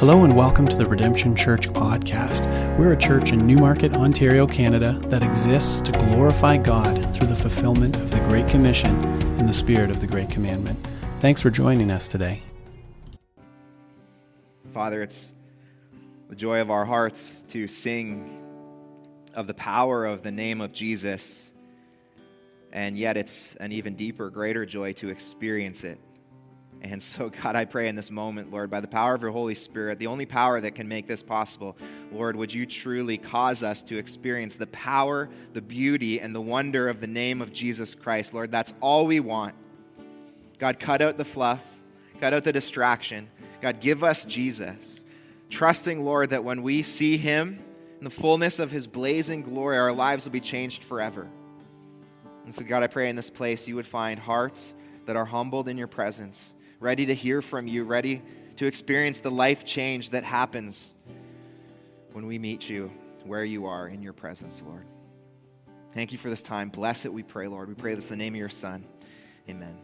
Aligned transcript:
Hello 0.00 0.24
and 0.24 0.34
welcome 0.34 0.66
to 0.66 0.78
the 0.78 0.86
Redemption 0.86 1.36
Church 1.36 1.68
podcast. 1.68 2.46
We're 2.78 2.94
a 2.94 2.96
church 2.96 3.32
in 3.32 3.46
Newmarket, 3.46 3.92
Ontario, 3.92 4.46
Canada 4.46 4.98
that 5.08 5.22
exists 5.22 5.82
to 5.82 5.92
glorify 5.92 6.56
God 6.56 7.14
through 7.14 7.28
the 7.28 7.36
fulfillment 7.36 7.96
of 7.96 8.10
the 8.10 8.20
Great 8.20 8.48
Commission 8.48 8.98
in 9.38 9.44
the 9.44 9.52
spirit 9.52 9.90
of 9.90 10.00
the 10.00 10.06
Great 10.06 10.30
Commandment. 10.30 10.78
Thanks 11.18 11.42
for 11.42 11.50
joining 11.50 11.90
us 11.90 12.08
today. 12.08 12.42
Father, 14.72 15.02
it's 15.02 15.34
the 16.30 16.34
joy 16.34 16.62
of 16.62 16.70
our 16.70 16.86
hearts 16.86 17.44
to 17.48 17.68
sing 17.68 18.42
of 19.34 19.46
the 19.46 19.52
power 19.52 20.06
of 20.06 20.22
the 20.22 20.32
name 20.32 20.62
of 20.62 20.72
Jesus, 20.72 21.52
and 22.72 22.96
yet 22.96 23.18
it's 23.18 23.54
an 23.56 23.70
even 23.70 23.96
deeper, 23.96 24.30
greater 24.30 24.64
joy 24.64 24.94
to 24.94 25.10
experience 25.10 25.84
it 25.84 26.00
and 26.82 27.02
so, 27.02 27.28
God, 27.42 27.56
I 27.56 27.64
pray 27.64 27.88
in 27.88 27.96
this 27.96 28.10
moment, 28.10 28.50
Lord, 28.50 28.70
by 28.70 28.80
the 28.80 28.88
power 28.88 29.14
of 29.14 29.22
your 29.22 29.30
Holy 29.30 29.54
Spirit, 29.54 29.98
the 29.98 30.06
only 30.06 30.26
power 30.26 30.60
that 30.60 30.74
can 30.74 30.88
make 30.88 31.06
this 31.06 31.22
possible, 31.22 31.76
Lord, 32.12 32.36
would 32.36 32.52
you 32.52 32.66
truly 32.66 33.18
cause 33.18 33.62
us 33.62 33.82
to 33.84 33.98
experience 33.98 34.56
the 34.56 34.66
power, 34.68 35.28
the 35.52 35.62
beauty, 35.62 36.20
and 36.20 36.34
the 36.34 36.40
wonder 36.40 36.88
of 36.88 37.00
the 37.00 37.06
name 37.06 37.42
of 37.42 37.52
Jesus 37.52 37.94
Christ. 37.94 38.34
Lord, 38.34 38.50
that's 38.50 38.74
all 38.80 39.06
we 39.06 39.20
want. 39.20 39.54
God, 40.58 40.78
cut 40.78 41.00
out 41.00 41.16
the 41.16 41.24
fluff, 41.24 41.64
cut 42.20 42.34
out 42.34 42.44
the 42.44 42.52
distraction. 42.52 43.28
God, 43.60 43.80
give 43.80 44.04
us 44.04 44.24
Jesus. 44.24 45.04
Trusting, 45.48 46.04
Lord, 46.04 46.30
that 46.30 46.44
when 46.44 46.62
we 46.62 46.82
see 46.82 47.16
him 47.16 47.62
in 47.98 48.04
the 48.04 48.10
fullness 48.10 48.58
of 48.58 48.70
his 48.70 48.86
blazing 48.86 49.42
glory, 49.42 49.76
our 49.76 49.92
lives 49.92 50.24
will 50.24 50.32
be 50.32 50.40
changed 50.40 50.84
forever. 50.84 51.26
And 52.44 52.54
so, 52.54 52.64
God, 52.64 52.82
I 52.82 52.86
pray 52.86 53.08
in 53.10 53.16
this 53.16 53.30
place 53.30 53.68
you 53.68 53.76
would 53.76 53.86
find 53.86 54.18
hearts 54.18 54.74
that 55.06 55.16
are 55.16 55.24
humbled 55.24 55.68
in 55.68 55.76
your 55.76 55.86
presence 55.86 56.54
ready 56.80 57.04
to 57.06 57.14
hear 57.14 57.42
from 57.42 57.68
you, 57.68 57.84
ready 57.84 58.22
to 58.56 58.66
experience 58.66 59.20
the 59.20 59.30
life 59.30 59.64
change 59.64 60.10
that 60.10 60.24
happens 60.24 60.94
when 62.12 62.26
we 62.26 62.38
meet 62.38 62.68
you 62.68 62.90
where 63.24 63.44
you 63.44 63.66
are 63.66 63.86
in 63.86 64.02
your 64.02 64.14
presence, 64.14 64.62
Lord. 64.66 64.86
Thank 65.92 66.12
you 66.12 66.18
for 66.18 66.30
this 66.30 66.42
time. 66.42 66.70
Bless 66.70 67.04
it, 67.04 67.12
we 67.12 67.22
pray, 67.22 67.48
Lord. 67.48 67.68
We 67.68 67.74
pray 67.74 67.94
this 67.94 68.10
in 68.10 68.18
the 68.18 68.24
name 68.24 68.34
of 68.34 68.38
your 68.38 68.48
Son. 68.48 68.84
Amen. 69.48 69.76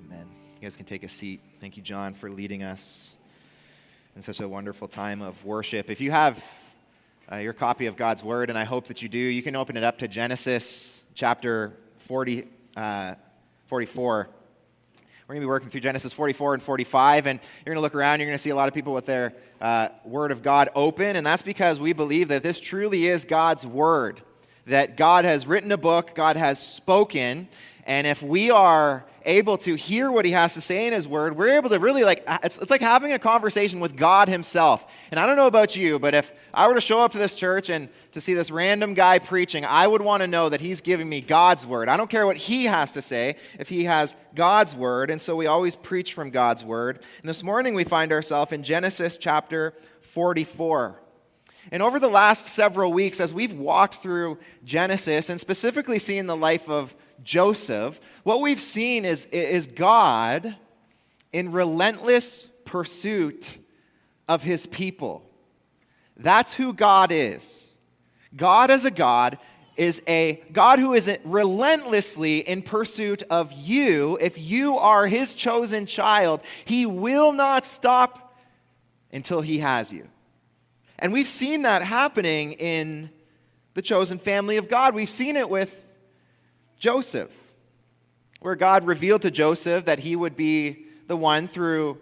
Amen. 0.00 0.26
You 0.56 0.62
guys 0.62 0.76
can 0.76 0.86
take 0.86 1.02
a 1.02 1.08
seat. 1.08 1.40
Thank 1.60 1.76
you, 1.76 1.82
John, 1.82 2.14
for 2.14 2.30
leading 2.30 2.62
us 2.62 3.14
in 4.16 4.22
such 4.22 4.40
a 4.40 4.48
wonderful 4.48 4.88
time 4.88 5.20
of 5.20 5.44
worship. 5.44 5.90
If 5.90 6.00
you 6.00 6.10
have 6.10 6.42
uh, 7.30 7.36
your 7.36 7.52
copy 7.52 7.86
of 7.86 7.96
God's 7.96 8.24
Word, 8.24 8.48
and 8.48 8.58
I 8.58 8.64
hope 8.64 8.86
that 8.86 9.02
you 9.02 9.10
do, 9.10 9.18
you 9.18 9.42
can 9.42 9.56
open 9.56 9.76
it 9.76 9.84
up 9.84 9.98
to 9.98 10.08
Genesis 10.08 11.04
chapter 11.14 11.76
40, 11.98 12.48
uh, 12.76 13.16
44. 13.66 14.30
We're 15.26 15.36
going 15.36 15.40
to 15.40 15.46
be 15.46 15.48
working 15.48 15.70
through 15.70 15.80
Genesis 15.80 16.12
44 16.12 16.52
and 16.52 16.62
45, 16.62 17.26
and 17.26 17.40
you're 17.64 17.74
going 17.74 17.78
to 17.78 17.80
look 17.80 17.94
around, 17.94 18.20
you're 18.20 18.26
going 18.26 18.36
to 18.36 18.42
see 18.42 18.50
a 18.50 18.54
lot 18.54 18.68
of 18.68 18.74
people 18.74 18.92
with 18.92 19.06
their 19.06 19.32
uh, 19.58 19.88
Word 20.04 20.30
of 20.30 20.42
God 20.42 20.68
open, 20.74 21.16
and 21.16 21.26
that's 21.26 21.42
because 21.42 21.80
we 21.80 21.94
believe 21.94 22.28
that 22.28 22.42
this 22.42 22.60
truly 22.60 23.06
is 23.06 23.24
God's 23.24 23.66
Word. 23.66 24.20
That 24.66 24.98
God 24.98 25.24
has 25.24 25.46
written 25.46 25.72
a 25.72 25.78
book, 25.78 26.14
God 26.14 26.36
has 26.36 26.62
spoken, 26.62 27.48
and 27.86 28.06
if 28.06 28.22
we 28.22 28.50
are 28.50 29.06
able 29.24 29.56
to 29.58 29.74
hear 29.74 30.10
what 30.10 30.24
he 30.24 30.32
has 30.32 30.54
to 30.54 30.60
say 30.60 30.86
in 30.86 30.92
his 30.92 31.08
word, 31.08 31.36
we're 31.36 31.56
able 31.56 31.70
to 31.70 31.78
really 31.78 32.04
like, 32.04 32.24
it's, 32.42 32.58
it's 32.58 32.70
like 32.70 32.80
having 32.80 33.12
a 33.12 33.18
conversation 33.18 33.80
with 33.80 33.96
God 33.96 34.28
himself. 34.28 34.86
And 35.10 35.18
I 35.18 35.26
don't 35.26 35.36
know 35.36 35.46
about 35.46 35.76
you, 35.76 35.98
but 35.98 36.14
if 36.14 36.32
I 36.52 36.68
were 36.68 36.74
to 36.74 36.80
show 36.80 37.00
up 37.00 37.12
to 37.12 37.18
this 37.18 37.34
church 37.34 37.70
and 37.70 37.88
to 38.12 38.20
see 38.20 38.34
this 38.34 38.50
random 38.50 38.94
guy 38.94 39.18
preaching, 39.18 39.64
I 39.64 39.86
would 39.86 40.02
want 40.02 40.22
to 40.22 40.26
know 40.26 40.48
that 40.48 40.60
he's 40.60 40.80
giving 40.80 41.08
me 41.08 41.20
God's 41.20 41.66
word. 41.66 41.88
I 41.88 41.96
don't 41.96 42.10
care 42.10 42.26
what 42.26 42.36
he 42.36 42.64
has 42.64 42.92
to 42.92 43.02
say 43.02 43.36
if 43.58 43.68
he 43.68 43.84
has 43.84 44.14
God's 44.34 44.76
word. 44.76 45.10
And 45.10 45.20
so 45.20 45.36
we 45.36 45.46
always 45.46 45.76
preach 45.76 46.14
from 46.14 46.30
God's 46.30 46.64
word. 46.64 47.02
And 47.20 47.28
this 47.28 47.42
morning 47.42 47.74
we 47.74 47.84
find 47.84 48.12
ourselves 48.12 48.52
in 48.52 48.62
Genesis 48.62 49.16
chapter 49.16 49.74
44. 50.02 51.00
And 51.72 51.82
over 51.82 51.98
the 51.98 52.08
last 52.08 52.48
several 52.48 52.92
weeks, 52.92 53.20
as 53.20 53.32
we've 53.32 53.54
walked 53.54 53.96
through 53.96 54.38
Genesis 54.64 55.30
and 55.30 55.40
specifically 55.40 55.98
seen 55.98 56.26
the 56.26 56.36
life 56.36 56.68
of 56.68 56.94
Joseph, 57.24 58.00
what 58.22 58.40
we've 58.40 58.60
seen 58.60 59.04
is, 59.04 59.26
is 59.26 59.66
God 59.66 60.56
in 61.32 61.50
relentless 61.50 62.48
pursuit 62.64 63.58
of 64.28 64.42
his 64.42 64.66
people. 64.66 65.28
That's 66.16 66.54
who 66.54 66.72
God 66.72 67.10
is. 67.10 67.74
God 68.36 68.70
as 68.70 68.84
a 68.84 68.90
God 68.90 69.38
is 69.76 70.02
a 70.06 70.40
God 70.52 70.78
who 70.78 70.94
is 70.94 71.10
relentlessly 71.24 72.38
in 72.38 72.62
pursuit 72.62 73.24
of 73.28 73.52
you. 73.52 74.16
If 74.20 74.38
you 74.38 74.78
are 74.78 75.06
his 75.08 75.34
chosen 75.34 75.86
child, 75.86 76.42
he 76.64 76.86
will 76.86 77.32
not 77.32 77.66
stop 77.66 78.38
until 79.12 79.40
he 79.40 79.58
has 79.58 79.92
you. 79.92 80.08
And 80.98 81.12
we've 81.12 81.28
seen 81.28 81.62
that 81.62 81.82
happening 81.82 82.52
in 82.52 83.10
the 83.74 83.82
chosen 83.82 84.18
family 84.18 84.56
of 84.56 84.68
God. 84.68 84.94
We've 84.94 85.10
seen 85.10 85.36
it 85.36 85.50
with 85.50 85.83
Joseph, 86.78 87.32
where 88.40 88.56
God 88.56 88.84
revealed 88.84 89.22
to 89.22 89.30
Joseph 89.30 89.86
that 89.86 90.00
he 90.00 90.16
would 90.16 90.36
be 90.36 90.86
the 91.06 91.16
one 91.16 91.46
through 91.46 91.98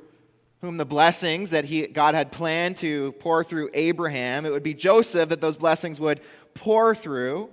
whom 0.60 0.76
the 0.76 0.84
blessings 0.84 1.50
that 1.50 1.64
he, 1.64 1.86
God 1.88 2.14
had 2.14 2.30
planned 2.30 2.76
to 2.78 3.12
pour 3.18 3.42
through 3.42 3.70
Abraham, 3.74 4.46
it 4.46 4.52
would 4.52 4.62
be 4.62 4.74
Joseph 4.74 5.28
that 5.30 5.40
those 5.40 5.56
blessings 5.56 6.00
would 6.00 6.20
pour 6.54 6.94
through. 6.94 7.50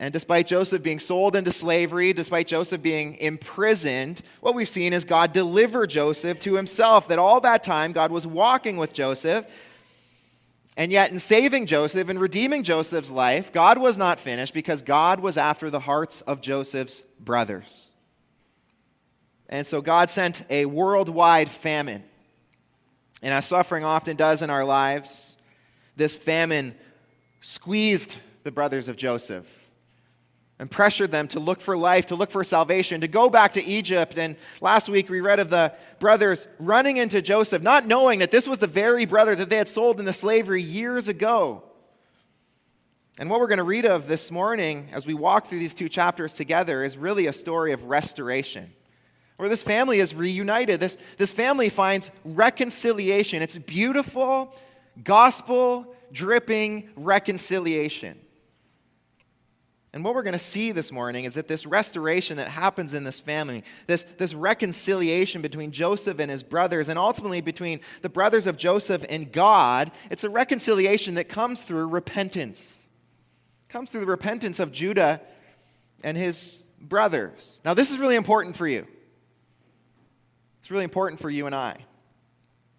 And 0.00 0.12
despite 0.12 0.46
Joseph 0.46 0.82
being 0.82 1.00
sold 1.00 1.34
into 1.34 1.50
slavery, 1.50 2.12
despite 2.12 2.46
Joseph 2.46 2.82
being 2.82 3.16
imprisoned, 3.16 4.22
what 4.40 4.54
we've 4.54 4.68
seen 4.68 4.92
is 4.92 5.04
God 5.04 5.32
deliver 5.32 5.86
Joseph 5.86 6.38
to 6.40 6.54
himself. 6.54 7.08
That 7.08 7.18
all 7.18 7.40
that 7.40 7.64
time, 7.64 7.92
God 7.92 8.12
was 8.12 8.26
walking 8.26 8.76
with 8.76 8.92
Joseph, 8.92 9.46
and 10.78 10.92
yet, 10.92 11.10
in 11.10 11.18
saving 11.18 11.66
Joseph 11.66 12.08
and 12.08 12.20
redeeming 12.20 12.62
Joseph's 12.62 13.10
life, 13.10 13.52
God 13.52 13.78
was 13.78 13.98
not 13.98 14.20
finished 14.20 14.54
because 14.54 14.80
God 14.80 15.18
was 15.18 15.36
after 15.36 15.70
the 15.70 15.80
hearts 15.80 16.20
of 16.20 16.40
Joseph's 16.40 17.02
brothers. 17.18 17.90
And 19.48 19.66
so, 19.66 19.80
God 19.80 20.08
sent 20.08 20.44
a 20.48 20.66
worldwide 20.66 21.48
famine. 21.50 22.04
And 23.22 23.34
as 23.34 23.44
suffering 23.44 23.84
often 23.84 24.14
does 24.16 24.40
in 24.40 24.50
our 24.50 24.64
lives, 24.64 25.36
this 25.96 26.14
famine 26.14 26.76
squeezed 27.40 28.18
the 28.44 28.52
brothers 28.52 28.86
of 28.86 28.96
Joseph 28.96 29.67
and 30.58 30.70
pressured 30.70 31.10
them 31.10 31.28
to 31.28 31.40
look 31.40 31.60
for 31.60 31.76
life, 31.76 32.06
to 32.06 32.16
look 32.16 32.30
for 32.30 32.42
salvation, 32.42 33.00
to 33.00 33.08
go 33.08 33.30
back 33.30 33.52
to 33.52 33.64
Egypt. 33.64 34.18
And 34.18 34.36
last 34.60 34.88
week 34.88 35.08
we 35.08 35.20
read 35.20 35.38
of 35.38 35.50
the 35.50 35.72
brothers 36.00 36.48
running 36.58 36.96
into 36.96 37.22
Joseph, 37.22 37.62
not 37.62 37.86
knowing 37.86 38.18
that 38.18 38.30
this 38.30 38.48
was 38.48 38.58
the 38.58 38.66
very 38.66 39.06
brother 39.06 39.34
that 39.36 39.50
they 39.50 39.56
had 39.56 39.68
sold 39.68 40.00
into 40.00 40.12
slavery 40.12 40.62
years 40.62 41.06
ago. 41.06 41.62
And 43.20 43.30
what 43.30 43.40
we're 43.40 43.48
going 43.48 43.58
to 43.58 43.64
read 43.64 43.84
of 43.84 44.06
this 44.06 44.30
morning 44.30 44.88
as 44.92 45.06
we 45.06 45.14
walk 45.14 45.46
through 45.46 45.58
these 45.58 45.74
two 45.74 45.88
chapters 45.88 46.32
together 46.32 46.82
is 46.82 46.96
really 46.96 47.26
a 47.26 47.32
story 47.32 47.72
of 47.72 47.84
restoration. 47.84 48.72
Where 49.36 49.48
this 49.48 49.62
family 49.62 50.00
is 50.00 50.14
reunited. 50.14 50.80
This, 50.80 50.96
this 51.16 51.30
family 51.30 51.68
finds 51.68 52.10
reconciliation. 52.24 53.42
It's 53.42 53.56
beautiful, 53.56 54.52
gospel 55.04 55.94
dripping 56.12 56.90
reconciliation. 56.96 58.18
And 59.98 60.04
what 60.04 60.14
we're 60.14 60.22
going 60.22 60.32
to 60.32 60.38
see 60.38 60.70
this 60.70 60.92
morning 60.92 61.24
is 61.24 61.34
that 61.34 61.48
this 61.48 61.66
restoration 61.66 62.36
that 62.36 62.46
happens 62.46 62.94
in 62.94 63.02
this 63.02 63.18
family, 63.18 63.64
this, 63.88 64.06
this 64.16 64.32
reconciliation 64.32 65.42
between 65.42 65.72
Joseph 65.72 66.20
and 66.20 66.30
his 66.30 66.44
brothers, 66.44 66.88
and 66.88 66.96
ultimately 66.96 67.40
between 67.40 67.80
the 68.02 68.08
brothers 68.08 68.46
of 68.46 68.56
Joseph 68.56 69.04
and 69.08 69.32
God, 69.32 69.90
it's 70.08 70.22
a 70.22 70.30
reconciliation 70.30 71.16
that 71.16 71.28
comes 71.28 71.62
through 71.62 71.88
repentance. 71.88 72.88
It 73.68 73.72
comes 73.72 73.90
through 73.90 74.02
the 74.02 74.06
repentance 74.06 74.60
of 74.60 74.70
Judah 74.70 75.20
and 76.04 76.16
his 76.16 76.62
brothers. 76.80 77.60
Now, 77.64 77.74
this 77.74 77.90
is 77.90 77.98
really 77.98 78.14
important 78.14 78.54
for 78.54 78.68
you. 78.68 78.86
It's 80.60 80.70
really 80.70 80.84
important 80.84 81.20
for 81.20 81.28
you 81.28 81.46
and 81.46 81.56
I. 81.56 81.74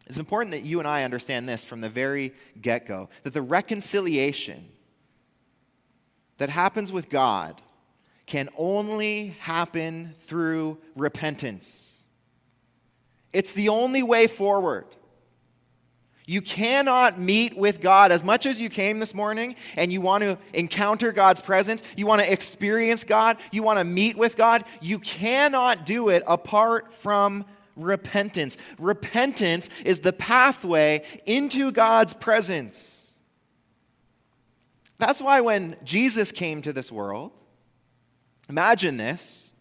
It's 0.08 0.20
important 0.20 0.52
that 0.52 0.64
you 0.64 0.80
and 0.80 0.88
I 0.88 1.04
understand 1.04 1.50
this 1.50 1.66
from 1.66 1.82
the 1.82 1.90
very 1.90 2.34
get 2.62 2.86
go 2.86 3.10
that 3.24 3.34
the 3.34 3.42
reconciliation 3.42 4.70
that 6.40 6.50
happens 6.50 6.92
with 6.92 7.10
God 7.10 7.62
can 8.26 8.50
only 8.58 9.36
happen 9.40 10.14
through 10.20 10.78
repentance. 10.96 12.08
It's 13.32 13.54
the 13.54 13.70
only 13.70 14.04
way 14.04 14.28
forward. 14.28 14.86
You 16.26 16.42
cannot 16.42 17.20
meet 17.20 17.58
with 17.58 17.82
God 17.82 18.12
as 18.12 18.24
much 18.24 18.46
as 18.46 18.62
you 18.62 18.70
came 18.70 19.00
this 19.00 19.16
morning 19.16 19.56
and 19.76 19.92
you 19.92 20.00
want 20.00 20.24
to 20.24 20.38
encounter 20.54 21.12
God's 21.12 21.42
presence, 21.42 21.82
you 21.96 22.06
want 22.06 22.22
to 22.22 22.32
experience 22.32 23.04
God, 23.04 23.38
you 23.52 23.64
want 23.64 23.80
to 23.80 23.84
meet 23.84 24.16
with 24.16 24.36
God. 24.36 24.64
You 24.80 25.00
cannot 25.00 25.88
do 25.88 26.10
it 26.10 26.22
apart 26.28 26.94
from 26.94 27.46
repentance. 27.76 28.60
Repentance 28.78 29.70
is 29.84 30.02
the 30.02 30.14
pathway 30.14 31.04
into 31.26 31.72
God's 31.72 32.14
presence. 32.14 32.99
That's 35.00 35.22
why 35.22 35.42
when 35.42 35.78
Jesus 35.84 36.32
came 36.32 36.62
to 36.62 36.74
this 36.74 36.92
world, 36.92 37.32
imagine 38.48 38.98
this 38.98 39.54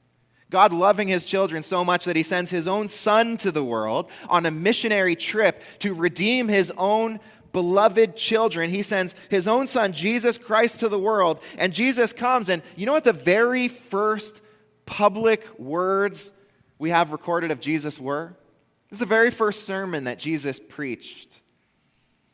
God 0.50 0.73
loving 0.73 1.08
his 1.08 1.25
children 1.25 1.62
so 1.62 1.85
much 1.85 2.05
that 2.06 2.17
he 2.17 2.23
sends 2.23 2.50
his 2.50 2.67
own 2.67 2.88
son 2.88 3.37
to 3.38 3.50
the 3.50 3.64
world 3.64 4.11
on 4.29 4.46
a 4.46 4.50
missionary 4.50 5.14
trip 5.14 5.62
to 5.81 5.94
redeem 5.94 6.49
his 6.49 6.73
own 6.76 7.20
beloved 7.52 8.17
children. 8.17 8.70
He 8.70 8.82
sends 8.82 9.14
his 9.29 9.46
own 9.46 9.67
son, 9.67 9.93
Jesus 9.93 10.38
Christ, 10.38 10.81
to 10.81 10.88
the 10.88 10.99
world. 10.99 11.40
And 11.58 11.73
Jesus 11.73 12.12
comes, 12.12 12.49
and 12.49 12.62
you 12.76 12.87
know 12.87 12.93
what 12.93 13.05
the 13.05 13.12
very 13.12 13.69
first 13.69 14.40
public 14.87 15.46
words 15.58 16.32
we 16.79 16.90
have 16.90 17.12
recorded 17.12 17.50
of 17.50 17.61
Jesus 17.61 18.00
were? 18.00 18.35
This 18.88 18.96
is 18.96 19.00
the 19.00 19.06
very 19.06 19.31
first 19.31 19.67
sermon 19.67 20.05
that 20.05 20.19
Jesus 20.19 20.58
preached. 20.58 21.43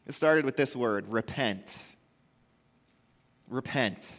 It 0.07 0.15
started 0.15 0.45
with 0.45 0.57
this 0.57 0.77
word 0.77 1.09
repent. 1.09 1.79
Repent. 3.49 4.11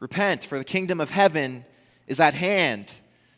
Repent, 0.00 0.44
for 0.44 0.58
the 0.58 0.64
kingdom 0.64 1.00
of 1.00 1.10
heaven 1.10 1.64
is 2.06 2.20
at 2.20 2.34
hand, 2.34 2.92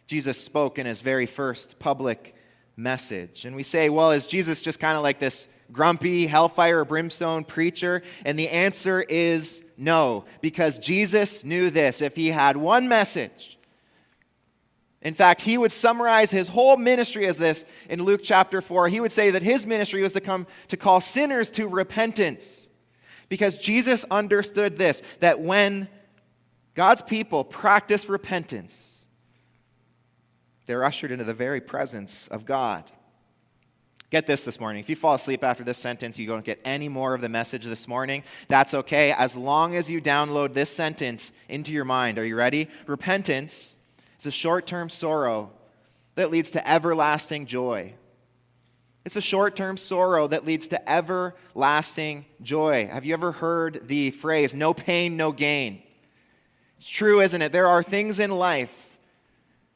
Jesus 0.07 0.43
spoke 0.43 0.79
in 0.79 0.87
his 0.87 1.01
very 1.01 1.27
first 1.27 1.79
public 1.79 2.35
message. 2.77 3.45
And 3.45 3.55
we 3.55 3.63
say, 3.63 3.89
well, 3.89 4.13
is 4.13 4.27
Jesus 4.27 4.63
just 4.63 4.81
kind 4.81 4.97
of 4.97 5.03
like 5.03 5.19
this 5.19 5.49
grumpy, 5.71 6.27
hellfire, 6.27 6.85
brimstone 6.85 7.45
preacher? 7.45 8.03
And 8.25 8.39
the 8.39 8.49
answer 8.49 9.03
is 9.03 9.63
no, 9.77 10.25
because 10.41 10.79
Jesus 10.79 11.45
knew 11.45 11.71
this. 11.71 12.01
If 12.01 12.17
he 12.17 12.29
had 12.29 12.57
one 12.57 12.89
message, 12.89 13.59
in 15.03 15.15
fact, 15.15 15.43
he 15.43 15.59
would 15.59 15.73
summarize 15.73 16.31
his 16.31 16.49
whole 16.49 16.77
ministry 16.77 17.27
as 17.27 17.37
this 17.37 17.65
in 17.89 18.03
Luke 18.03 18.21
chapter 18.25 18.61
4. 18.61 18.89
He 18.89 19.01
would 19.01 19.13
say 19.13 19.31
that 19.31 19.43
his 19.43 19.65
ministry 19.65 20.03
was 20.03 20.13
to 20.15 20.21
come 20.21 20.47
to 20.69 20.77
call 20.77 21.01
sinners 21.01 21.51
to 21.53 21.69
repentance. 21.69 22.68
Because 23.29 23.57
Jesus 23.59 24.05
understood 24.11 24.79
this 24.79 25.03
that 25.21 25.41
when 25.41 25.89
God's 26.79 27.03
people 27.03 27.43
practice 27.43 28.09
repentance. 28.09 29.09
They're 30.67 30.85
ushered 30.85 31.11
into 31.11 31.25
the 31.25 31.35
very 31.35 31.61
presence 31.61 32.29
of 32.29 32.45
God. 32.45 32.85
Get 34.11 34.29
this 34.29 34.45
this 34.45 34.61
morning. 34.61 34.79
If 34.79 34.89
you 34.89 34.95
fall 34.95 35.15
asleep 35.15 35.43
after 35.43 35.65
this 35.65 35.77
sentence, 35.77 36.21
you 36.21 36.29
don't 36.29 36.45
get 36.45 36.61
any 36.65 36.89
more 36.89 37.15
of 37.15 37.21
the 37.21 37.29
message 37.29 37.65
this 37.65 37.89
morning. 37.89 38.23
That's 38.47 38.75
okay, 38.75 39.11
as 39.11 39.35
long 39.35 39.75
as 39.75 39.91
you 39.91 40.01
download 40.01 40.55
this 40.55 40.71
sentence 40.71 41.33
into 41.49 41.73
your 41.73 41.85
mind. 41.85 42.17
Are 42.17 42.25
you 42.25 42.37
ready? 42.37 42.69
Repentance 42.87 43.77
is 44.21 44.27
a 44.27 44.31
short 44.31 44.67
term 44.67 44.89
sorrow 44.89 45.51
that 46.15 46.31
leads 46.31 46.53
to 46.53 46.71
everlasting 46.71 47.47
joy. 47.47 47.93
It's 49.05 49.17
a 49.17 49.21
short 49.21 49.57
term 49.57 49.77
sorrow 49.77 50.27
that 50.27 50.45
leads 50.45 50.69
to 50.69 50.91
everlasting 50.91 52.27
joy. 52.43 52.89
Have 52.89 53.05
you 53.05 53.15
ever 53.15 53.33
heard 53.33 53.87
the 53.87 54.11
phrase, 54.11 54.55
no 54.55 54.75
pain, 54.75 55.17
no 55.17 55.33
gain? 55.33 55.83
It's 56.77 56.89
true, 56.89 57.21
isn't 57.21 57.41
it? 57.41 57.53
There 57.53 57.67
are 57.67 57.83
things 57.83 58.21
in 58.21 58.31
life 58.31 58.89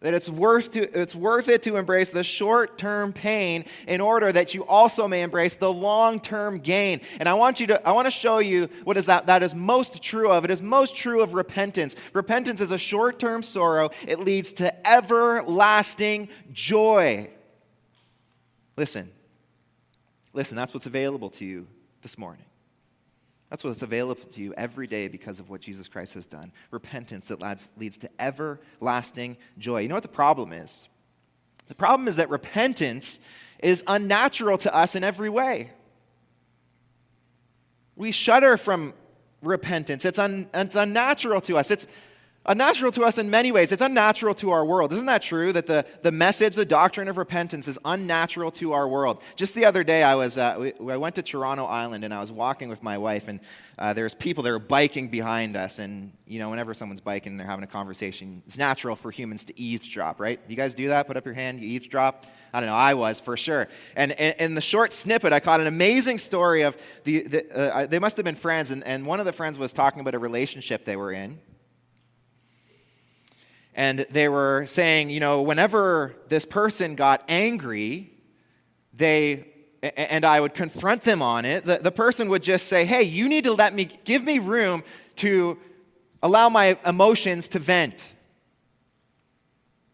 that 0.02 0.14
it's 0.14 0.28
worth, 0.28 0.72
to, 0.72 1.00
it's 1.00 1.14
worth 1.14 1.48
it 1.48 1.62
to 1.62 1.76
embrace 1.76 2.10
the 2.10 2.24
short 2.24 2.76
term 2.76 3.12
pain 3.12 3.64
in 3.86 4.00
order 4.00 4.30
that 4.32 4.52
you 4.52 4.66
also 4.66 5.08
may 5.08 5.22
embrace 5.22 5.54
the 5.54 5.72
long 5.72 6.20
term 6.20 6.58
gain. 6.58 7.00
And 7.18 7.28
I 7.28 7.34
want, 7.34 7.60
you 7.60 7.68
to, 7.68 7.86
I 7.86 7.92
want 7.92 8.06
to 8.06 8.10
show 8.10 8.38
you 8.38 8.68
what 8.84 8.96
is 8.96 9.06
that, 9.06 9.26
that 9.26 9.42
is 9.42 9.54
most 9.54 10.02
true 10.02 10.30
of. 10.30 10.44
It 10.44 10.50
is 10.50 10.60
most 10.60 10.94
true 10.94 11.22
of 11.22 11.34
repentance. 11.34 11.96
Repentance 12.12 12.60
is 12.60 12.72
a 12.72 12.78
short 12.78 13.18
term 13.18 13.42
sorrow, 13.42 13.90
it 14.06 14.20
leads 14.20 14.52
to 14.54 14.88
everlasting 14.88 16.28
joy. 16.52 17.30
Listen, 18.82 19.12
listen, 20.32 20.56
that's 20.56 20.74
what's 20.74 20.86
available 20.86 21.30
to 21.30 21.44
you 21.44 21.68
this 22.02 22.18
morning. 22.18 22.44
That's 23.48 23.62
what's 23.62 23.82
available 23.82 24.24
to 24.24 24.42
you 24.42 24.52
every 24.54 24.88
day 24.88 25.06
because 25.06 25.38
of 25.38 25.48
what 25.48 25.60
Jesus 25.60 25.86
Christ 25.86 26.14
has 26.14 26.26
done. 26.26 26.50
Repentance 26.72 27.28
that 27.28 27.68
leads 27.76 27.96
to 27.98 28.10
everlasting 28.18 29.36
joy. 29.56 29.82
You 29.82 29.88
know 29.88 29.94
what 29.94 30.02
the 30.02 30.08
problem 30.08 30.52
is? 30.52 30.88
The 31.68 31.76
problem 31.76 32.08
is 32.08 32.16
that 32.16 32.28
repentance 32.28 33.20
is 33.60 33.84
unnatural 33.86 34.58
to 34.58 34.74
us 34.74 34.96
in 34.96 35.04
every 35.04 35.30
way. 35.30 35.70
We 37.94 38.10
shudder 38.10 38.56
from 38.56 38.94
repentance. 39.42 40.04
It's, 40.04 40.18
un, 40.18 40.50
it's 40.52 40.74
unnatural 40.74 41.40
to 41.42 41.56
us. 41.56 41.70
It's, 41.70 41.86
unnatural 42.46 42.90
to 42.92 43.04
us 43.04 43.18
in 43.18 43.30
many 43.30 43.52
ways. 43.52 43.70
It's 43.72 43.82
unnatural 43.82 44.34
to 44.36 44.50
our 44.50 44.64
world. 44.64 44.92
Isn't 44.92 45.06
that 45.06 45.22
true? 45.22 45.52
That 45.52 45.66
the, 45.66 45.86
the 46.02 46.12
message, 46.12 46.54
the 46.54 46.64
doctrine 46.64 47.08
of 47.08 47.16
repentance 47.16 47.68
is 47.68 47.78
unnatural 47.84 48.50
to 48.52 48.72
our 48.72 48.88
world. 48.88 49.22
Just 49.36 49.54
the 49.54 49.64
other 49.64 49.84
day, 49.84 50.02
I, 50.02 50.14
was, 50.14 50.38
uh, 50.38 50.56
we, 50.58 50.92
I 50.92 50.96
went 50.96 51.14
to 51.16 51.22
Toronto 51.22 51.64
Island 51.64 52.04
and 52.04 52.12
I 52.12 52.20
was 52.20 52.32
walking 52.32 52.68
with 52.68 52.82
my 52.82 52.98
wife, 52.98 53.28
and 53.28 53.40
uh, 53.78 53.92
there's 53.92 54.14
people 54.14 54.42
that 54.44 54.50
are 54.50 54.58
biking 54.58 55.08
behind 55.08 55.56
us. 55.56 55.78
And, 55.78 56.12
you 56.26 56.38
know, 56.38 56.50
whenever 56.50 56.74
someone's 56.74 57.00
biking 57.00 57.32
and 57.32 57.40
they're 57.40 57.46
having 57.46 57.64
a 57.64 57.68
conversation, 57.68 58.42
it's 58.46 58.58
natural 58.58 58.96
for 58.96 59.10
humans 59.10 59.44
to 59.46 59.60
eavesdrop, 59.60 60.20
right? 60.20 60.40
You 60.48 60.56
guys 60.56 60.74
do 60.74 60.88
that? 60.88 61.06
Put 61.06 61.16
up 61.16 61.24
your 61.24 61.34
hand, 61.34 61.60
you 61.60 61.68
eavesdrop? 61.68 62.26
I 62.52 62.60
don't 62.60 62.68
know, 62.68 62.74
I 62.74 62.94
was 62.94 63.18
for 63.18 63.36
sure. 63.36 63.68
And 63.96 64.12
in 64.12 64.54
the 64.54 64.60
short 64.60 64.92
snippet, 64.92 65.32
I 65.32 65.40
caught 65.40 65.60
an 65.60 65.66
amazing 65.66 66.18
story 66.18 66.62
of 66.62 66.76
the, 67.04 67.22
the 67.22 67.56
uh, 67.56 67.86
they 67.86 67.98
must 67.98 68.16
have 68.16 68.24
been 68.24 68.34
friends, 68.34 68.70
and, 68.70 68.84
and 68.84 69.06
one 69.06 69.20
of 69.20 69.26
the 69.26 69.32
friends 69.32 69.58
was 69.58 69.72
talking 69.72 70.00
about 70.00 70.14
a 70.14 70.18
relationship 70.18 70.84
they 70.84 70.96
were 70.96 71.12
in 71.12 71.38
and 73.74 74.06
they 74.10 74.28
were 74.28 74.64
saying, 74.66 75.10
you 75.10 75.20
know, 75.20 75.42
whenever 75.42 76.14
this 76.28 76.44
person 76.44 76.94
got 76.94 77.24
angry, 77.28 78.12
they 78.92 79.46
and 79.82 80.24
I 80.24 80.40
would 80.40 80.54
confront 80.54 81.02
them 81.02 81.22
on 81.22 81.44
it, 81.44 81.64
the, 81.64 81.78
the 81.78 81.90
person 81.90 82.28
would 82.28 82.42
just 82.42 82.68
say, 82.68 82.84
Hey, 82.84 83.02
you 83.02 83.28
need 83.28 83.44
to 83.44 83.52
let 83.52 83.74
me 83.74 83.88
give 84.04 84.22
me 84.22 84.38
room 84.38 84.84
to 85.16 85.58
allow 86.22 86.48
my 86.48 86.78
emotions 86.86 87.48
to 87.48 87.58
vent. 87.58 88.14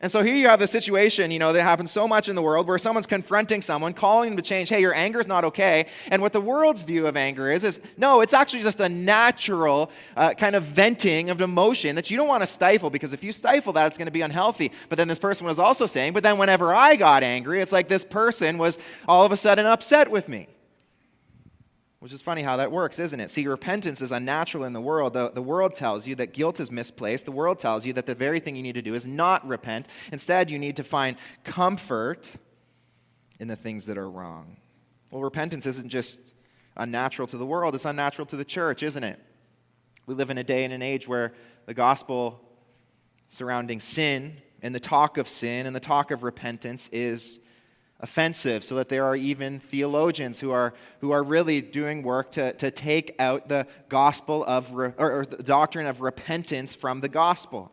And 0.00 0.12
so 0.12 0.22
here 0.22 0.36
you 0.36 0.46
have 0.46 0.60
a 0.60 0.66
situation, 0.68 1.32
you 1.32 1.40
know, 1.40 1.52
that 1.52 1.64
happens 1.64 1.90
so 1.90 2.06
much 2.06 2.28
in 2.28 2.36
the 2.36 2.42
world 2.42 2.68
where 2.68 2.78
someone's 2.78 3.08
confronting 3.08 3.60
someone, 3.60 3.92
calling 3.92 4.30
them 4.30 4.36
to 4.36 4.42
change, 4.42 4.68
hey, 4.68 4.80
your 4.80 4.94
anger 4.94 5.18
is 5.18 5.26
not 5.26 5.44
okay. 5.46 5.86
And 6.12 6.22
what 6.22 6.32
the 6.32 6.40
world's 6.40 6.84
view 6.84 7.08
of 7.08 7.16
anger 7.16 7.50
is, 7.50 7.64
is 7.64 7.80
no, 7.96 8.20
it's 8.20 8.32
actually 8.32 8.62
just 8.62 8.78
a 8.78 8.88
natural 8.88 9.90
uh, 10.16 10.34
kind 10.34 10.54
of 10.54 10.62
venting 10.62 11.30
of 11.30 11.40
emotion 11.40 11.96
that 11.96 12.12
you 12.12 12.16
don't 12.16 12.28
want 12.28 12.44
to 12.44 12.46
stifle 12.46 12.90
because 12.90 13.12
if 13.12 13.24
you 13.24 13.32
stifle 13.32 13.72
that, 13.72 13.88
it's 13.88 13.98
going 13.98 14.06
to 14.06 14.12
be 14.12 14.20
unhealthy. 14.20 14.70
But 14.88 14.98
then 14.98 15.08
this 15.08 15.18
person 15.18 15.46
was 15.46 15.58
also 15.58 15.86
saying, 15.86 16.12
but 16.12 16.22
then 16.22 16.38
whenever 16.38 16.72
I 16.72 16.94
got 16.94 17.24
angry, 17.24 17.60
it's 17.60 17.72
like 17.72 17.88
this 17.88 18.04
person 18.04 18.56
was 18.56 18.78
all 19.08 19.24
of 19.24 19.32
a 19.32 19.36
sudden 19.36 19.66
upset 19.66 20.12
with 20.12 20.28
me. 20.28 20.46
Which 22.00 22.12
is 22.12 22.22
funny 22.22 22.42
how 22.42 22.58
that 22.58 22.70
works, 22.70 23.00
isn't 23.00 23.18
it? 23.18 23.30
See, 23.30 23.46
repentance 23.48 24.00
is 24.02 24.12
unnatural 24.12 24.64
in 24.64 24.72
the 24.72 24.80
world. 24.80 25.14
The, 25.14 25.30
the 25.30 25.42
world 25.42 25.74
tells 25.74 26.06
you 26.06 26.14
that 26.16 26.32
guilt 26.32 26.60
is 26.60 26.70
misplaced. 26.70 27.24
The 27.24 27.32
world 27.32 27.58
tells 27.58 27.84
you 27.84 27.92
that 27.94 28.06
the 28.06 28.14
very 28.14 28.38
thing 28.38 28.54
you 28.54 28.62
need 28.62 28.76
to 28.76 28.82
do 28.82 28.94
is 28.94 29.06
not 29.06 29.46
repent. 29.46 29.88
Instead, 30.12 30.48
you 30.48 30.58
need 30.60 30.76
to 30.76 30.84
find 30.84 31.16
comfort 31.42 32.36
in 33.40 33.48
the 33.48 33.56
things 33.56 33.86
that 33.86 33.98
are 33.98 34.08
wrong. 34.08 34.58
Well, 35.10 35.22
repentance 35.22 35.66
isn't 35.66 35.88
just 35.88 36.34
unnatural 36.76 37.26
to 37.28 37.36
the 37.36 37.46
world, 37.46 37.74
it's 37.74 37.84
unnatural 37.84 38.26
to 38.26 38.36
the 38.36 38.44
church, 38.44 38.84
isn't 38.84 39.02
it? 39.02 39.18
We 40.06 40.14
live 40.14 40.30
in 40.30 40.38
a 40.38 40.44
day 40.44 40.64
and 40.64 40.72
an 40.72 40.82
age 40.82 41.08
where 41.08 41.32
the 41.66 41.74
gospel 41.74 42.40
surrounding 43.26 43.80
sin 43.80 44.36
and 44.62 44.74
the 44.74 44.80
talk 44.80 45.18
of 45.18 45.28
sin 45.28 45.66
and 45.66 45.74
the 45.74 45.80
talk 45.80 46.10
of 46.12 46.22
repentance 46.22 46.88
is 46.92 47.40
offensive, 48.00 48.62
so 48.62 48.76
that 48.76 48.88
there 48.88 49.04
are 49.04 49.16
even 49.16 49.58
theologians 49.58 50.38
who 50.40 50.50
are, 50.50 50.72
who 51.00 51.10
are 51.10 51.22
really 51.22 51.60
doing 51.60 52.02
work 52.02 52.30
to, 52.32 52.52
to 52.54 52.70
take 52.70 53.16
out 53.18 53.48
the 53.48 53.66
gospel 53.88 54.44
of, 54.44 54.72
re, 54.72 54.92
or, 54.96 55.20
or 55.20 55.24
the 55.26 55.42
doctrine 55.42 55.86
of 55.86 56.00
repentance 56.00 56.74
from 56.74 57.00
the 57.00 57.08
gospel. 57.08 57.72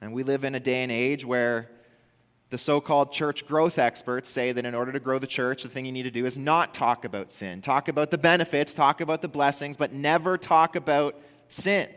And 0.00 0.12
we 0.12 0.22
live 0.22 0.44
in 0.44 0.54
a 0.54 0.60
day 0.60 0.82
and 0.82 0.92
age 0.92 1.24
where 1.24 1.70
the 2.50 2.58
so 2.58 2.80
called 2.80 3.12
church 3.12 3.46
growth 3.46 3.78
experts 3.78 4.28
say 4.28 4.52
that 4.52 4.64
in 4.64 4.74
order 4.74 4.92
to 4.92 5.00
grow 5.00 5.18
the 5.18 5.26
church, 5.26 5.62
the 5.62 5.68
thing 5.68 5.86
you 5.86 5.92
need 5.92 6.02
to 6.04 6.10
do 6.10 6.24
is 6.24 6.38
not 6.38 6.74
talk 6.74 7.04
about 7.04 7.30
sin. 7.30 7.60
Talk 7.60 7.88
about 7.88 8.10
the 8.10 8.18
benefits, 8.18 8.74
talk 8.74 9.00
about 9.00 9.22
the 9.22 9.28
blessings, 9.28 9.76
but 9.76 9.92
never 9.92 10.36
talk 10.36 10.74
about 10.74 11.20
sin. 11.48 11.88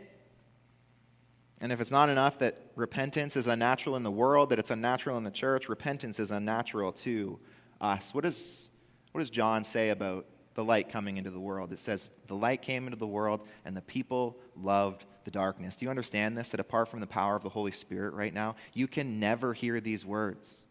And 1.64 1.72
if 1.72 1.80
it's 1.80 1.90
not 1.90 2.10
enough 2.10 2.40
that 2.40 2.58
repentance 2.76 3.38
is 3.38 3.46
unnatural 3.46 3.96
in 3.96 4.02
the 4.02 4.10
world, 4.10 4.50
that 4.50 4.58
it's 4.58 4.70
unnatural 4.70 5.16
in 5.16 5.24
the 5.24 5.30
church, 5.30 5.70
repentance 5.70 6.20
is 6.20 6.30
unnatural 6.30 6.92
to 6.92 7.38
us. 7.80 8.12
What 8.12 8.24
does, 8.24 8.68
what 9.12 9.20
does 9.20 9.30
John 9.30 9.64
say 9.64 9.88
about 9.88 10.26
the 10.52 10.62
light 10.62 10.90
coming 10.90 11.16
into 11.16 11.30
the 11.30 11.40
world? 11.40 11.72
It 11.72 11.78
says, 11.78 12.10
The 12.26 12.36
light 12.36 12.60
came 12.60 12.84
into 12.84 12.98
the 12.98 13.06
world, 13.06 13.48
and 13.64 13.74
the 13.74 13.80
people 13.80 14.36
loved 14.60 15.06
the 15.24 15.30
darkness. 15.30 15.74
Do 15.74 15.86
you 15.86 15.90
understand 15.90 16.36
this? 16.36 16.50
That 16.50 16.60
apart 16.60 16.88
from 16.88 17.00
the 17.00 17.06
power 17.06 17.34
of 17.34 17.42
the 17.42 17.48
Holy 17.48 17.72
Spirit 17.72 18.12
right 18.12 18.34
now, 18.34 18.56
you 18.74 18.86
can 18.86 19.18
never 19.18 19.54
hear 19.54 19.80
these 19.80 20.04
words. 20.04 20.66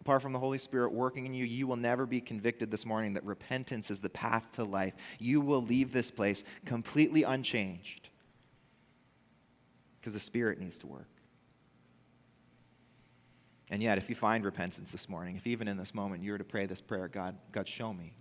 Apart 0.00 0.20
from 0.20 0.32
the 0.32 0.40
Holy 0.40 0.58
Spirit 0.58 0.92
working 0.92 1.26
in 1.26 1.32
you, 1.32 1.44
you 1.44 1.68
will 1.68 1.76
never 1.76 2.06
be 2.06 2.20
convicted 2.20 2.72
this 2.72 2.84
morning 2.84 3.14
that 3.14 3.24
repentance 3.24 3.88
is 3.88 4.00
the 4.00 4.10
path 4.10 4.50
to 4.54 4.64
life. 4.64 4.94
You 5.20 5.40
will 5.40 5.62
leave 5.62 5.92
this 5.92 6.10
place 6.10 6.42
completely 6.64 7.22
unchanged 7.22 8.01
because 10.02 10.14
the 10.14 10.20
Spirit 10.20 10.58
needs 10.58 10.78
to 10.78 10.86
work. 10.88 11.08
And 13.70 13.80
yet, 13.80 13.98
if 13.98 14.08
you 14.08 14.16
find 14.16 14.44
repentance 14.44 14.90
this 14.90 15.08
morning, 15.08 15.36
if 15.36 15.46
even 15.46 15.68
in 15.68 15.76
this 15.76 15.94
moment 15.94 16.24
you 16.24 16.32
were 16.32 16.38
to 16.38 16.44
pray 16.44 16.66
this 16.66 16.80
prayer, 16.80 17.06
God, 17.06 17.36
God, 17.52 17.68
show 17.68 17.94
me. 17.94 18.16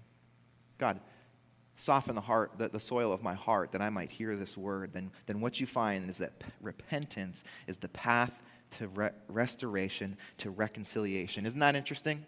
God, 0.77 0.99
soften 1.75 2.13
the 2.13 2.21
heart, 2.21 2.51
the, 2.57 2.69
the 2.69 2.79
soil 2.79 3.11
of 3.11 3.23
my 3.23 3.33
heart, 3.33 3.71
that 3.71 3.81
I 3.81 3.89
might 3.89 4.11
hear 4.11 4.35
this 4.35 4.55
word, 4.55 4.93
then, 4.93 5.11
then 5.25 5.41
what 5.41 5.59
you 5.59 5.65
find 5.65 6.07
is 6.07 6.19
that 6.19 6.39
p- 6.39 6.47
repentance 6.61 7.43
is 7.65 7.77
the 7.77 7.89
path 7.89 8.43
to 8.77 8.87
re- 8.89 9.09
restoration, 9.27 10.17
to 10.37 10.51
reconciliation. 10.51 11.47
Isn't 11.47 11.59
that 11.59 11.75
interesting? 11.75 12.25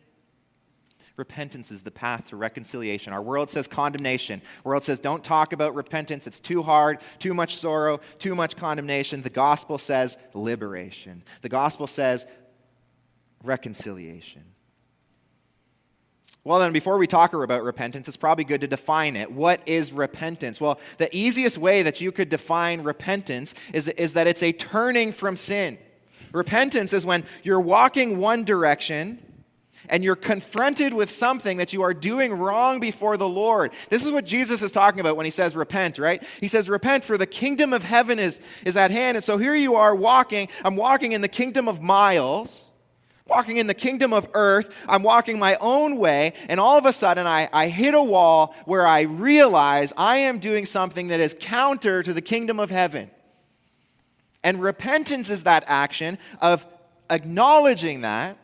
Repentance 1.15 1.71
is 1.71 1.83
the 1.83 1.91
path 1.91 2.29
to 2.29 2.35
reconciliation. 2.35 3.13
Our 3.13 3.21
world 3.21 3.51
says 3.51 3.67
condemnation. 3.67 4.41
Our 4.65 4.71
world 4.71 4.83
says 4.83 4.97
don't 4.97 5.23
talk 5.23 5.53
about 5.53 5.75
repentance. 5.75 6.25
It's 6.25 6.39
too 6.39 6.63
hard, 6.63 6.99
too 7.19 7.35
much 7.35 7.57
sorrow, 7.57 7.99
too 8.17 8.33
much 8.33 8.55
condemnation. 8.55 9.21
The 9.21 9.29
gospel 9.29 9.77
says 9.77 10.17
liberation. 10.33 11.23
The 11.41 11.49
gospel 11.49 11.85
says 11.85 12.25
reconciliation. 13.43 14.43
Well, 16.45 16.59
then, 16.59 16.73
before 16.73 16.97
we 16.97 17.07
talk 17.07 17.33
about 17.33 17.63
repentance, 17.63 18.07
it's 18.07 18.17
probably 18.17 18.43
good 18.43 18.61
to 18.61 18.67
define 18.67 19.15
it. 19.15 19.31
What 19.31 19.61
is 19.65 19.93
repentance? 19.93 20.59
Well, 20.59 20.77
the 20.97 21.15
easiest 21.15 21.57
way 21.57 21.83
that 21.83 22.01
you 22.01 22.11
could 22.11 22.27
define 22.27 22.81
repentance 22.81 23.55
is, 23.71 23.87
is 23.87 24.13
that 24.13 24.27
it's 24.27 24.43
a 24.43 24.51
turning 24.51 25.13
from 25.13 25.37
sin. 25.37 25.77
Repentance 26.33 26.91
is 26.91 27.05
when 27.05 27.23
you're 27.43 27.61
walking 27.61 28.17
one 28.17 28.43
direction 28.43 29.19
and 29.89 30.03
you're 30.03 30.15
confronted 30.15 30.93
with 30.93 31.09
something 31.09 31.57
that 31.57 31.73
you 31.73 31.81
are 31.81 31.93
doing 31.93 32.33
wrong 32.33 32.79
before 32.79 33.17
the 33.17 33.27
Lord. 33.27 33.73
This 33.89 34.05
is 34.05 34.11
what 34.11 34.25
Jesus 34.25 34.61
is 34.63 34.71
talking 34.71 34.99
about 34.99 35.17
when 35.17 35.25
he 35.25 35.31
says 35.31 35.55
repent, 35.55 35.97
right? 35.97 36.23
He 36.39 36.47
says, 36.47 36.69
Repent, 36.69 37.03
for 37.03 37.17
the 37.17 37.25
kingdom 37.25 37.73
of 37.73 37.83
heaven 37.83 38.19
is, 38.19 38.41
is 38.65 38.77
at 38.77 38.91
hand. 38.91 39.17
And 39.17 39.23
so 39.23 39.37
here 39.37 39.55
you 39.55 39.75
are 39.75 39.95
walking. 39.95 40.47
I'm 40.63 40.75
walking 40.75 41.11
in 41.11 41.21
the 41.21 41.27
kingdom 41.27 41.67
of 41.67 41.81
Myles 41.81 42.73
walking 43.25 43.57
in 43.57 43.67
the 43.67 43.73
kingdom 43.73 44.13
of 44.13 44.29
earth. 44.33 44.75
I'm 44.87 45.03
walking 45.03 45.39
my 45.39 45.55
own 45.61 45.97
way, 45.97 46.33
and 46.49 46.59
all 46.59 46.77
of 46.77 46.85
a 46.85 46.93
sudden 46.93 47.25
I, 47.25 47.49
I 47.53 47.67
hit 47.67 47.93
a 47.93 48.03
wall 48.03 48.53
where 48.65 48.85
I 48.85 49.01
realize 49.01 49.93
I 49.97 50.17
am 50.17 50.39
doing 50.39 50.65
something 50.65 51.07
that 51.07 51.19
is 51.19 51.35
counter 51.39 52.03
to 52.03 52.13
the 52.13 52.21
kingdom 52.21 52.59
of 52.59 52.69
heaven. 52.69 53.09
And 54.43 54.61
repentance 54.61 55.29
is 55.29 55.43
that 55.43 55.63
action 55.67 56.17
of 56.41 56.65
acknowledging 57.09 58.01
that, 58.01 58.37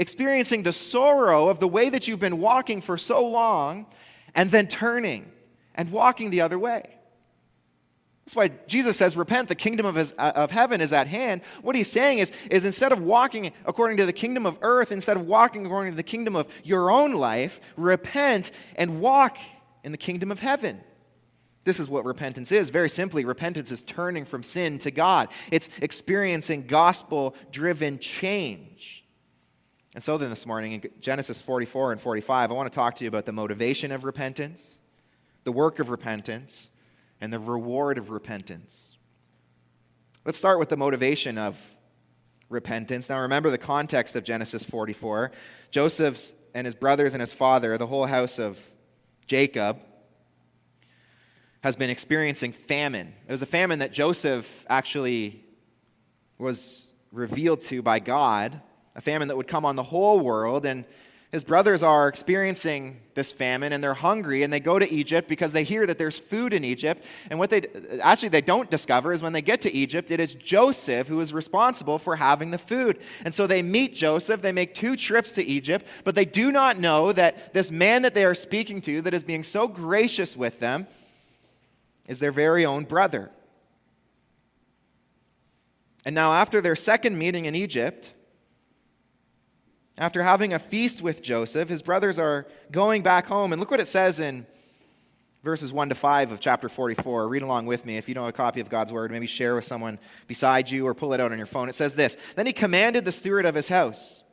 experiencing 0.00 0.62
the 0.62 0.72
sorrow 0.72 1.48
of 1.48 1.60
the 1.60 1.68
way 1.68 1.90
that 1.90 2.08
you've 2.08 2.18
been 2.18 2.38
walking 2.38 2.80
for 2.80 2.96
so 2.96 3.24
long, 3.24 3.86
and 4.34 4.50
then 4.50 4.66
turning 4.66 5.30
and 5.74 5.92
walking 5.92 6.30
the 6.30 6.40
other 6.40 6.58
way. 6.58 6.82
That's 8.24 8.34
why 8.34 8.50
Jesus 8.66 8.96
says, 8.96 9.16
Repent, 9.16 9.48
the 9.48 9.54
kingdom 9.54 9.84
of, 9.84 9.96
his, 9.96 10.14
uh, 10.16 10.32
of 10.34 10.50
heaven 10.50 10.80
is 10.80 10.94
at 10.94 11.06
hand. 11.06 11.42
What 11.60 11.76
he's 11.76 11.90
saying 11.90 12.18
is, 12.18 12.32
is 12.50 12.64
instead 12.64 12.92
of 12.92 13.02
walking 13.02 13.52
according 13.66 13.98
to 13.98 14.06
the 14.06 14.12
kingdom 14.12 14.46
of 14.46 14.58
earth, 14.62 14.90
instead 14.90 15.16
of 15.16 15.26
walking 15.26 15.66
according 15.66 15.92
to 15.92 15.96
the 15.96 16.02
kingdom 16.02 16.34
of 16.34 16.48
your 16.64 16.90
own 16.90 17.12
life, 17.12 17.60
repent 17.76 18.52
and 18.76 19.00
walk 19.00 19.36
in 19.84 19.92
the 19.92 19.98
kingdom 19.98 20.30
of 20.32 20.40
heaven. 20.40 20.80
This 21.64 21.78
is 21.78 21.90
what 21.90 22.06
repentance 22.06 22.52
is. 22.52 22.70
Very 22.70 22.88
simply, 22.88 23.24
repentance 23.26 23.70
is 23.70 23.82
turning 23.82 24.24
from 24.24 24.42
sin 24.42 24.78
to 24.78 24.90
God, 24.90 25.28
it's 25.50 25.68
experiencing 25.82 26.66
gospel 26.66 27.34
driven 27.52 27.98
change. 27.98 28.99
And 29.94 30.04
so, 30.04 30.16
then 30.16 30.30
this 30.30 30.46
morning 30.46 30.72
in 30.72 30.82
Genesis 31.00 31.40
44 31.40 31.92
and 31.92 32.00
45, 32.00 32.50
I 32.50 32.54
want 32.54 32.72
to 32.72 32.76
talk 32.76 32.96
to 32.96 33.04
you 33.04 33.08
about 33.08 33.26
the 33.26 33.32
motivation 33.32 33.90
of 33.90 34.04
repentance, 34.04 34.78
the 35.44 35.52
work 35.52 35.80
of 35.80 35.90
repentance 35.90 36.70
and 37.20 37.32
the 37.32 37.40
reward 37.40 37.98
of 37.98 38.10
repentance. 38.10 38.96
Let's 40.24 40.38
start 40.38 40.58
with 40.58 40.68
the 40.68 40.76
motivation 40.76 41.38
of 41.38 41.58
repentance. 42.48 43.08
Now, 43.08 43.20
remember 43.20 43.50
the 43.50 43.58
context 43.58 44.14
of 44.14 44.22
Genesis 44.22 44.62
44. 44.62 45.32
Joseph's 45.70 46.34
and 46.54 46.66
his 46.66 46.74
brothers 46.74 47.14
and 47.14 47.20
his 47.20 47.32
father, 47.32 47.76
the 47.78 47.86
whole 47.86 48.06
house 48.06 48.38
of 48.38 48.60
Jacob, 49.26 49.80
has 51.62 51.76
been 51.76 51.90
experiencing 51.90 52.52
famine. 52.52 53.12
It 53.28 53.32
was 53.32 53.42
a 53.42 53.46
famine 53.46 53.80
that 53.80 53.92
Joseph 53.92 54.64
actually 54.68 55.44
was 56.38 56.88
revealed 57.12 57.60
to 57.62 57.82
by 57.82 57.98
God, 57.98 58.60
a 58.94 59.00
famine 59.00 59.28
that 59.28 59.36
would 59.36 59.48
come 59.48 59.64
on 59.64 59.76
the 59.76 59.82
whole 59.82 60.20
world. 60.20 60.66
And 60.66 60.84
his 61.32 61.44
brothers 61.44 61.84
are 61.84 62.08
experiencing 62.08 63.00
this 63.14 63.30
famine 63.30 63.72
and 63.72 63.84
they're 63.84 63.94
hungry 63.94 64.42
and 64.42 64.52
they 64.52 64.58
go 64.58 64.80
to 64.80 64.92
Egypt 64.92 65.28
because 65.28 65.52
they 65.52 65.62
hear 65.62 65.86
that 65.86 65.96
there's 65.96 66.18
food 66.18 66.52
in 66.52 66.64
Egypt. 66.64 67.04
And 67.30 67.38
what 67.38 67.50
they 67.50 67.62
actually 68.02 68.30
they 68.30 68.40
don't 68.40 68.68
discover 68.68 69.12
is 69.12 69.22
when 69.22 69.32
they 69.32 69.42
get 69.42 69.60
to 69.62 69.72
Egypt, 69.72 70.10
it 70.10 70.18
is 70.18 70.34
Joseph 70.34 71.06
who 71.06 71.20
is 71.20 71.32
responsible 71.32 72.00
for 72.00 72.16
having 72.16 72.50
the 72.50 72.58
food. 72.58 72.98
And 73.24 73.32
so 73.32 73.46
they 73.46 73.62
meet 73.62 73.94
Joseph, 73.94 74.42
they 74.42 74.50
make 74.50 74.74
two 74.74 74.96
trips 74.96 75.32
to 75.34 75.44
Egypt, 75.44 75.86
but 76.02 76.16
they 76.16 76.24
do 76.24 76.50
not 76.50 76.80
know 76.80 77.12
that 77.12 77.54
this 77.54 77.70
man 77.70 78.02
that 78.02 78.14
they 78.14 78.24
are 78.24 78.34
speaking 78.34 78.80
to 78.82 79.00
that 79.02 79.14
is 79.14 79.22
being 79.22 79.44
so 79.44 79.68
gracious 79.68 80.36
with 80.36 80.58
them 80.58 80.88
is 82.08 82.18
their 82.18 82.32
very 82.32 82.66
own 82.66 82.84
brother. 82.84 83.30
And 86.04 86.12
now 86.12 86.32
after 86.32 86.60
their 86.60 86.74
second 86.74 87.16
meeting 87.16 87.44
in 87.44 87.54
Egypt, 87.54 88.10
after 90.00 90.22
having 90.22 90.54
a 90.54 90.58
feast 90.58 91.02
with 91.02 91.22
Joseph, 91.22 91.68
his 91.68 91.82
brothers 91.82 92.18
are 92.18 92.46
going 92.72 93.02
back 93.02 93.26
home. 93.26 93.52
And 93.52 93.60
look 93.60 93.70
what 93.70 93.80
it 93.80 93.86
says 93.86 94.18
in 94.18 94.46
verses 95.44 95.74
1 95.74 95.90
to 95.90 95.94
5 95.94 96.32
of 96.32 96.40
chapter 96.40 96.70
44. 96.70 97.28
Read 97.28 97.42
along 97.42 97.66
with 97.66 97.84
me. 97.84 97.98
If 97.98 98.08
you 98.08 98.14
don't 98.14 98.24
have 98.24 98.34
a 98.34 98.36
copy 98.36 98.60
of 98.60 98.70
God's 98.70 98.92
word, 98.92 99.10
maybe 99.10 99.26
share 99.26 99.54
with 99.54 99.66
someone 99.66 99.98
beside 100.26 100.70
you 100.70 100.86
or 100.86 100.94
pull 100.94 101.12
it 101.12 101.20
out 101.20 101.32
on 101.32 101.38
your 101.38 101.46
phone. 101.46 101.68
It 101.68 101.74
says 101.74 101.94
this 101.94 102.16
Then 102.34 102.46
he 102.46 102.54
commanded 102.54 103.04
the 103.04 103.12
steward 103.12 103.44
of 103.44 103.54
his 103.54 103.68
house 103.68 104.24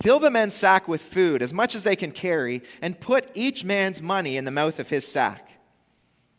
Fill 0.00 0.20
the 0.20 0.30
men's 0.30 0.54
sack 0.54 0.86
with 0.86 1.02
food, 1.02 1.42
as 1.42 1.52
much 1.52 1.74
as 1.74 1.82
they 1.82 1.96
can 1.96 2.12
carry, 2.12 2.62
and 2.80 3.00
put 3.00 3.28
each 3.34 3.64
man's 3.64 4.00
money 4.00 4.36
in 4.36 4.44
the 4.44 4.52
mouth 4.52 4.78
of 4.78 4.88
his 4.88 5.04
sack. 5.04 5.50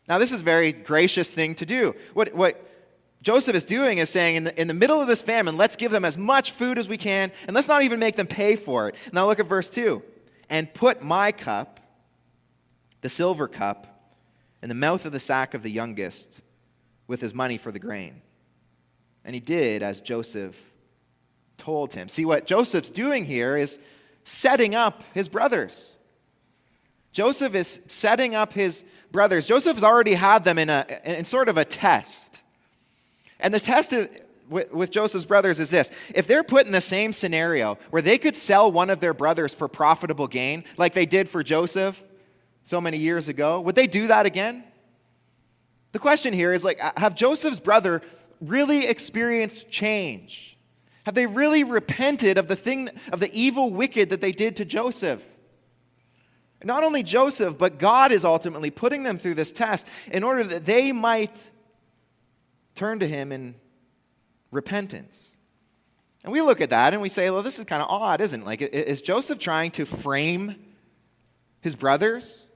Now, 0.08 0.18
this 0.18 0.32
is 0.32 0.40
a 0.40 0.44
very 0.44 0.72
gracious 0.72 1.30
thing 1.30 1.54
to 1.56 1.66
do. 1.66 1.94
What, 2.14 2.34
what 2.34 2.66
Joseph 3.22 3.54
is 3.54 3.64
doing 3.64 3.98
is 3.98 4.08
saying, 4.08 4.36
in 4.36 4.44
the, 4.44 4.60
in 4.60 4.66
the 4.66 4.74
middle 4.74 5.00
of 5.00 5.06
this 5.06 5.20
famine, 5.20 5.56
let's 5.56 5.76
give 5.76 5.92
them 5.92 6.04
as 6.04 6.16
much 6.16 6.52
food 6.52 6.78
as 6.78 6.88
we 6.88 6.96
can, 6.96 7.30
and 7.46 7.54
let's 7.54 7.68
not 7.68 7.82
even 7.82 7.98
make 7.98 8.16
them 8.16 8.26
pay 8.26 8.56
for 8.56 8.88
it. 8.88 8.94
Now 9.12 9.26
look 9.26 9.38
at 9.38 9.46
verse 9.46 9.68
2. 9.68 10.02
And 10.48 10.72
put 10.72 11.02
my 11.02 11.30
cup, 11.30 11.80
the 13.02 13.08
silver 13.08 13.46
cup, 13.46 13.86
in 14.62 14.68
the 14.68 14.74
mouth 14.74 15.04
of 15.06 15.12
the 15.12 15.20
sack 15.20 15.54
of 15.54 15.62
the 15.62 15.70
youngest 15.70 16.40
with 17.06 17.20
his 17.20 17.34
money 17.34 17.58
for 17.58 17.70
the 17.70 17.78
grain. 17.78 18.22
And 19.24 19.34
he 19.34 19.40
did 19.40 19.82
as 19.82 20.00
Joseph 20.00 20.58
told 21.58 21.92
him. 21.92 22.08
See, 22.08 22.24
what 22.24 22.46
Joseph's 22.46 22.90
doing 22.90 23.26
here 23.26 23.56
is 23.56 23.78
setting 24.24 24.74
up 24.74 25.04
his 25.12 25.28
brothers. 25.28 25.98
Joseph 27.12 27.54
is 27.54 27.80
setting 27.86 28.34
up 28.34 28.52
his 28.52 28.84
brothers. 29.12 29.46
Joseph's 29.46 29.82
already 29.82 30.14
had 30.14 30.44
them 30.44 30.58
in, 30.58 30.70
a, 30.70 30.86
in 31.04 31.24
sort 31.24 31.48
of 31.48 31.58
a 31.58 31.64
test. 31.64 32.42
And 33.40 33.52
the 33.52 33.60
test 33.60 33.92
is, 33.92 34.08
with, 34.48 34.72
with 34.72 34.90
Joseph's 34.90 35.24
brothers 35.24 35.60
is 35.60 35.70
this 35.70 35.90
if 36.14 36.26
they're 36.26 36.44
put 36.44 36.66
in 36.66 36.72
the 36.72 36.80
same 36.80 37.12
scenario 37.12 37.78
where 37.90 38.02
they 38.02 38.18
could 38.18 38.36
sell 38.36 38.70
one 38.70 38.90
of 38.90 39.00
their 39.00 39.14
brothers 39.14 39.54
for 39.54 39.68
profitable 39.68 40.26
gain, 40.26 40.64
like 40.76 40.92
they 40.92 41.06
did 41.06 41.28
for 41.28 41.42
Joseph 41.42 42.02
so 42.64 42.80
many 42.80 42.98
years 42.98 43.28
ago, 43.28 43.60
would 43.60 43.74
they 43.74 43.86
do 43.86 44.08
that 44.08 44.26
again? 44.26 44.64
The 45.92 45.98
question 45.98 46.32
here 46.32 46.52
is 46.52 46.64
like, 46.64 46.80
have 46.96 47.14
Joseph's 47.14 47.60
brother 47.60 48.02
really 48.40 48.86
experienced 48.86 49.70
change? 49.70 50.56
Have 51.04 51.14
they 51.14 51.26
really 51.26 51.64
repented 51.64 52.38
of 52.38 52.46
the 52.46 52.56
thing, 52.56 52.90
of 53.12 53.20
the 53.20 53.32
evil 53.32 53.70
wicked 53.70 54.10
that 54.10 54.20
they 54.20 54.32
did 54.32 54.56
to 54.56 54.64
Joseph? 54.64 55.22
Not 56.62 56.84
only 56.84 57.02
Joseph, 57.02 57.56
but 57.56 57.78
God 57.78 58.12
is 58.12 58.24
ultimately 58.24 58.70
putting 58.70 59.02
them 59.02 59.18
through 59.18 59.34
this 59.34 59.50
test 59.50 59.86
in 60.12 60.22
order 60.22 60.44
that 60.44 60.66
they 60.66 60.92
might 60.92 61.50
turn 62.80 62.98
to 62.98 63.06
Him 63.06 63.30
in 63.30 63.54
repentance. 64.50 65.36
And 66.24 66.32
we 66.32 66.40
look 66.40 66.62
at 66.62 66.70
that 66.70 66.94
and 66.94 67.02
we 67.02 67.10
say, 67.10 67.28
well, 67.28 67.42
this 67.42 67.58
is 67.58 67.66
kind 67.66 67.82
of 67.82 67.90
odd, 67.90 68.22
isn't 68.22 68.40
it? 68.40 68.46
Like, 68.46 68.62
is 68.62 69.02
Joseph 69.02 69.38
trying 69.38 69.70
to 69.72 69.84
frame 69.84 70.56
his 71.60 71.74
brothers? 71.74 72.46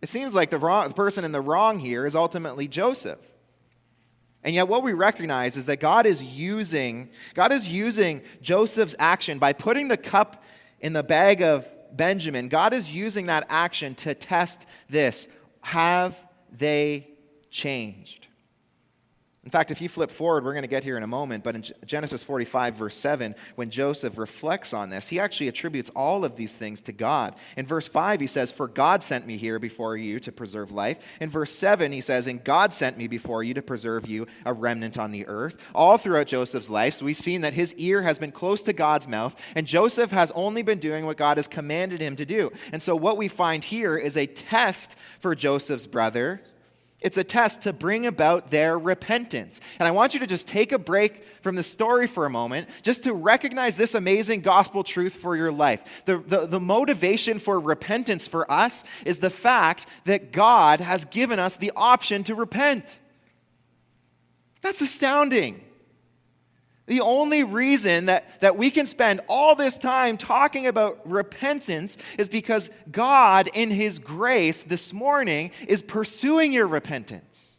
It 0.00 0.08
seems 0.08 0.36
like 0.36 0.50
the, 0.50 0.58
wrong, 0.58 0.86
the 0.86 0.94
person 0.94 1.24
in 1.24 1.32
the 1.32 1.40
wrong 1.40 1.80
here 1.80 2.06
is 2.06 2.14
ultimately 2.14 2.68
Joseph. 2.68 3.18
And 4.44 4.54
yet 4.54 4.68
what 4.68 4.84
we 4.84 4.92
recognize 4.92 5.56
is 5.56 5.64
that 5.64 5.80
God 5.80 6.06
is 6.06 6.22
using 6.22 7.10
God 7.34 7.50
is 7.50 7.68
using 7.68 8.22
Joseph's 8.40 8.94
action 9.00 9.40
by 9.40 9.52
putting 9.52 9.88
the 9.88 9.96
cup 9.96 10.44
in 10.78 10.92
the 10.92 11.02
bag 11.02 11.42
of 11.42 11.66
Benjamin. 11.92 12.48
God 12.48 12.72
is 12.72 12.94
using 12.94 13.26
that 13.26 13.46
action 13.48 13.96
to 13.96 14.14
test 14.14 14.66
this. 14.88 15.26
Have 15.62 16.16
they 16.56 17.08
changed? 17.50 18.25
In 19.46 19.50
fact, 19.52 19.70
if 19.70 19.80
you 19.80 19.88
flip 19.88 20.10
forward, 20.10 20.44
we're 20.44 20.54
going 20.54 20.64
to 20.64 20.68
get 20.68 20.82
here 20.82 20.96
in 20.96 21.04
a 21.04 21.06
moment, 21.06 21.44
but 21.44 21.54
in 21.54 21.62
Genesis 21.86 22.20
45, 22.20 22.74
verse 22.74 22.96
7, 22.96 23.32
when 23.54 23.70
Joseph 23.70 24.18
reflects 24.18 24.74
on 24.74 24.90
this, 24.90 25.06
he 25.06 25.20
actually 25.20 25.46
attributes 25.46 25.88
all 25.94 26.24
of 26.24 26.34
these 26.34 26.52
things 26.52 26.80
to 26.80 26.92
God. 26.92 27.36
In 27.56 27.64
verse 27.64 27.86
5, 27.86 28.18
he 28.18 28.26
says, 28.26 28.50
For 28.50 28.66
God 28.66 29.04
sent 29.04 29.24
me 29.24 29.36
here 29.36 29.60
before 29.60 29.96
you 29.96 30.18
to 30.18 30.32
preserve 30.32 30.72
life. 30.72 30.98
In 31.20 31.30
verse 31.30 31.52
7, 31.52 31.92
he 31.92 32.00
says, 32.00 32.26
And 32.26 32.42
God 32.42 32.72
sent 32.72 32.98
me 32.98 33.06
before 33.06 33.44
you 33.44 33.54
to 33.54 33.62
preserve 33.62 34.08
you, 34.08 34.26
a 34.44 34.52
remnant 34.52 34.98
on 34.98 35.12
the 35.12 35.24
earth. 35.28 35.62
All 35.76 35.96
throughout 35.96 36.26
Joseph's 36.26 36.68
life, 36.68 36.94
so 36.94 37.04
we've 37.04 37.14
seen 37.14 37.42
that 37.42 37.54
his 37.54 37.72
ear 37.74 38.02
has 38.02 38.18
been 38.18 38.32
close 38.32 38.62
to 38.64 38.72
God's 38.72 39.06
mouth, 39.06 39.40
and 39.54 39.64
Joseph 39.64 40.10
has 40.10 40.32
only 40.32 40.62
been 40.62 40.80
doing 40.80 41.06
what 41.06 41.18
God 41.18 41.36
has 41.36 41.46
commanded 41.46 42.00
him 42.00 42.16
to 42.16 42.26
do. 42.26 42.50
And 42.72 42.82
so 42.82 42.96
what 42.96 43.16
we 43.16 43.28
find 43.28 43.62
here 43.62 43.96
is 43.96 44.16
a 44.16 44.26
test 44.26 44.96
for 45.20 45.36
Joseph's 45.36 45.86
brothers 45.86 46.52
it's 47.00 47.18
a 47.18 47.24
test 47.24 47.62
to 47.62 47.72
bring 47.72 48.06
about 48.06 48.50
their 48.50 48.78
repentance. 48.78 49.60
And 49.78 49.86
I 49.86 49.90
want 49.90 50.14
you 50.14 50.20
to 50.20 50.26
just 50.26 50.48
take 50.48 50.72
a 50.72 50.78
break 50.78 51.24
from 51.42 51.54
the 51.54 51.62
story 51.62 52.06
for 52.06 52.24
a 52.24 52.30
moment, 52.30 52.68
just 52.82 53.04
to 53.04 53.12
recognize 53.12 53.76
this 53.76 53.94
amazing 53.94 54.40
gospel 54.40 54.82
truth 54.82 55.14
for 55.14 55.36
your 55.36 55.52
life. 55.52 56.04
The, 56.06 56.18
the, 56.18 56.46
the, 56.46 56.60
motivation 56.60 57.38
for 57.38 57.60
repentance 57.60 58.26
for 58.26 58.50
us 58.50 58.82
is 59.04 59.18
the 59.18 59.30
fact 59.30 59.86
that 60.04 60.32
God 60.32 60.80
has 60.80 61.04
given 61.04 61.38
us 61.38 61.56
the 61.56 61.70
option 61.76 62.24
to 62.24 62.34
repent. 62.34 62.98
That's 64.62 64.80
astounding. 64.80 65.62
The 66.86 67.00
only 67.00 67.42
reason 67.42 68.06
that, 68.06 68.40
that 68.40 68.56
we 68.56 68.70
can 68.70 68.86
spend 68.86 69.20
all 69.28 69.56
this 69.56 69.76
time 69.76 70.16
talking 70.16 70.68
about 70.68 71.00
repentance 71.04 71.98
is 72.16 72.28
because 72.28 72.70
God, 72.90 73.48
in 73.54 73.72
His 73.72 73.98
grace 73.98 74.62
this 74.62 74.92
morning, 74.92 75.50
is 75.66 75.82
pursuing 75.82 76.52
your 76.52 76.68
repentance. 76.68 77.58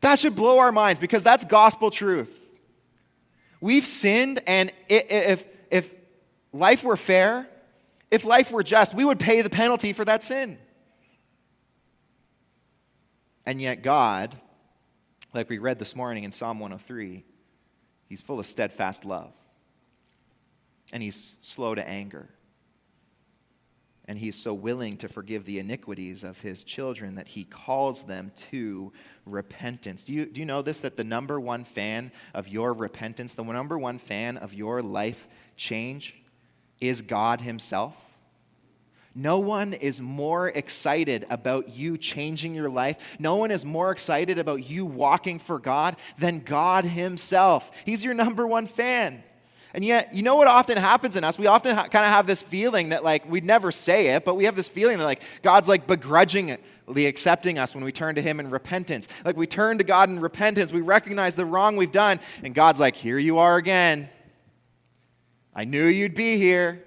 That 0.00 0.18
should 0.18 0.34
blow 0.34 0.58
our 0.58 0.72
minds 0.72 1.00
because 1.00 1.22
that's 1.22 1.44
gospel 1.44 1.90
truth. 1.90 2.34
We've 3.60 3.86
sinned, 3.86 4.40
and 4.46 4.72
if, 4.88 5.44
if 5.70 5.94
life 6.52 6.82
were 6.82 6.96
fair, 6.96 7.46
if 8.10 8.24
life 8.24 8.50
were 8.52 8.62
just, 8.62 8.94
we 8.94 9.04
would 9.04 9.18
pay 9.18 9.42
the 9.42 9.50
penalty 9.50 9.92
for 9.92 10.04
that 10.06 10.22
sin. 10.22 10.56
And 13.44 13.60
yet, 13.60 13.82
God 13.82 14.38
like 15.34 15.48
we 15.48 15.58
read 15.58 15.78
this 15.78 15.94
morning 15.94 16.24
in 16.24 16.32
Psalm 16.32 16.58
103, 16.58 17.24
he's 18.08 18.22
full 18.22 18.40
of 18.40 18.46
steadfast 18.46 19.04
love. 19.04 19.32
And 20.92 21.02
he's 21.02 21.36
slow 21.40 21.74
to 21.74 21.86
anger. 21.86 22.28
And 24.06 24.18
he's 24.18 24.36
so 24.36 24.54
willing 24.54 24.96
to 24.98 25.08
forgive 25.08 25.44
the 25.44 25.58
iniquities 25.58 26.24
of 26.24 26.40
his 26.40 26.64
children 26.64 27.16
that 27.16 27.28
he 27.28 27.44
calls 27.44 28.04
them 28.04 28.32
to 28.50 28.90
repentance. 29.26 30.06
Do 30.06 30.14
you, 30.14 30.24
do 30.24 30.40
you 30.40 30.46
know 30.46 30.62
this? 30.62 30.80
That 30.80 30.96
the 30.96 31.04
number 31.04 31.38
one 31.38 31.64
fan 31.64 32.10
of 32.32 32.48
your 32.48 32.72
repentance, 32.72 33.34
the 33.34 33.44
number 33.44 33.78
one 33.78 33.98
fan 33.98 34.38
of 34.38 34.54
your 34.54 34.80
life 34.80 35.28
change, 35.56 36.14
is 36.80 37.02
God 37.02 37.42
himself? 37.42 38.07
No 39.14 39.38
one 39.38 39.72
is 39.72 40.00
more 40.00 40.48
excited 40.48 41.26
about 41.30 41.70
you 41.70 41.98
changing 41.98 42.54
your 42.54 42.68
life. 42.68 43.16
No 43.18 43.36
one 43.36 43.50
is 43.50 43.64
more 43.64 43.90
excited 43.90 44.38
about 44.38 44.68
you 44.68 44.86
walking 44.86 45.38
for 45.38 45.58
God 45.58 45.96
than 46.18 46.40
God 46.40 46.84
Himself. 46.84 47.72
He's 47.84 48.04
your 48.04 48.14
number 48.14 48.46
one 48.46 48.66
fan. 48.66 49.24
And 49.74 49.84
yet, 49.84 50.14
you 50.14 50.22
know 50.22 50.36
what 50.36 50.48
often 50.48 50.78
happens 50.78 51.16
in 51.16 51.24
us? 51.24 51.38
We 51.38 51.46
often 51.46 51.76
ha- 51.76 51.88
kind 51.88 52.04
of 52.04 52.10
have 52.10 52.26
this 52.26 52.42
feeling 52.42 52.90
that, 52.90 53.04
like, 53.04 53.28
we'd 53.30 53.44
never 53.44 53.70
say 53.70 54.08
it, 54.08 54.24
but 54.24 54.34
we 54.34 54.46
have 54.46 54.56
this 54.56 54.68
feeling 54.68 54.98
that, 54.98 55.04
like, 55.04 55.22
God's, 55.42 55.68
like, 55.68 55.86
begrudgingly 55.86 56.58
accepting 57.06 57.58
us 57.58 57.74
when 57.74 57.84
we 57.84 57.92
turn 57.92 58.14
to 58.14 58.22
Him 58.22 58.40
in 58.40 58.50
repentance. 58.50 59.08
Like, 59.24 59.36
we 59.36 59.46
turn 59.46 59.78
to 59.78 59.84
God 59.84 60.08
in 60.08 60.20
repentance, 60.20 60.72
we 60.72 60.80
recognize 60.80 61.34
the 61.34 61.44
wrong 61.44 61.76
we've 61.76 61.92
done, 61.92 62.18
and 62.42 62.54
God's 62.54 62.80
like, 62.80 62.96
here 62.96 63.18
you 63.18 63.38
are 63.38 63.56
again. 63.56 64.08
I 65.54 65.64
knew 65.64 65.86
you'd 65.86 66.14
be 66.14 66.36
here. 66.38 66.84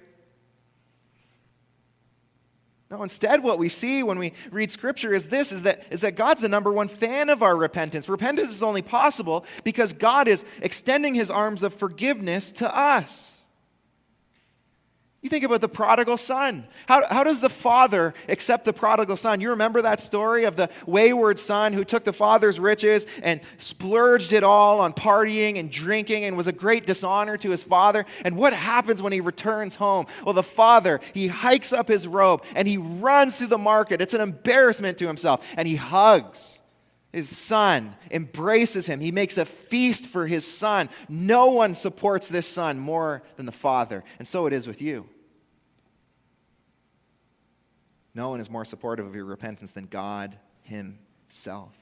No, 2.92 3.02
instead, 3.02 3.42
what 3.42 3.58
we 3.58 3.70
see 3.70 4.02
when 4.02 4.18
we 4.18 4.34
read 4.50 4.70
Scripture 4.70 5.14
is 5.14 5.28
this 5.28 5.50
is 5.50 5.62
that, 5.62 5.86
is 5.88 6.02
that 6.02 6.14
God's 6.14 6.42
the 6.42 6.48
number 6.48 6.70
one 6.70 6.88
fan 6.88 7.30
of 7.30 7.42
our 7.42 7.56
repentance. 7.56 8.06
Repentance 8.06 8.50
is 8.50 8.62
only 8.62 8.82
possible 8.82 9.46
because 9.64 9.94
God 9.94 10.28
is 10.28 10.44
extending 10.60 11.14
his 11.14 11.30
arms 11.30 11.62
of 11.62 11.72
forgiveness 11.72 12.52
to 12.52 12.76
us. 12.76 13.41
You 15.22 15.28
think 15.28 15.44
about 15.44 15.60
the 15.60 15.68
prodigal 15.68 16.16
son. 16.16 16.66
How, 16.86 17.06
how 17.08 17.22
does 17.22 17.38
the 17.38 17.48
father 17.48 18.12
accept 18.28 18.64
the 18.64 18.72
prodigal 18.72 19.16
son? 19.16 19.40
You 19.40 19.50
remember 19.50 19.80
that 19.82 20.00
story 20.00 20.42
of 20.42 20.56
the 20.56 20.68
wayward 20.84 21.38
son 21.38 21.72
who 21.72 21.84
took 21.84 22.02
the 22.02 22.12
father's 22.12 22.58
riches 22.58 23.06
and 23.22 23.40
splurged 23.56 24.32
it 24.32 24.42
all 24.42 24.80
on 24.80 24.92
partying 24.92 25.60
and 25.60 25.70
drinking 25.70 26.24
and 26.24 26.36
was 26.36 26.48
a 26.48 26.52
great 26.52 26.86
dishonor 26.86 27.36
to 27.36 27.50
his 27.50 27.62
father? 27.62 28.04
And 28.24 28.36
what 28.36 28.52
happens 28.52 29.00
when 29.00 29.12
he 29.12 29.20
returns 29.20 29.76
home? 29.76 30.06
Well, 30.24 30.34
the 30.34 30.42
father, 30.42 31.00
he 31.14 31.28
hikes 31.28 31.72
up 31.72 31.86
his 31.86 32.04
robe 32.04 32.42
and 32.56 32.66
he 32.66 32.78
runs 32.78 33.38
through 33.38 33.46
the 33.46 33.58
market. 33.58 34.00
It's 34.00 34.14
an 34.14 34.20
embarrassment 34.20 34.98
to 34.98 35.06
himself. 35.06 35.46
And 35.56 35.68
he 35.68 35.76
hugs 35.76 36.62
his 37.12 37.28
son, 37.28 37.94
embraces 38.10 38.86
him. 38.86 38.98
He 38.98 39.12
makes 39.12 39.38
a 39.38 39.44
feast 39.44 40.06
for 40.06 40.26
his 40.26 40.46
son. 40.46 40.88
No 41.08 41.46
one 41.46 41.74
supports 41.76 42.26
this 42.26 42.48
son 42.48 42.78
more 42.78 43.22
than 43.36 43.46
the 43.46 43.52
father. 43.52 44.02
And 44.18 44.26
so 44.26 44.46
it 44.46 44.52
is 44.52 44.66
with 44.66 44.82
you. 44.82 45.06
No 48.14 48.28
one 48.28 48.40
is 48.40 48.50
more 48.50 48.64
supportive 48.64 49.06
of 49.06 49.14
your 49.14 49.24
repentance 49.24 49.72
than 49.72 49.86
God 49.86 50.38
Himself. 50.62 51.74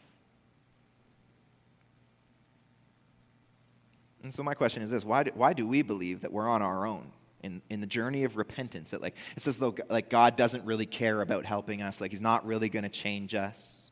And 4.22 4.32
so 4.32 4.42
my 4.42 4.54
question 4.54 4.82
is 4.82 4.90
this 4.90 5.04
why 5.04 5.24
do, 5.24 5.32
why 5.34 5.52
do 5.52 5.66
we 5.66 5.82
believe 5.82 6.20
that 6.20 6.32
we're 6.32 6.48
on 6.48 6.62
our 6.62 6.86
own 6.86 7.10
in, 7.42 7.62
in 7.70 7.80
the 7.80 7.86
journey 7.86 8.24
of 8.24 8.36
repentance? 8.36 8.90
That 8.90 9.02
like 9.02 9.16
it's 9.36 9.48
as 9.48 9.56
though 9.56 9.74
like 9.88 10.10
God 10.10 10.36
doesn't 10.36 10.64
really 10.64 10.86
care 10.86 11.20
about 11.20 11.46
helping 11.46 11.82
us, 11.82 12.00
like 12.00 12.10
He's 12.10 12.20
not 12.20 12.46
really 12.46 12.68
going 12.68 12.82
to 12.82 12.90
change 12.90 13.34
us. 13.34 13.90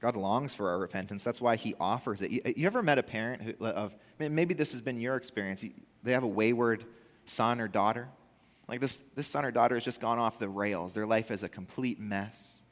God 0.00 0.16
longs 0.16 0.54
for 0.54 0.70
our 0.70 0.78
repentance. 0.78 1.24
That's 1.24 1.40
why 1.40 1.56
He 1.56 1.74
offers 1.78 2.22
it. 2.22 2.30
You, 2.30 2.40
you 2.56 2.66
ever 2.66 2.82
met 2.82 2.98
a 2.98 3.02
parent 3.02 3.42
who, 3.42 3.66
of 3.66 3.94
maybe 4.18 4.54
this 4.54 4.72
has 4.72 4.80
been 4.80 5.00
your 5.00 5.16
experience? 5.16 5.64
They 6.02 6.12
have 6.12 6.22
a 6.22 6.28
wayward 6.28 6.84
son 7.24 7.60
or 7.60 7.68
daughter, 7.68 8.08
like 8.68 8.80
this, 8.80 9.02
this 9.14 9.26
son 9.26 9.44
or 9.44 9.50
daughter 9.50 9.76
has 9.76 9.84
just 9.84 10.00
gone 10.00 10.18
off 10.18 10.38
the 10.38 10.48
rails. 10.48 10.92
Their 10.92 11.06
life 11.06 11.30
is 11.30 11.42
a 11.42 11.48
complete 11.48 11.98
mess. 11.98 12.62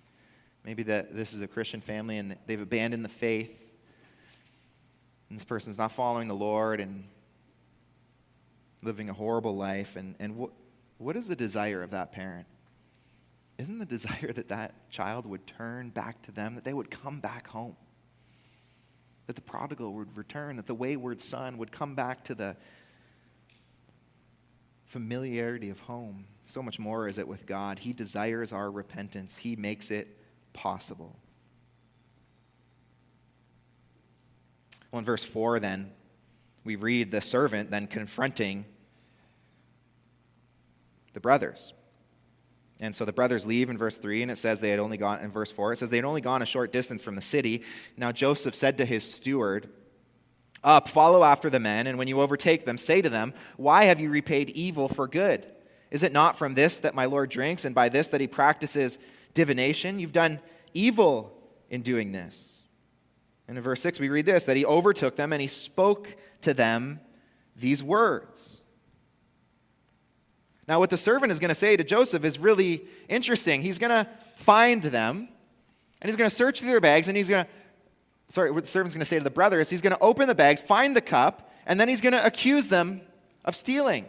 Maybe 0.62 0.82
that 0.84 1.14
this 1.14 1.32
is 1.32 1.40
a 1.40 1.48
Christian 1.48 1.80
family 1.80 2.18
and 2.18 2.36
they've 2.46 2.60
abandoned 2.60 3.04
the 3.04 3.08
faith. 3.08 3.70
And 5.28 5.38
this 5.38 5.44
person's 5.44 5.78
not 5.78 5.92
following 5.92 6.28
the 6.28 6.34
Lord 6.34 6.80
and 6.80 7.04
living 8.82 9.08
a 9.08 9.14
horrible 9.14 9.56
life. 9.56 9.96
And, 9.96 10.14
and 10.18 10.36
what, 10.36 10.50
what 10.98 11.16
is 11.16 11.28
the 11.28 11.36
desire 11.36 11.82
of 11.82 11.90
that 11.92 12.12
parent? 12.12 12.46
Isn't 13.58 13.78
the 13.78 13.86
desire 13.86 14.32
that 14.32 14.48
that 14.48 14.90
child 14.90 15.24
would 15.24 15.46
turn 15.46 15.90
back 15.90 16.20
to 16.22 16.32
them, 16.32 16.54
that 16.56 16.64
they 16.64 16.74
would 16.74 16.90
come 16.90 17.20
back 17.20 17.48
home? 17.48 17.76
That 19.26 19.36
the 19.36 19.42
prodigal 19.42 19.92
would 19.94 20.16
return, 20.16 20.56
that 20.56 20.66
the 20.66 20.74
wayward 20.74 21.22
son 21.22 21.58
would 21.58 21.72
come 21.72 21.94
back 21.94 22.22
to 22.24 22.34
the, 22.34 22.56
familiarity 24.96 25.68
of 25.68 25.78
home. 25.80 26.24
So 26.46 26.62
much 26.62 26.78
more 26.78 27.06
is 27.06 27.18
it 27.18 27.28
with 27.28 27.44
God. 27.44 27.78
He 27.78 27.92
desires 27.92 28.50
our 28.50 28.70
repentance, 28.70 29.36
He 29.36 29.54
makes 29.54 29.90
it 29.90 30.08
possible. 30.54 31.14
Well, 34.90 35.00
in 35.00 35.04
verse 35.04 35.22
4, 35.22 35.60
then, 35.60 35.92
we 36.64 36.76
read 36.76 37.10
the 37.10 37.20
servant 37.20 37.70
then 37.70 37.88
confronting 37.88 38.64
the 41.12 41.20
brothers. 41.20 41.74
And 42.80 42.96
so 42.96 43.04
the 43.04 43.12
brothers 43.12 43.44
leave 43.44 43.68
in 43.68 43.76
verse 43.76 43.98
3, 43.98 44.22
and 44.22 44.30
it 44.30 44.38
says 44.38 44.60
they 44.60 44.70
had 44.70 44.80
only 44.80 44.96
gone, 44.96 45.20
in 45.20 45.30
verse 45.30 45.50
4, 45.50 45.74
it 45.74 45.76
says 45.76 45.90
they 45.90 45.98
had 45.98 46.06
only 46.06 46.22
gone 46.22 46.40
a 46.40 46.46
short 46.46 46.72
distance 46.72 47.02
from 47.02 47.16
the 47.16 47.20
city. 47.20 47.64
Now 47.98 48.12
Joseph 48.12 48.54
said 48.54 48.78
to 48.78 48.86
his 48.86 49.04
steward, 49.04 49.68
up, 50.66 50.88
follow 50.88 51.22
after 51.22 51.48
the 51.48 51.60
men, 51.60 51.86
and 51.86 51.96
when 51.96 52.08
you 52.08 52.20
overtake 52.20 52.66
them, 52.66 52.76
say 52.76 53.00
to 53.00 53.08
them, 53.08 53.32
Why 53.56 53.84
have 53.84 54.00
you 54.00 54.10
repaid 54.10 54.50
evil 54.50 54.88
for 54.88 55.06
good? 55.06 55.46
Is 55.90 56.02
it 56.02 56.12
not 56.12 56.36
from 56.36 56.54
this 56.54 56.80
that 56.80 56.94
my 56.94 57.06
Lord 57.06 57.30
drinks, 57.30 57.64
and 57.64 57.74
by 57.74 57.88
this 57.88 58.08
that 58.08 58.20
he 58.20 58.26
practices 58.26 58.98
divination? 59.32 59.98
You've 59.98 60.12
done 60.12 60.40
evil 60.74 61.32
in 61.70 61.82
doing 61.82 62.12
this. 62.12 62.66
And 63.48 63.56
in 63.56 63.62
verse 63.62 63.80
6, 63.80 64.00
we 64.00 64.08
read 64.08 64.26
this 64.26 64.44
that 64.44 64.56
he 64.56 64.66
overtook 64.66 65.16
them 65.16 65.32
and 65.32 65.40
he 65.40 65.48
spoke 65.48 66.16
to 66.42 66.52
them 66.52 67.00
these 67.54 67.82
words. 67.82 68.64
Now, 70.68 70.80
what 70.80 70.90
the 70.90 70.96
servant 70.96 71.30
is 71.30 71.38
going 71.38 71.50
to 71.50 71.54
say 71.54 71.76
to 71.76 71.84
Joseph 71.84 72.24
is 72.24 72.38
really 72.40 72.84
interesting. 73.08 73.62
He's 73.62 73.78
going 73.78 73.90
to 73.90 74.08
find 74.34 74.82
them, 74.82 75.28
and 76.00 76.08
he's 76.08 76.16
going 76.16 76.28
to 76.28 76.34
search 76.34 76.58
through 76.58 76.70
their 76.70 76.80
bags, 76.80 77.06
and 77.06 77.16
he's 77.16 77.30
going 77.30 77.44
to 77.44 77.50
sorry, 78.28 78.50
what 78.50 78.64
the 78.64 78.70
servant's 78.70 78.94
going 78.94 79.00
to 79.00 79.06
say 79.06 79.18
to 79.18 79.24
the 79.24 79.30
brother 79.30 79.60
is 79.60 79.70
he's 79.70 79.82
going 79.82 79.94
to 79.94 80.00
open 80.00 80.28
the 80.28 80.34
bags, 80.34 80.60
find 80.60 80.96
the 80.96 81.00
cup, 81.00 81.50
and 81.66 81.78
then 81.78 81.88
he's 81.88 82.00
going 82.00 82.12
to 82.12 82.24
accuse 82.24 82.68
them 82.68 83.00
of 83.44 83.54
stealing. 83.54 84.06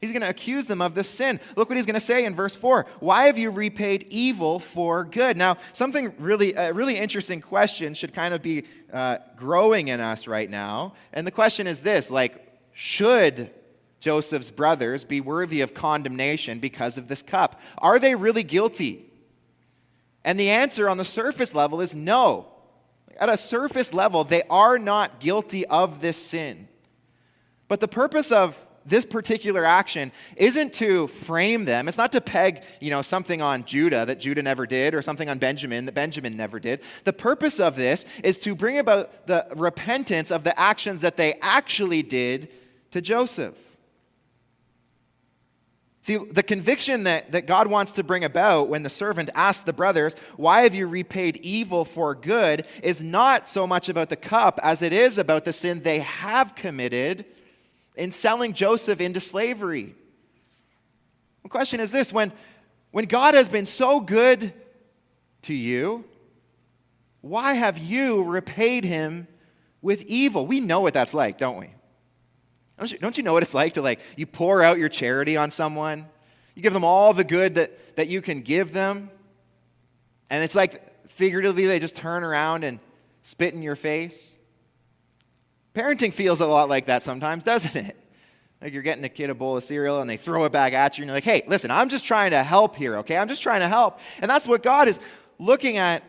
He's 0.00 0.12
going 0.12 0.22
to 0.22 0.28
accuse 0.28 0.66
them 0.66 0.82
of 0.82 0.94
this 0.94 1.08
sin. 1.08 1.40
Look 1.56 1.70
what 1.70 1.76
he's 1.76 1.86
going 1.86 1.94
to 1.94 2.00
say 2.00 2.26
in 2.26 2.34
verse 2.34 2.54
4. 2.54 2.84
Why 3.00 3.24
have 3.24 3.38
you 3.38 3.50
repaid 3.50 4.06
evil 4.10 4.58
for 4.58 5.04
good? 5.04 5.36
Now, 5.38 5.56
something 5.72 6.14
really, 6.18 6.52
a 6.52 6.74
really 6.74 6.96
interesting 6.96 7.40
question 7.40 7.94
should 7.94 8.12
kind 8.12 8.34
of 8.34 8.42
be 8.42 8.64
uh, 8.92 9.18
growing 9.36 9.88
in 9.88 10.00
us 10.00 10.26
right 10.26 10.50
now. 10.50 10.92
And 11.14 11.26
the 11.26 11.30
question 11.30 11.66
is 11.66 11.80
this 11.80 12.10
like, 12.10 12.46
should 12.74 13.50
Joseph's 14.00 14.50
brothers 14.50 15.04
be 15.04 15.22
worthy 15.22 15.62
of 15.62 15.72
condemnation 15.72 16.58
because 16.58 16.98
of 16.98 17.08
this 17.08 17.22
cup? 17.22 17.58
Are 17.78 17.98
they 17.98 18.14
really 18.14 18.42
guilty? 18.42 19.10
And 20.22 20.38
the 20.38 20.50
answer 20.50 20.88
on 20.88 20.98
the 20.98 21.04
surface 21.06 21.54
level 21.54 21.80
is 21.80 21.94
no. 21.94 22.53
At 23.18 23.28
a 23.28 23.36
surface 23.36 23.94
level, 23.94 24.24
they 24.24 24.42
are 24.50 24.78
not 24.78 25.20
guilty 25.20 25.66
of 25.66 26.00
this 26.00 26.16
sin. 26.16 26.68
But 27.68 27.80
the 27.80 27.88
purpose 27.88 28.32
of 28.32 28.58
this 28.86 29.06
particular 29.06 29.64
action 29.64 30.12
isn't 30.36 30.74
to 30.74 31.08
frame 31.08 31.64
them. 31.64 31.88
It's 31.88 31.96
not 31.96 32.12
to 32.12 32.20
peg, 32.20 32.62
you 32.80 32.90
know, 32.90 33.02
something 33.02 33.40
on 33.40 33.64
Judah 33.64 34.04
that 34.06 34.20
Judah 34.20 34.42
never 34.42 34.66
did 34.66 34.94
or 34.94 35.02
something 35.02 35.28
on 35.28 35.38
Benjamin 35.38 35.86
that 35.86 35.94
Benjamin 35.94 36.36
never 36.36 36.60
did. 36.60 36.82
The 37.04 37.12
purpose 37.12 37.60
of 37.60 37.76
this 37.76 38.04
is 38.22 38.38
to 38.40 38.54
bring 38.54 38.78
about 38.78 39.26
the 39.26 39.46
repentance 39.56 40.30
of 40.30 40.44
the 40.44 40.58
actions 40.58 41.00
that 41.00 41.16
they 41.16 41.34
actually 41.40 42.02
did 42.02 42.50
to 42.90 43.00
Joseph. 43.00 43.56
See, 46.04 46.18
the 46.18 46.42
conviction 46.42 47.04
that, 47.04 47.32
that 47.32 47.46
God 47.46 47.66
wants 47.66 47.92
to 47.92 48.04
bring 48.04 48.24
about 48.24 48.68
when 48.68 48.82
the 48.82 48.90
servant 48.90 49.30
asks 49.34 49.64
the 49.64 49.72
brothers, 49.72 50.14
Why 50.36 50.60
have 50.64 50.74
you 50.74 50.86
repaid 50.86 51.38
evil 51.38 51.86
for 51.86 52.14
good? 52.14 52.66
is 52.82 53.02
not 53.02 53.48
so 53.48 53.66
much 53.66 53.88
about 53.88 54.10
the 54.10 54.16
cup 54.16 54.60
as 54.62 54.82
it 54.82 54.92
is 54.92 55.16
about 55.16 55.46
the 55.46 55.52
sin 55.54 55.80
they 55.80 56.00
have 56.00 56.54
committed 56.54 57.24
in 57.96 58.10
selling 58.10 58.52
Joseph 58.52 59.00
into 59.00 59.18
slavery. 59.18 59.94
The 61.42 61.48
question 61.48 61.80
is 61.80 61.90
this 61.90 62.12
when, 62.12 62.32
when 62.90 63.06
God 63.06 63.32
has 63.32 63.48
been 63.48 63.64
so 63.64 63.98
good 63.98 64.52
to 65.44 65.54
you, 65.54 66.04
why 67.22 67.54
have 67.54 67.78
you 67.78 68.24
repaid 68.24 68.84
him 68.84 69.26
with 69.80 70.02
evil? 70.02 70.46
We 70.46 70.60
know 70.60 70.80
what 70.80 70.92
that's 70.92 71.14
like, 71.14 71.38
don't 71.38 71.56
we? 71.56 71.70
Don't 72.78 72.90
you, 72.90 72.98
don't 72.98 73.16
you 73.16 73.22
know 73.22 73.32
what 73.32 73.42
it's 73.42 73.54
like 73.54 73.74
to 73.74 73.82
like, 73.82 74.00
you 74.16 74.26
pour 74.26 74.62
out 74.62 74.78
your 74.78 74.88
charity 74.88 75.36
on 75.36 75.50
someone, 75.50 76.06
you 76.54 76.62
give 76.62 76.72
them 76.72 76.84
all 76.84 77.14
the 77.14 77.24
good 77.24 77.54
that, 77.54 77.96
that 77.96 78.08
you 78.08 78.20
can 78.20 78.40
give 78.42 78.72
them, 78.72 79.10
and 80.30 80.42
it's 80.42 80.54
like 80.54 81.08
figuratively 81.08 81.66
they 81.66 81.78
just 81.78 81.94
turn 81.94 82.24
around 82.24 82.64
and 82.64 82.80
spit 83.22 83.54
in 83.54 83.62
your 83.62 83.76
face? 83.76 84.40
Parenting 85.74 86.12
feels 86.12 86.40
a 86.40 86.46
lot 86.46 86.68
like 86.68 86.86
that 86.86 87.02
sometimes, 87.02 87.44
doesn't 87.44 87.76
it? 87.76 87.96
Like 88.60 88.72
you're 88.72 88.82
getting 88.82 89.04
a 89.04 89.08
kid 89.08 89.30
a 89.30 89.34
bowl 89.34 89.56
of 89.56 89.62
cereal 89.62 90.00
and 90.00 90.08
they 90.08 90.16
throw 90.16 90.44
it 90.44 90.52
back 90.52 90.72
at 90.72 90.98
you, 90.98 91.02
and 91.02 91.08
you're 91.08 91.16
like, 91.16 91.24
hey, 91.24 91.44
listen, 91.46 91.70
I'm 91.70 91.88
just 91.88 92.04
trying 92.04 92.30
to 92.30 92.42
help 92.42 92.76
here, 92.76 92.96
okay? 92.98 93.16
I'm 93.16 93.28
just 93.28 93.42
trying 93.42 93.60
to 93.60 93.68
help. 93.68 94.00
And 94.20 94.30
that's 94.30 94.48
what 94.48 94.62
God 94.62 94.88
is 94.88 95.00
looking 95.38 95.76
at 95.76 96.02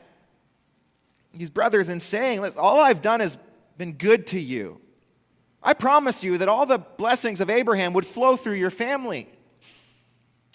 these 1.33 1.49
brothers 1.49 1.89
and 1.89 2.01
saying, 2.01 2.43
all 2.57 2.79
I've 2.79 3.01
done 3.01 3.19
has 3.19 3.37
been 3.77 3.93
good 3.93 4.27
to 4.27 4.39
you. 4.39 4.79
I 5.65 5.73
promise 5.73 6.23
you 6.23 6.37
that 6.37 6.47
all 6.47 6.67
the 6.67 6.77
blessings 6.77 7.41
of 7.41 7.49
Abraham 7.49 7.93
would 7.93 8.05
flow 8.05 8.37
through 8.37 8.53
your 8.53 8.69
family. 8.69 9.27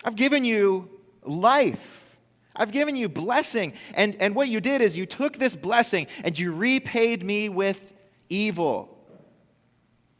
I've 0.05 0.16
given 0.16 0.44
you 0.44 0.88
life. 1.25 2.16
I've 2.55 2.70
given 2.70 2.94
you 2.94 3.09
blessing. 3.09 3.73
And, 3.94 4.16
and 4.20 4.35
what 4.35 4.49
you 4.49 4.61
did 4.61 4.81
is 4.81 4.96
you 4.96 5.07
took 5.07 5.37
this 5.37 5.57
blessing 5.57 6.07
and 6.25 6.38
you 6.38 6.53
repaid 6.53 7.25
me 7.25 7.49
with 7.49 7.92
evil. 8.29 8.96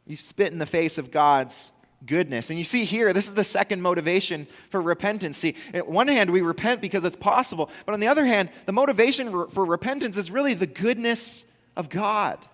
You 0.05 0.17
spit 0.17 0.51
in 0.51 0.59
the 0.59 0.65
face 0.65 0.97
of 0.97 1.09
God's 1.09 1.71
goodness. 2.05 2.49
And 2.49 2.59
you 2.59 2.65
see 2.65 2.83
here, 2.83 3.13
this 3.13 3.27
is 3.27 3.33
the 3.33 3.43
second 3.43 3.81
motivation 3.81 4.47
for 4.69 4.81
repentance. 4.81 5.37
See, 5.37 5.55
on 5.73 5.81
one 5.81 6.07
hand, 6.09 6.29
we 6.29 6.41
repent 6.41 6.81
because 6.81 7.03
it's 7.05 7.15
possible, 7.15 7.69
but 7.85 7.93
on 7.93 7.99
the 7.99 8.07
other 8.07 8.25
hand, 8.25 8.49
the 8.65 8.73
motivation 8.73 9.47
for 9.49 9.63
repentance 9.63 10.17
is 10.17 10.31
really 10.31 10.53
the 10.53 10.67
goodness 10.67 11.45
of 11.77 11.89
God. 11.89 12.45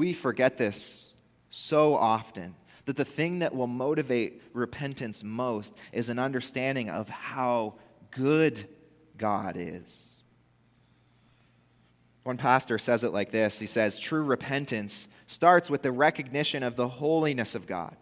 We 0.00 0.14
forget 0.14 0.56
this 0.56 1.12
so 1.50 1.94
often 1.94 2.54
that 2.86 2.96
the 2.96 3.04
thing 3.04 3.40
that 3.40 3.54
will 3.54 3.66
motivate 3.66 4.40
repentance 4.54 5.22
most 5.22 5.76
is 5.92 6.08
an 6.08 6.18
understanding 6.18 6.88
of 6.88 7.10
how 7.10 7.74
good 8.10 8.66
God 9.18 9.56
is. 9.58 10.22
One 12.22 12.38
pastor 12.38 12.78
says 12.78 13.04
it 13.04 13.12
like 13.12 13.30
this 13.30 13.58
He 13.58 13.66
says, 13.66 14.00
True 14.00 14.24
repentance 14.24 15.10
starts 15.26 15.68
with 15.68 15.82
the 15.82 15.92
recognition 15.92 16.62
of 16.62 16.76
the 16.76 16.88
holiness 16.88 17.54
of 17.54 17.66
God. 17.66 17.94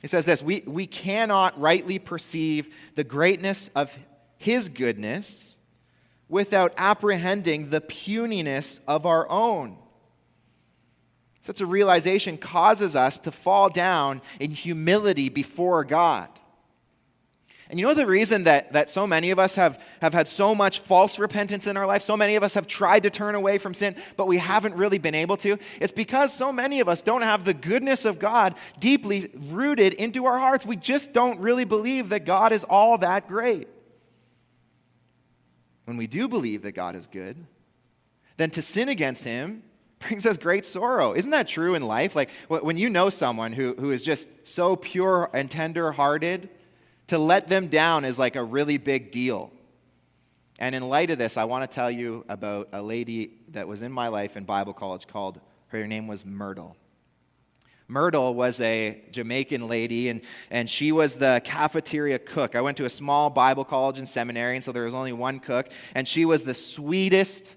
He 0.00 0.08
says 0.08 0.24
this 0.24 0.42
we, 0.42 0.62
we 0.66 0.86
cannot 0.86 1.60
rightly 1.60 1.98
perceive 1.98 2.74
the 2.94 3.04
greatness 3.04 3.68
of 3.74 3.94
His 4.38 4.70
goodness 4.70 5.58
without 6.30 6.72
apprehending 6.78 7.68
the 7.68 7.82
puniness 7.82 8.80
of 8.88 9.04
our 9.04 9.28
own. 9.28 9.76
Such 11.46 11.60
a 11.60 11.66
realization 11.66 12.38
causes 12.38 12.96
us 12.96 13.20
to 13.20 13.30
fall 13.30 13.68
down 13.68 14.20
in 14.40 14.50
humility 14.50 15.28
before 15.28 15.84
God. 15.84 16.28
And 17.70 17.78
you 17.78 17.86
know 17.86 17.94
the 17.94 18.04
reason 18.04 18.42
that, 18.44 18.72
that 18.72 18.90
so 18.90 19.06
many 19.06 19.30
of 19.30 19.38
us 19.38 19.54
have, 19.54 19.80
have 20.02 20.12
had 20.12 20.26
so 20.26 20.56
much 20.56 20.80
false 20.80 21.20
repentance 21.20 21.68
in 21.68 21.76
our 21.76 21.86
life, 21.86 22.02
so 22.02 22.16
many 22.16 22.34
of 22.34 22.42
us 22.42 22.54
have 22.54 22.66
tried 22.66 23.04
to 23.04 23.10
turn 23.10 23.36
away 23.36 23.58
from 23.58 23.74
sin, 23.74 23.94
but 24.16 24.26
we 24.26 24.38
haven't 24.38 24.74
really 24.74 24.98
been 24.98 25.14
able 25.14 25.36
to? 25.36 25.56
It's 25.80 25.92
because 25.92 26.34
so 26.34 26.52
many 26.52 26.80
of 26.80 26.88
us 26.88 27.00
don't 27.00 27.22
have 27.22 27.44
the 27.44 27.54
goodness 27.54 28.06
of 28.06 28.18
God 28.18 28.56
deeply 28.80 29.30
rooted 29.32 29.92
into 29.92 30.26
our 30.26 30.40
hearts. 30.40 30.66
We 30.66 30.74
just 30.74 31.12
don't 31.12 31.38
really 31.38 31.64
believe 31.64 32.08
that 32.08 32.24
God 32.24 32.50
is 32.50 32.64
all 32.64 32.98
that 32.98 33.28
great. 33.28 33.68
When 35.84 35.96
we 35.96 36.08
do 36.08 36.26
believe 36.26 36.62
that 36.62 36.72
God 36.72 36.96
is 36.96 37.06
good, 37.06 37.36
then 38.36 38.50
to 38.50 38.62
sin 38.62 38.88
against 38.88 39.22
Him 39.22 39.62
brings 40.06 40.26
us 40.26 40.38
great 40.38 40.64
sorrow. 40.64 41.14
Isn't 41.14 41.32
that 41.32 41.48
true 41.48 41.74
in 41.74 41.82
life? 41.82 42.14
Like 42.14 42.30
when 42.48 42.76
you 42.76 42.88
know 42.88 43.10
someone 43.10 43.52
who, 43.52 43.74
who 43.78 43.90
is 43.90 44.02
just 44.02 44.28
so 44.46 44.76
pure 44.76 45.30
and 45.32 45.50
tender 45.50 45.92
hearted, 45.92 46.48
to 47.08 47.18
let 47.18 47.48
them 47.48 47.68
down 47.68 48.04
is 48.04 48.18
like 48.18 48.36
a 48.36 48.42
really 48.42 48.78
big 48.78 49.12
deal. 49.12 49.50
And 50.58 50.74
in 50.74 50.88
light 50.88 51.10
of 51.10 51.18
this, 51.18 51.36
I 51.36 51.44
want 51.44 51.70
to 51.70 51.74
tell 51.74 51.90
you 51.90 52.24
about 52.28 52.68
a 52.72 52.82
lady 52.82 53.32
that 53.50 53.68
was 53.68 53.82
in 53.82 53.92
my 53.92 54.08
life 54.08 54.36
in 54.36 54.44
Bible 54.44 54.72
college 54.72 55.06
called, 55.06 55.40
her 55.68 55.86
name 55.86 56.08
was 56.08 56.24
Myrtle. 56.24 56.76
Myrtle 57.88 58.34
was 58.34 58.60
a 58.60 59.00
Jamaican 59.12 59.68
lady, 59.68 60.08
and, 60.08 60.22
and 60.50 60.68
she 60.68 60.90
was 60.90 61.14
the 61.14 61.40
cafeteria 61.44 62.18
cook. 62.18 62.56
I 62.56 62.60
went 62.60 62.76
to 62.78 62.84
a 62.84 62.90
small 62.90 63.30
Bible 63.30 63.64
college 63.64 63.98
and 63.98 64.08
seminary, 64.08 64.56
and 64.56 64.64
so 64.64 64.72
there 64.72 64.84
was 64.84 64.94
only 64.94 65.12
one 65.12 65.38
cook, 65.38 65.68
and 65.94 66.08
she 66.08 66.24
was 66.24 66.42
the 66.42 66.54
sweetest, 66.54 67.54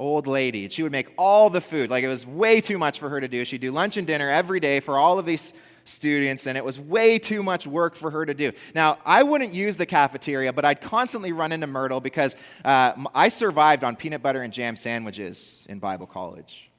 old 0.00 0.26
lady. 0.26 0.68
She 0.68 0.82
would 0.82 0.90
make 0.90 1.12
all 1.16 1.50
the 1.50 1.60
food. 1.60 1.90
Like 1.90 2.02
it 2.02 2.08
was 2.08 2.26
way 2.26 2.60
too 2.60 2.78
much 2.78 2.98
for 2.98 3.08
her 3.10 3.20
to 3.20 3.28
do. 3.28 3.44
She'd 3.44 3.60
do 3.60 3.70
lunch 3.70 3.96
and 3.96 4.06
dinner 4.06 4.28
every 4.30 4.58
day 4.58 4.80
for 4.80 4.98
all 4.98 5.18
of 5.18 5.26
these 5.26 5.52
students, 5.84 6.46
and 6.46 6.56
it 6.56 6.64
was 6.64 6.78
way 6.78 7.18
too 7.18 7.42
much 7.42 7.66
work 7.66 7.94
for 7.94 8.10
her 8.10 8.24
to 8.24 8.34
do. 8.34 8.52
Now, 8.74 8.98
I 9.04 9.22
wouldn't 9.22 9.52
use 9.52 9.76
the 9.76 9.86
cafeteria, 9.86 10.52
but 10.52 10.64
I'd 10.64 10.80
constantly 10.80 11.32
run 11.32 11.52
into 11.52 11.66
Myrtle 11.66 12.00
because 12.00 12.36
uh, 12.64 12.92
I 13.14 13.28
survived 13.28 13.84
on 13.84 13.96
peanut 13.96 14.22
butter 14.22 14.42
and 14.42 14.52
jam 14.52 14.76
sandwiches 14.76 15.66
in 15.68 15.78
Bible 15.78 16.06
college. 16.06 16.70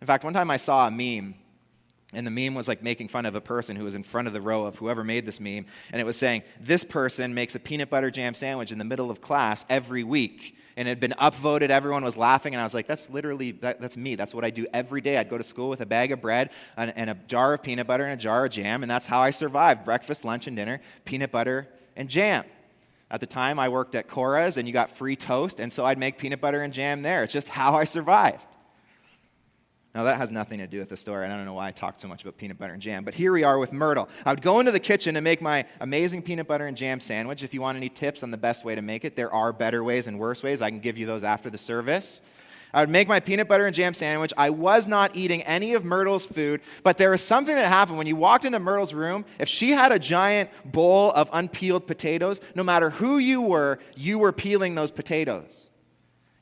In 0.00 0.06
fact, 0.06 0.24
one 0.24 0.32
time 0.32 0.50
I 0.50 0.56
saw 0.56 0.86
a 0.86 0.90
meme 0.90 1.34
and 2.12 2.26
the 2.26 2.30
meme 2.30 2.54
was 2.54 2.66
like 2.66 2.82
making 2.82 3.08
fun 3.08 3.24
of 3.24 3.36
a 3.36 3.40
person 3.40 3.76
who 3.76 3.84
was 3.84 3.94
in 3.94 4.02
front 4.02 4.26
of 4.26 4.34
the 4.34 4.40
row 4.40 4.64
of 4.64 4.76
whoever 4.76 5.04
made 5.04 5.26
this 5.26 5.38
meme. 5.38 5.66
And 5.92 6.00
it 6.00 6.04
was 6.04 6.16
saying, 6.16 6.42
This 6.60 6.82
person 6.82 7.34
makes 7.34 7.54
a 7.54 7.60
peanut 7.60 7.88
butter 7.88 8.10
jam 8.10 8.34
sandwich 8.34 8.72
in 8.72 8.78
the 8.78 8.84
middle 8.84 9.10
of 9.10 9.20
class 9.20 9.64
every 9.68 10.02
week. 10.02 10.56
And 10.76 10.88
it 10.88 10.92
had 10.92 11.00
been 11.00 11.14
upvoted. 11.20 11.70
Everyone 11.70 12.02
was 12.02 12.16
laughing. 12.16 12.52
And 12.52 12.60
I 12.60 12.64
was 12.64 12.74
like, 12.74 12.88
That's 12.88 13.10
literally, 13.10 13.52
that, 13.52 13.80
that's 13.80 13.96
me. 13.96 14.16
That's 14.16 14.34
what 14.34 14.44
I 14.44 14.50
do 14.50 14.66
every 14.72 15.00
day. 15.00 15.18
I'd 15.18 15.30
go 15.30 15.38
to 15.38 15.44
school 15.44 15.68
with 15.68 15.82
a 15.82 15.86
bag 15.86 16.10
of 16.10 16.20
bread 16.20 16.50
and, 16.76 16.92
and 16.96 17.10
a 17.10 17.14
jar 17.28 17.54
of 17.54 17.62
peanut 17.62 17.86
butter 17.86 18.04
and 18.04 18.14
a 18.14 18.22
jar 18.22 18.44
of 18.44 18.50
jam. 18.50 18.82
And 18.82 18.90
that's 18.90 19.06
how 19.06 19.20
I 19.20 19.30
survived 19.30 19.84
breakfast, 19.84 20.24
lunch, 20.24 20.48
and 20.48 20.56
dinner 20.56 20.80
peanut 21.04 21.30
butter 21.30 21.68
and 21.94 22.08
jam. 22.08 22.44
At 23.08 23.20
the 23.20 23.26
time, 23.26 23.60
I 23.60 23.68
worked 23.68 23.94
at 23.94 24.08
Cora's 24.08 24.56
and 24.56 24.66
you 24.66 24.72
got 24.72 24.90
free 24.90 25.14
toast. 25.14 25.60
And 25.60 25.72
so 25.72 25.86
I'd 25.86 25.98
make 25.98 26.18
peanut 26.18 26.40
butter 26.40 26.62
and 26.62 26.72
jam 26.72 27.02
there. 27.02 27.22
It's 27.22 27.32
just 27.32 27.48
how 27.48 27.74
I 27.74 27.84
survived. 27.84 28.46
Now, 29.92 30.04
that 30.04 30.18
has 30.18 30.30
nothing 30.30 30.58
to 30.58 30.68
do 30.68 30.78
with 30.78 30.88
the 30.88 30.96
story. 30.96 31.26
I 31.26 31.28
don't 31.28 31.44
know 31.44 31.54
why 31.54 31.66
I 31.66 31.72
talked 31.72 32.00
so 32.00 32.06
much 32.06 32.22
about 32.22 32.36
peanut 32.36 32.58
butter 32.58 32.72
and 32.72 32.80
jam, 32.80 33.02
but 33.02 33.12
here 33.12 33.32
we 33.32 33.42
are 33.42 33.58
with 33.58 33.72
Myrtle. 33.72 34.08
I 34.24 34.30
would 34.30 34.40
go 34.40 34.60
into 34.60 34.70
the 34.70 34.78
kitchen 34.78 35.16
and 35.16 35.24
make 35.24 35.42
my 35.42 35.64
amazing 35.80 36.22
peanut 36.22 36.46
butter 36.46 36.66
and 36.68 36.76
jam 36.76 37.00
sandwich. 37.00 37.42
If 37.42 37.52
you 37.52 37.60
want 37.60 37.76
any 37.76 37.88
tips 37.88 38.22
on 38.22 38.30
the 38.30 38.36
best 38.36 38.64
way 38.64 38.76
to 38.76 38.82
make 38.82 39.04
it, 39.04 39.16
there 39.16 39.32
are 39.34 39.52
better 39.52 39.82
ways 39.82 40.06
and 40.06 40.16
worse 40.16 40.44
ways. 40.44 40.62
I 40.62 40.70
can 40.70 40.78
give 40.78 40.96
you 40.96 41.06
those 41.06 41.24
after 41.24 41.50
the 41.50 41.58
service. 41.58 42.20
I 42.72 42.82
would 42.82 42.88
make 42.88 43.08
my 43.08 43.18
peanut 43.18 43.48
butter 43.48 43.66
and 43.66 43.74
jam 43.74 43.94
sandwich. 43.94 44.32
I 44.36 44.50
was 44.50 44.86
not 44.86 45.16
eating 45.16 45.42
any 45.42 45.74
of 45.74 45.84
Myrtle's 45.84 46.24
food, 46.24 46.60
but 46.84 46.98
there 46.98 47.10
was 47.10 47.20
something 47.20 47.56
that 47.56 47.66
happened 47.66 47.98
when 47.98 48.06
you 48.06 48.14
walked 48.14 48.44
into 48.44 48.60
Myrtle's 48.60 48.94
room. 48.94 49.24
If 49.40 49.48
she 49.48 49.70
had 49.70 49.90
a 49.90 49.98
giant 49.98 50.50
bowl 50.64 51.10
of 51.12 51.28
unpeeled 51.32 51.88
potatoes, 51.88 52.40
no 52.54 52.62
matter 52.62 52.90
who 52.90 53.18
you 53.18 53.40
were, 53.40 53.80
you 53.96 54.20
were 54.20 54.30
peeling 54.30 54.76
those 54.76 54.92
potatoes. 54.92 55.69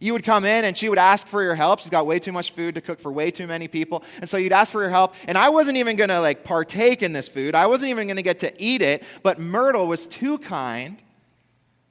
You 0.00 0.12
would 0.12 0.22
come 0.22 0.44
in 0.44 0.64
and 0.64 0.76
she 0.76 0.88
would 0.88 0.98
ask 0.98 1.26
for 1.26 1.42
your 1.42 1.56
help. 1.56 1.80
She's 1.80 1.90
got 1.90 2.06
way 2.06 2.20
too 2.20 2.30
much 2.30 2.52
food 2.52 2.76
to 2.76 2.80
cook 2.80 3.00
for 3.00 3.10
way 3.10 3.32
too 3.32 3.48
many 3.48 3.66
people. 3.66 4.04
And 4.20 4.30
so 4.30 4.36
you'd 4.36 4.52
ask 4.52 4.70
for 4.70 4.80
your 4.80 4.90
help. 4.90 5.14
And 5.26 5.36
I 5.36 5.48
wasn't 5.48 5.76
even 5.76 5.96
going 5.96 6.10
to 6.10 6.20
like 6.20 6.44
partake 6.44 7.02
in 7.02 7.12
this 7.12 7.26
food. 7.26 7.56
I 7.56 7.66
wasn't 7.66 7.90
even 7.90 8.06
going 8.06 8.16
to 8.16 8.22
get 8.22 8.38
to 8.40 8.62
eat 8.62 8.80
it. 8.80 9.02
But 9.24 9.40
Myrtle 9.40 9.88
was 9.88 10.06
too 10.06 10.38
kind. 10.38 11.02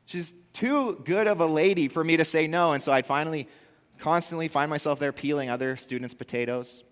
She's 0.06 0.34
too 0.54 1.02
good 1.04 1.28
of 1.28 1.42
a 1.42 1.46
lady 1.46 1.90
for 1.90 2.02
me 2.02 2.16
to 2.16 2.24
say 2.24 2.48
no. 2.48 2.72
And 2.72 2.82
so 2.82 2.94
I'd 2.94 3.06
finally 3.06 3.50
constantly 4.00 4.48
find 4.48 4.70
myself 4.70 5.00
there 5.00 5.12
peeling 5.12 5.50
other 5.50 5.76
students' 5.76 6.14
potatoes 6.14 6.84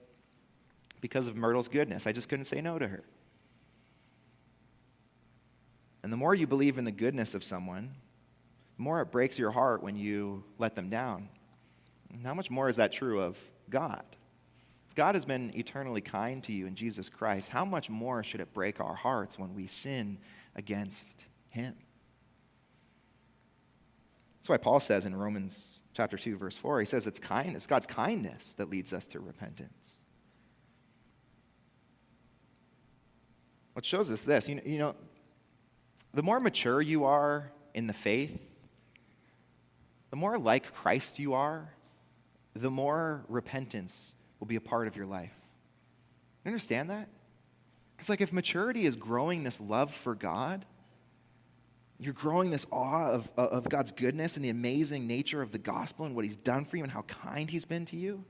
because 1.00 1.28
of 1.28 1.38
Myrtle's 1.38 1.70
goodness. 1.70 2.08
I 2.08 2.12
just 2.12 2.28
couldn't 2.28 2.46
say 2.46 2.60
no 2.60 2.78
to 2.78 2.88
her. 2.88 3.04
And 6.04 6.12
the 6.12 6.18
more 6.18 6.36
you 6.36 6.46
believe 6.46 6.78
in 6.78 6.84
the 6.84 6.92
goodness 6.92 7.34
of 7.34 7.44
someone, 7.44 7.92
the 8.78 8.84
more 8.84 9.02
it 9.02 9.12
breaks 9.12 9.40
your 9.40 9.52
heart 9.52 9.84
when 9.84 9.96
you 9.96 10.44
let 10.58 10.76
them 10.76 10.90
down. 10.90 11.30
And 12.12 12.26
how 12.26 12.34
much 12.34 12.50
more 12.50 12.70
is 12.70 12.76
that 12.78 12.92
true 12.92 13.22
of 13.22 13.38
God? 13.70 14.04
If 14.90 14.96
God 14.96 15.16
has 15.16 15.26
been 15.26 15.52
eternally 15.56 16.02
kind 16.02 16.44
to 16.44 16.54
you 16.54 16.68
in 16.68 16.76
Jesus 16.76 17.10
Christ, 17.10 17.50
how 17.50 17.66
much 17.66 17.90
more 17.90 18.24
should 18.24 18.42
it 18.42 18.54
break 18.54 18.80
our 18.80 18.96
hearts 18.96 19.40
when 19.40 19.54
we 19.54 19.68
sin 19.68 20.18
against 20.56 21.26
Him? 21.50 21.76
That's 24.38 24.50
why 24.50 24.58
Paul 24.58 24.80
says 24.80 25.06
in 25.06 25.16
Romans 25.16 25.80
chapter 25.94 26.18
2, 26.18 26.38
verse 26.38 26.58
4, 26.58 26.82
he 26.82 26.86
says 26.86 27.08
it's 27.08 27.20
kind, 27.20 27.56
it's 27.56 27.68
God's 27.68 27.88
kindness 27.88 28.54
that 28.56 28.70
leads 28.70 28.94
us 28.94 29.06
to 29.08 29.20
repentance. 29.20 30.00
What 33.74 33.84
shows 33.86 34.12
us 34.12 34.24
this, 34.24 34.48
you 34.48 34.56
know, 34.56 34.62
you 34.66 34.78
know 34.78 34.96
the 36.14 36.24
more 36.24 36.40
mature 36.40 36.82
you 36.82 37.04
are 37.04 37.52
in 37.74 37.88
the 37.88 37.94
faith, 37.94 38.55
the 40.10 40.16
more 40.16 40.38
like 40.38 40.74
Christ 40.74 41.20
you 41.20 41.34
are, 41.34 41.74
the 42.56 42.72
more 42.72 43.26
repentance 43.28 44.16
will 44.40 44.48
be 44.48 44.56
a 44.56 44.62
part 44.62 44.88
of 44.88 44.96
your 44.96 45.06
life. 45.06 45.34
You 46.44 46.50
understand 46.50 46.90
that? 46.90 47.10
Because, 47.96 48.10
like, 48.10 48.22
if 48.22 48.32
maturity 48.32 48.86
is 48.86 48.96
growing 48.96 49.44
this 49.44 49.60
love 49.60 49.94
for 49.94 50.16
God, 50.16 50.66
you're 52.00 52.14
growing 52.14 52.52
this 52.52 52.66
awe 52.72 53.10
of, 53.10 53.32
of 53.38 53.70
God's 53.70 53.92
goodness 53.92 54.36
and 54.36 54.44
the 54.44 54.50
amazing 54.50 55.08
nature 55.08 55.42
of 55.42 55.52
the 55.52 55.58
gospel 55.58 56.06
and 56.06 56.16
what 56.16 56.26
He's 56.26 56.36
done 56.36 56.66
for 56.66 56.78
you 56.78 56.84
and 56.84 56.92
how 56.92 57.04
kind 57.04 57.50
He's 57.50 57.66
been 57.66 57.86
to 57.86 57.96
you, 57.96 58.24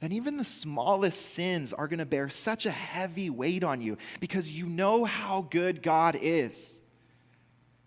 then 0.00 0.12
even 0.12 0.36
the 0.36 0.44
smallest 0.44 1.34
sins 1.34 1.72
are 1.72 1.86
going 1.86 2.00
to 2.00 2.06
bear 2.06 2.28
such 2.28 2.66
a 2.66 2.70
heavy 2.72 3.30
weight 3.30 3.62
on 3.62 3.80
you 3.80 3.96
because 4.18 4.50
you 4.50 4.66
know 4.66 5.04
how 5.04 5.46
good 5.48 5.82
God 5.82 6.18
is. 6.20 6.80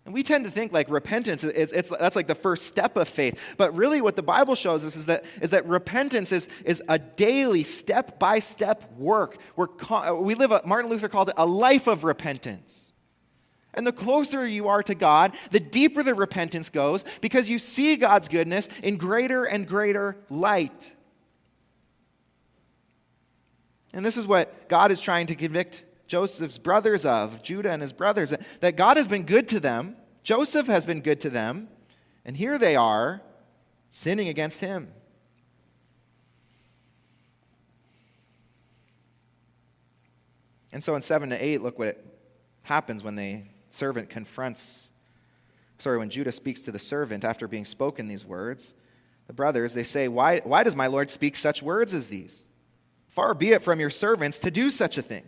And 0.06 0.14
we 0.14 0.22
tend 0.22 0.44
to 0.44 0.52
think 0.52 0.72
like 0.72 0.88
repentance, 0.90 1.44
it's, 1.44 1.74
it's, 1.74 1.90
that's 1.90 2.16
like 2.16 2.28
the 2.28 2.36
first 2.36 2.66
step 2.66 2.96
of 2.96 3.10
faith. 3.10 3.40
But 3.58 3.76
really, 3.76 4.02
what 4.02 4.16
the 4.16 4.24
Bible 4.24 4.54
shows 4.54 4.86
us 4.86 4.96
is 4.96 5.08
that, 5.08 5.26
is 5.42 5.50
that 5.50 5.68
repentance 5.68 6.32
is, 6.32 6.48
is 6.64 6.82
a 6.88 7.00
daily, 7.00 7.64
step 7.64 8.20
by 8.20 8.38
step 8.38 8.92
work. 8.98 9.38
We're, 9.56 9.68
we 10.14 10.36
live, 10.36 10.52
a, 10.52 10.62
Martin 10.64 10.92
Luther 10.92 11.10
called 11.10 11.30
it 11.30 11.36
a 11.38 11.46
life 11.46 11.88
of 11.88 12.04
repentance. 12.04 12.94
And 13.74 13.86
the 13.86 13.92
closer 13.92 14.48
you 14.48 14.68
are 14.68 14.84
to 14.84 14.96
God, 14.96 15.34
the 15.52 15.60
deeper 15.60 16.04
the 16.04 16.14
repentance 16.14 16.70
goes 16.70 17.04
because 17.20 17.50
you 17.50 17.58
see 17.58 17.98
God's 17.98 18.30
goodness 18.30 18.70
in 18.84 18.98
greater 18.98 19.44
and 19.44 19.68
greater 19.68 20.18
light. 20.30 20.94
And 23.92 24.06
this 24.06 24.18
is 24.18 24.28
what 24.28 24.70
God 24.70 24.92
is 24.92 25.02
trying 25.02 25.28
to 25.28 25.36
convict 25.36 25.84
Joseph's 26.08 26.58
brothers 26.58 27.06
of, 27.06 27.42
Judah 27.42 27.72
and 27.72 27.82
his 27.82 27.94
brothers, 27.94 28.34
that 28.62 28.76
God 28.76 28.98
has 28.98 29.08
been 29.08 29.24
good 29.24 29.48
to 29.50 29.60
them. 29.60 29.96
Joseph 30.24 30.68
has 30.68 30.86
been 30.86 31.02
good 31.02 31.20
to 31.22 31.30
them. 31.30 31.68
And 32.26 32.38
here 32.38 32.58
they 32.58 32.76
are 32.76 33.22
sinning 33.90 34.28
against 34.28 34.60
him. 34.62 34.92
And 40.72 40.84
so 40.84 40.96
in 40.96 41.02
7 41.02 41.30
to 41.30 41.44
8, 41.44 41.62
look 41.62 41.80
what 41.80 42.04
happens 42.64 43.04
when 43.04 43.16
the 43.16 43.44
servant 43.70 44.10
confronts, 44.10 44.92
sorry, 45.78 45.98
when 45.98 46.10
Judah 46.10 46.32
speaks 46.32 46.60
to 46.62 46.72
the 46.72 46.80
servant 46.80 47.24
after 47.24 47.48
being 47.48 47.64
spoken 47.64 48.08
these 48.08 48.26
words. 48.26 48.74
The 49.28 49.34
brothers, 49.34 49.74
they 49.74 49.84
say, 49.84 50.08
Why, 50.08 50.40
why 50.44 50.64
does 50.64 50.76
my 50.76 50.88
Lord 50.88 51.10
speak 51.12 51.38
such 51.38 51.64
words 51.64 51.94
as 51.94 52.08
these? 52.08 52.48
Far 53.10 53.34
be 53.34 53.52
it 53.52 53.64
from 53.64 53.80
your 53.80 53.90
servants 53.90 54.38
to 54.40 54.52
do 54.52 54.70
such 54.70 54.98
a 54.98 55.02
thing. 55.02 55.24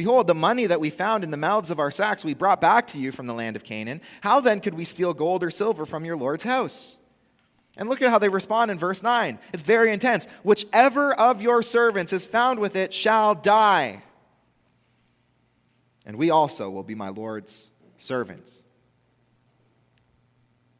Behold, 0.00 0.28
the 0.28 0.34
money 0.34 0.64
that 0.64 0.80
we 0.80 0.88
found 0.88 1.24
in 1.24 1.30
the 1.30 1.36
mouths 1.36 1.70
of 1.70 1.78
our 1.78 1.90
sacks 1.90 2.24
we 2.24 2.32
brought 2.32 2.58
back 2.58 2.86
to 2.86 2.98
you 2.98 3.12
from 3.12 3.26
the 3.26 3.34
land 3.34 3.54
of 3.54 3.64
Canaan. 3.64 4.00
How 4.22 4.40
then 4.40 4.60
could 4.60 4.72
we 4.72 4.86
steal 4.86 5.12
gold 5.12 5.44
or 5.44 5.50
silver 5.50 5.84
from 5.84 6.06
your 6.06 6.16
Lord's 6.16 6.42
house? 6.42 6.98
And 7.76 7.86
look 7.86 8.00
at 8.00 8.08
how 8.08 8.18
they 8.18 8.30
respond 8.30 8.70
in 8.70 8.78
verse 8.78 9.02
9. 9.02 9.38
It's 9.52 9.62
very 9.62 9.92
intense. 9.92 10.26
Whichever 10.42 11.12
of 11.12 11.42
your 11.42 11.62
servants 11.62 12.14
is 12.14 12.24
found 12.24 12.60
with 12.60 12.76
it 12.76 12.94
shall 12.94 13.34
die. 13.34 14.02
And 16.06 16.16
we 16.16 16.30
also 16.30 16.70
will 16.70 16.82
be 16.82 16.94
my 16.94 17.10
Lord's 17.10 17.70
servants. 17.98 18.64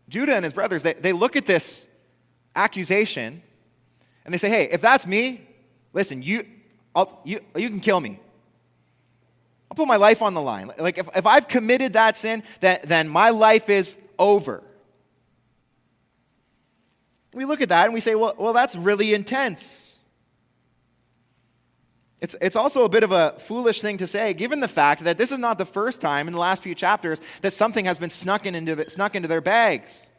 Judah 0.09 0.35
and 0.35 0.47
his 0.47 0.55
brothers, 0.55 0.83
they, 0.83 0.95
they 0.95 1.13
look 1.13 1.37
at 1.37 1.45
this 1.45 1.91
accusation 2.57 3.43
and 4.25 4.33
they 4.33 4.39
say, 4.39 4.49
hey, 4.49 4.71
if 4.73 4.81
that's 4.81 5.07
me, 5.07 5.47
listen, 5.93 6.23
you, 6.23 6.47
I'll, 6.95 7.21
you, 7.27 7.41
you 7.55 7.69
can 7.69 7.81
kill 7.81 8.01
me. 8.01 8.19
I'll 9.71 9.77
put 9.77 9.87
my 9.87 9.97
life 9.97 10.21
on 10.21 10.35
the 10.35 10.43
line. 10.43 10.73
Like, 10.79 10.99
if, 10.99 11.09
if 11.15 11.27
I've 11.27 11.47
committed 11.47 11.93
that 11.93 12.17
sin, 12.17 12.43
that, 12.61 12.83
then 12.83 13.09
my 13.09 13.31
life 13.31 13.71
is 13.71 13.97
over. 14.19 14.65
We 17.33 17.45
look 17.45 17.61
at 17.61 17.69
that 17.69 17.85
and 17.85 17.95
we 17.95 18.01
say, 18.01 18.17
well, 18.17 18.35
well 18.37 18.53
that's 18.53 18.75
really 18.75 19.15
intense. 19.15 19.99
It's, 22.21 22.35
it's 22.41 22.57
also 22.57 22.85
a 22.85 22.89
bit 22.89 23.05
of 23.05 23.13
a 23.13 23.35
foolish 23.39 23.81
thing 23.81 23.97
to 23.99 24.07
say, 24.07 24.35
given 24.35 24.61
the 24.61 24.69
fact 24.69 25.05
that 25.05 25.17
this 25.17 25.33
is 25.33 25.39
not 25.39 25.57
the 25.57 25.65
first 25.65 26.01
time 26.01 26.27
in 26.27 26.35
the 26.35 26.41
last 26.41 26.63
few 26.63 26.75
chapters 26.75 27.21
that 27.41 27.53
something 27.53 27.85
has 27.85 27.99
been 27.99 28.11
snuck, 28.11 28.47
in 28.47 28.55
into, 28.55 28.75
the, 28.75 28.91
snuck 28.91 29.15
into 29.15 29.29
their 29.29 29.41
bags. 29.41 30.10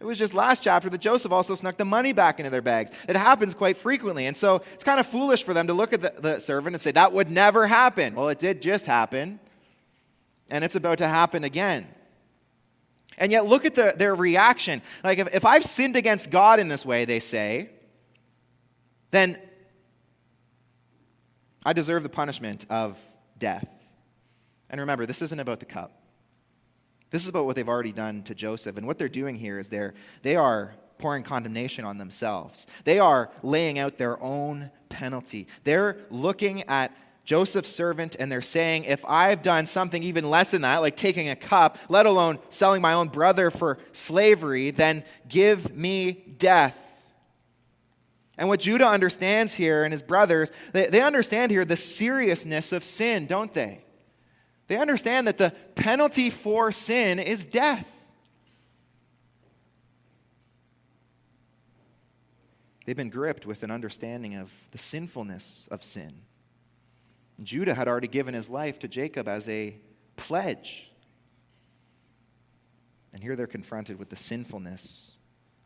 It 0.00 0.06
was 0.06 0.18
just 0.18 0.32
last 0.32 0.62
chapter 0.62 0.88
that 0.88 1.00
Joseph 1.00 1.30
also 1.30 1.54
snuck 1.54 1.76
the 1.76 1.84
money 1.84 2.12
back 2.14 2.40
into 2.40 2.48
their 2.48 2.62
bags. 2.62 2.90
It 3.06 3.16
happens 3.16 3.52
quite 3.54 3.76
frequently. 3.76 4.26
And 4.26 4.34
so 4.34 4.62
it's 4.72 4.82
kind 4.82 4.98
of 4.98 5.06
foolish 5.06 5.42
for 5.42 5.52
them 5.52 5.66
to 5.66 5.74
look 5.74 5.92
at 5.92 6.00
the, 6.00 6.14
the 6.18 6.40
servant 6.40 6.74
and 6.74 6.80
say, 6.80 6.90
that 6.92 7.12
would 7.12 7.30
never 7.30 7.66
happen. 7.66 8.14
Well, 8.14 8.30
it 8.30 8.38
did 8.38 8.62
just 8.62 8.86
happen, 8.86 9.38
and 10.50 10.64
it's 10.64 10.74
about 10.74 10.98
to 10.98 11.08
happen 11.08 11.44
again. 11.44 11.86
And 13.18 13.30
yet, 13.30 13.44
look 13.44 13.66
at 13.66 13.74
the, 13.74 13.92
their 13.94 14.14
reaction. 14.14 14.80
Like, 15.04 15.18
if, 15.18 15.34
if 15.34 15.44
I've 15.44 15.66
sinned 15.66 15.96
against 15.96 16.30
God 16.30 16.58
in 16.58 16.68
this 16.68 16.86
way, 16.86 17.04
they 17.04 17.20
say, 17.20 17.68
then 19.10 19.38
I 21.66 21.74
deserve 21.74 22.02
the 22.02 22.08
punishment 22.08 22.64
of 22.70 22.98
death. 23.36 23.68
And 24.70 24.80
remember, 24.80 25.04
this 25.04 25.20
isn't 25.20 25.38
about 25.38 25.60
the 25.60 25.66
cup. 25.66 25.99
This 27.10 27.22
is 27.22 27.28
about 27.28 27.46
what 27.46 27.56
they've 27.56 27.68
already 27.68 27.92
done 27.92 28.22
to 28.24 28.34
Joseph. 28.34 28.76
And 28.76 28.86
what 28.86 28.98
they're 28.98 29.08
doing 29.08 29.34
here 29.34 29.58
is 29.58 29.68
they're, 29.68 29.94
they 30.22 30.36
are 30.36 30.74
pouring 30.98 31.22
condemnation 31.22 31.84
on 31.84 31.98
themselves. 31.98 32.66
They 32.84 32.98
are 32.98 33.30
laying 33.42 33.78
out 33.78 33.98
their 33.98 34.22
own 34.22 34.70
penalty. 34.88 35.48
They're 35.64 35.96
looking 36.10 36.62
at 36.68 36.96
Joseph's 37.24 37.70
servant 37.70 38.16
and 38.18 38.30
they're 38.30 38.42
saying, 38.42 38.84
if 38.84 39.04
I've 39.04 39.42
done 39.42 39.66
something 39.66 40.02
even 40.02 40.28
less 40.28 40.50
than 40.50 40.62
that, 40.62 40.78
like 40.78 40.96
taking 40.96 41.28
a 41.28 41.36
cup, 41.36 41.78
let 41.88 42.06
alone 42.06 42.38
selling 42.48 42.82
my 42.82 42.92
own 42.92 43.08
brother 43.08 43.50
for 43.50 43.78
slavery, 43.92 44.70
then 44.70 45.04
give 45.28 45.74
me 45.74 46.24
death. 46.38 46.86
And 48.36 48.48
what 48.48 48.60
Judah 48.60 48.86
understands 48.86 49.54
here 49.54 49.84
and 49.84 49.92
his 49.92 50.02
brothers, 50.02 50.50
they, 50.72 50.86
they 50.86 51.02
understand 51.02 51.50
here 51.50 51.64
the 51.64 51.76
seriousness 51.76 52.72
of 52.72 52.84
sin, 52.84 53.26
don't 53.26 53.52
they? 53.52 53.84
They 54.70 54.78
understand 54.78 55.26
that 55.26 55.36
the 55.36 55.52
penalty 55.74 56.30
for 56.30 56.70
sin 56.70 57.18
is 57.18 57.44
death. 57.44 57.92
They've 62.86 62.94
been 62.94 63.10
gripped 63.10 63.46
with 63.46 63.64
an 63.64 63.72
understanding 63.72 64.36
of 64.36 64.52
the 64.70 64.78
sinfulness 64.78 65.66
of 65.72 65.82
sin. 65.82 66.12
Judah 67.42 67.74
had 67.74 67.88
already 67.88 68.06
given 68.06 68.32
his 68.32 68.48
life 68.48 68.78
to 68.78 68.86
Jacob 68.86 69.26
as 69.26 69.48
a 69.48 69.74
pledge. 70.14 70.92
And 73.12 73.24
here 73.24 73.34
they're 73.34 73.48
confronted 73.48 73.98
with 73.98 74.08
the 74.08 74.14
sinfulness 74.14 75.16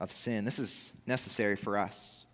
of 0.00 0.12
sin. 0.12 0.46
This 0.46 0.58
is 0.58 0.94
necessary 1.06 1.56
for 1.56 1.76
us. 1.76 2.24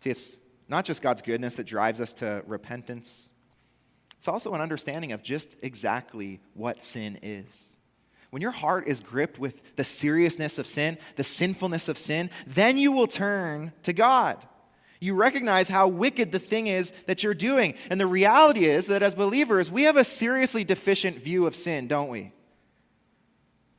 See, 0.00 0.10
it's 0.10 0.40
not 0.68 0.84
just 0.84 1.00
God's 1.00 1.22
goodness 1.22 1.54
that 1.54 1.64
drives 1.64 2.02
us 2.02 2.12
to 2.14 2.42
repentance, 2.46 3.32
it's 4.26 4.32
also 4.32 4.54
an 4.54 4.60
understanding 4.60 5.12
of 5.12 5.22
just 5.22 5.56
exactly 5.62 6.40
what 6.54 6.84
sin 6.84 7.16
is. 7.22 7.76
When 8.30 8.42
your 8.42 8.50
heart 8.50 8.88
is 8.88 8.98
gripped 8.98 9.38
with 9.38 9.76
the 9.76 9.84
seriousness 9.84 10.58
of 10.58 10.66
sin, 10.66 10.98
the 11.14 11.22
sinfulness 11.22 11.88
of 11.88 11.96
sin, 11.96 12.30
then 12.44 12.76
you 12.76 12.90
will 12.90 13.06
turn 13.06 13.72
to 13.84 13.92
God. 13.92 14.44
You 14.98 15.14
recognize 15.14 15.68
how 15.68 15.86
wicked 15.86 16.32
the 16.32 16.40
thing 16.40 16.66
is 16.66 16.92
that 17.06 17.22
you're 17.22 17.34
doing. 17.34 17.74
And 17.88 18.00
the 18.00 18.06
reality 18.08 18.64
is 18.64 18.88
that 18.88 19.00
as 19.00 19.14
believers, 19.14 19.70
we 19.70 19.84
have 19.84 19.96
a 19.96 20.02
seriously 20.02 20.64
deficient 20.64 21.18
view 21.18 21.46
of 21.46 21.54
sin, 21.54 21.86
don't 21.86 22.08
we? 22.08 22.32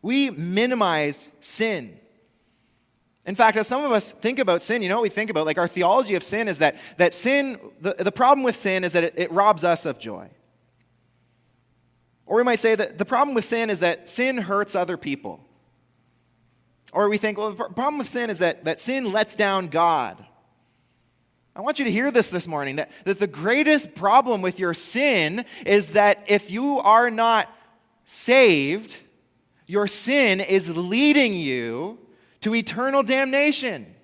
We 0.02 0.30
minimize 0.30 1.30
sin. 1.42 2.00
In 3.26 3.36
fact, 3.36 3.58
as 3.58 3.68
some 3.68 3.84
of 3.84 3.92
us 3.92 4.14
think 4.14 4.40
about 4.40 4.64
sin, 4.64 4.82
you 4.82 4.88
know 4.88 4.96
what 4.96 5.04
we 5.04 5.10
think 5.10 5.30
about? 5.30 5.46
Like 5.46 5.58
our 5.58 5.68
theology 5.68 6.16
of 6.16 6.24
sin 6.24 6.48
is 6.48 6.60
that, 6.60 6.78
that 6.96 7.14
sin, 7.14 7.60
the, 7.82 7.96
the 8.00 8.14
problem 8.14 8.44
with 8.44 8.56
sin 8.56 8.86
is 8.86 8.94
that 8.94 9.04
it, 9.04 9.14
it 9.18 9.30
robs 9.34 9.66
us 9.66 9.86
of 9.86 10.00
joy. 10.00 10.30
Or 12.28 12.38
we 12.38 12.44
might 12.44 12.60
say 12.60 12.76
that 12.76 12.98
the 12.98 13.06
problem 13.06 13.34
with 13.34 13.46
sin 13.46 13.70
is 13.70 13.80
that 13.80 14.08
sin 14.08 14.38
hurts 14.38 14.76
other 14.76 14.98
people. 14.98 15.40
Or 16.92 17.10
we 17.10 17.18
think, 17.18 17.38
well, 17.38 17.52
the 17.52 17.66
problem 17.66 17.98
with 17.98 18.08
sin 18.08 18.30
is 18.30 18.40
that, 18.40 18.66
that 18.66 18.80
sin 18.80 19.12
lets 19.12 19.36
down 19.36 19.68
God. 19.68 20.24
I 21.56 21.62
want 21.62 21.80
you 21.80 21.86
to 21.86 21.92
hear 21.92 22.12
this 22.12 22.28
this 22.28 22.48
morning 22.48 22.76
that, 22.76 22.92
that 23.06 23.18
the 23.18 23.28
greatest 23.28 23.96
problem 23.96 24.42
with 24.42 24.60
your 24.60 24.74
sin 24.74 25.44
is 25.66 25.90
that 25.90 26.24
if 26.28 26.52
you 26.52 26.80
are 26.80 27.10
not 27.10 27.50
saved, 28.06 29.00
your 29.66 29.88
sin 29.88 30.40
is 30.40 30.70
leading 30.70 31.34
you 31.34 31.98
to 32.42 32.54
eternal 32.54 33.04
damnation. 33.04 33.96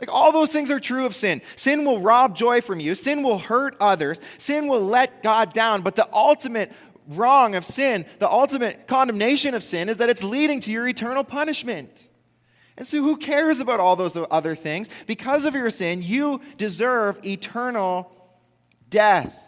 Like 0.00 0.12
all 0.12 0.32
those 0.32 0.52
things 0.52 0.70
are 0.70 0.80
true 0.80 1.06
of 1.06 1.14
sin. 1.14 1.40
Sin 1.54 1.84
will 1.84 2.00
rob 2.00 2.36
joy 2.36 2.60
from 2.60 2.80
you, 2.80 2.94
sin 2.94 3.22
will 3.22 3.38
hurt 3.38 3.76
others, 3.80 4.20
sin 4.36 4.68
will 4.68 4.84
let 4.84 5.22
God 5.22 5.52
down. 5.52 5.82
But 5.82 5.96
the 5.96 6.08
ultimate 6.12 6.72
wrong 7.08 7.54
of 7.54 7.64
sin, 7.64 8.06
the 8.18 8.30
ultimate 8.30 8.86
condemnation 8.86 9.54
of 9.54 9.62
sin, 9.62 9.88
is 9.88 9.98
that 9.98 10.10
it's 10.10 10.22
leading 10.22 10.60
to 10.60 10.72
your 10.72 10.86
eternal 10.86 11.24
punishment. 11.24 12.08
And 12.76 12.86
so, 12.86 13.02
who 13.02 13.16
cares 13.16 13.60
about 13.60 13.80
all 13.80 13.96
those 13.96 14.16
other 14.30 14.54
things? 14.54 14.88
Because 15.06 15.44
of 15.44 15.54
your 15.54 15.70
sin, 15.70 16.02
you 16.02 16.40
deserve 16.58 17.24
eternal 17.24 18.12
death. 18.90 19.42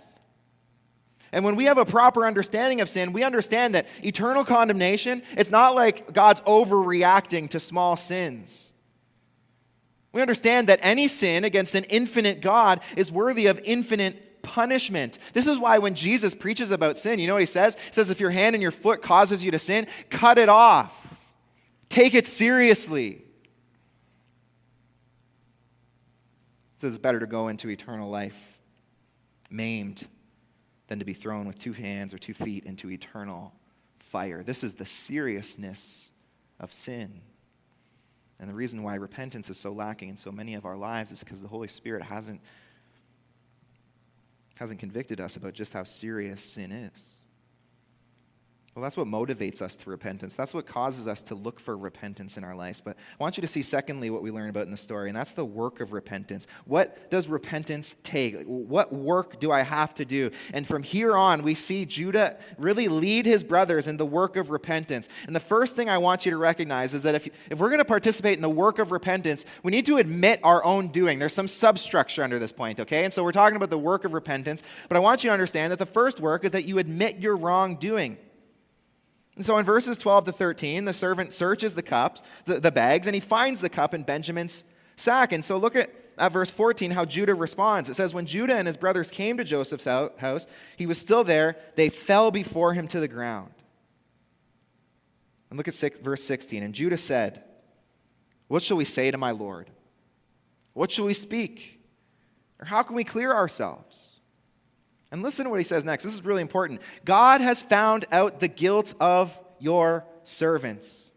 And 1.31 1.44
when 1.44 1.57
we 1.57 1.66
have 1.66 1.77
a 1.77 1.85
proper 1.85 2.25
understanding 2.25 2.81
of 2.81 2.88
sin, 2.88 3.12
we 3.12 3.23
understand 3.23 3.75
that 3.75 3.87
eternal 4.03 4.44
condemnation, 4.44 5.23
it's 5.37 5.51
not 5.51 5.75
like 5.75 6.14
God's 6.14 6.40
overreacting 6.42 7.51
to 7.51 7.61
small 7.61 7.97
sins. 7.97 8.73
We 10.12 10.23
understand 10.23 10.68
that 10.68 10.81
any 10.83 11.07
sin 11.07 11.44
against 11.44 11.75
an 11.75 11.85
infinite 11.85 12.40
God 12.40 12.81
is 12.97 13.12
worthy 13.12 13.47
of 13.47 13.61
infinite 13.62 14.28
punishment. 14.49 15.19
This 15.35 15.47
is 15.47 15.59
why 15.59 15.77
when 15.77 15.95
Jesus 15.95 16.35
preaches 16.35 16.71
about 16.71 16.99
sin, 16.99 17.21
you 17.21 17.27
know 17.27 17.35
what 17.35 17.43
he 17.43 17.47
says? 17.47 17.77
He 17.77 17.93
says, 17.93 18.11
if 18.11 18.19
your 18.19 18.31
hand 18.31 18.57
and 18.57 18.63
your 18.63 18.71
foot 18.71 19.03
causes 19.03 19.45
you 19.45 19.51
to 19.51 19.59
sin, 19.59 19.87
cut 20.09 20.39
it 20.39 20.49
off. 20.49 21.23
Take 21.91 22.15
it 22.15 22.27
seriously. 22.27 23.23
He 26.73 26.81
says 26.81 26.95
it's 26.95 26.99
better 26.99 27.21
to 27.21 27.27
go 27.27 27.49
into 27.49 27.69
eternal 27.69 28.09
life 28.09 28.59
maimed 29.51 30.07
than 30.87 30.99
to 30.99 31.05
be 31.05 31.13
thrown 31.13 31.47
with 31.47 31.59
two 31.59 31.75
hands 31.75 32.15
or 32.15 32.19
two 32.19 32.35
feet 32.35 32.65
into 32.65 32.91
eternal 32.91 33.53
fire. 33.99 34.43
This 34.43 34.65
is 34.65 34.75
the 34.75 34.87
seriousness 34.87 36.13
of 36.59 36.73
sin. 36.73 37.21
And 38.41 38.49
the 38.49 38.55
reason 38.55 38.83
why 38.83 38.95
repentance 38.95 39.51
is 39.51 39.59
so 39.59 39.73
lacking 39.73 40.09
in 40.09 40.17
so 40.17 40.33
many 40.33 40.55
of 40.55 40.65
our 40.65 40.77
lives 40.77 41.13
is 41.13 41.21
because 41.21 41.43
the 41.43 41.49
Holy 41.49 41.69
Spirit 41.69 42.03
hasn't 42.03 42.41
hasn't 44.59 44.81
convicted 44.81 45.21
us 45.21 45.37
about 45.37 45.55
just 45.55 45.73
how 45.73 45.85
serious 45.85 46.42
sin 46.42 46.73
is. 46.73 47.17
Well, 48.79 48.85
that's 48.85 48.97
what 48.97 49.09
motivates 49.09 49.61
us 49.61 49.75
to 49.75 49.91
repentance. 49.91 50.37
That's 50.37 50.55
what 50.55 50.64
causes 50.64 51.09
us 51.09 51.21
to 51.23 51.35
look 51.35 51.59
for 51.59 51.77
repentance 51.77 52.37
in 52.37 52.45
our 52.45 52.55
lives. 52.55 52.81
But 52.81 52.97
I 52.97 53.21
want 53.25 53.37
you 53.37 53.41
to 53.41 53.49
see, 53.49 53.61
secondly, 53.61 54.09
what 54.09 54.23
we 54.23 54.31
learn 54.31 54.51
about 54.51 54.67
in 54.67 54.71
the 54.71 54.77
story, 54.77 55.09
and 55.09 55.17
that's 55.17 55.33
the 55.33 55.45
work 55.45 55.81
of 55.81 55.93
repentance. 55.93 56.47
What 56.64 57.11
does 57.11 57.27
repentance 57.27 57.97
take? 58.05 58.45
What 58.45 58.93
work 58.93 59.41
do 59.41 59.51
I 59.51 59.62
have 59.62 59.97
to 59.97 60.05
do? 60.05 60.31
And 60.55 60.64
from 60.64 60.85
here 60.85 61.17
on, 61.17 61.43
we 61.43 61.57
see 61.57 61.87
Judah 61.87 62.38
really 62.57 62.87
lead 62.87 63.27
his 63.27 63.43
brothers 63.43 63.88
in 63.88 63.97
the 63.97 64.07
work 64.07 64.37
of 64.37 64.49
repentance. 64.49 65.09
And 65.27 65.35
the 65.35 65.41
first 65.41 65.75
thing 65.75 65.88
I 65.88 65.99
want 65.99 66.25
you 66.25 66.31
to 66.31 66.38
recognize 66.38 66.95
is 66.95 67.03
that 67.03 67.17
if, 67.17 67.27
if 67.51 67.59
we're 67.59 67.71
going 67.71 67.79
to 67.79 67.85
participate 67.85 68.37
in 68.37 68.43
the 68.43 68.49
work 68.49 68.79
of 68.79 68.93
repentance, 68.93 69.45
we 69.64 69.73
need 69.73 69.87
to 69.87 69.97
admit 69.97 70.38
our 70.45 70.64
own 70.64 70.87
doing. 70.87 71.19
There's 71.19 71.35
some 71.35 71.49
substructure 71.49 72.23
under 72.23 72.38
this 72.38 72.53
point, 72.53 72.79
okay? 72.79 73.03
And 73.03 73.12
so 73.12 73.25
we're 73.25 73.33
talking 73.33 73.57
about 73.57 73.71
the 73.71 73.77
work 73.79 74.05
of 74.05 74.12
repentance, 74.12 74.62
but 74.88 74.97
I 74.97 75.01
want 75.01 75.25
you 75.25 75.31
to 75.31 75.35
understand 75.35 75.73
that 75.73 75.81
the 75.81 75.85
first 75.87 76.21
work 76.21 76.45
is 76.45 76.53
that 76.53 76.64
you 76.64 76.79
admit 76.79 77.19
your 77.19 77.35
wrongdoing. 77.35 78.19
And 79.38 79.46
so 79.46 79.57
in 79.57 79.64
verses 79.64 79.96
12 79.96 80.24
to 80.24 80.33
13, 80.33 80.85
the 80.85 80.92
servant 80.92 81.33
searches 81.33 81.74
the 81.74 81.83
cups, 81.83 82.24
the, 82.44 82.59
the 82.59 82.72
bags, 82.72 83.07
and 83.07 83.14
he 83.14 83.20
finds 83.20 83.61
the 83.61 83.68
cup 83.68 83.94
in 83.94 84.03
Benjamin's 84.03 84.64
sack. 84.96 85.33
And 85.33 85.44
so 85.44 85.57
look 85.57 85.77
at, 85.77 85.90
at 86.18 86.33
verse 86.33 86.51
14 86.51 86.90
how 86.90 87.05
Judah 87.05 87.37
responds. 87.37 87.88
It 87.88 87.94
says, 87.94 88.12
When 88.12 88.27
Judah 88.27 88.57
and 88.57 88.66
his 88.66 88.77
brothers 88.77 89.12
came 89.12 89.37
to 89.37 89.44
Joseph's 89.44 89.85
house, 89.85 90.48
he 90.77 90.87
was 90.87 90.98
still 90.98 91.22
there. 91.22 91.55
They 91.77 91.88
fell 91.88 92.33
before 92.33 92.74
him 92.74 92.88
to 92.88 92.98
the 92.98 93.07
ground. 93.07 93.53
And 95.51 95.57
look 95.57 95.68
at 95.68 95.74
six, 95.74 96.01
verse 96.01 96.24
16. 96.24 96.64
And 96.64 96.74
Judah 96.74 96.98
said, 96.98 97.44
What 98.48 98.64
shall 98.64 98.77
we 98.77 98.85
say 98.85 99.12
to 99.12 99.18
my 99.18 99.31
Lord? 99.31 99.70
What 100.72 100.90
shall 100.90 101.05
we 101.05 101.14
speak? 101.14 101.81
Or 102.59 102.64
how 102.64 102.83
can 102.83 102.96
we 102.96 103.05
clear 103.05 103.33
ourselves? 103.33 104.08
And 105.11 105.23
listen 105.23 105.44
to 105.44 105.51
what 105.51 105.59
he 105.59 105.64
says 105.64 105.85
next. 105.85 106.05
This 106.05 106.14
is 106.14 106.25
really 106.25 106.42
important. 106.42 106.81
God 107.05 107.40
has 107.40 107.62
found 107.62 108.05
out 108.12 108.40
the 108.40 108.49
guilt 108.49 108.94
of 109.01 109.38
your 109.59 110.05
servants. 110.23 111.14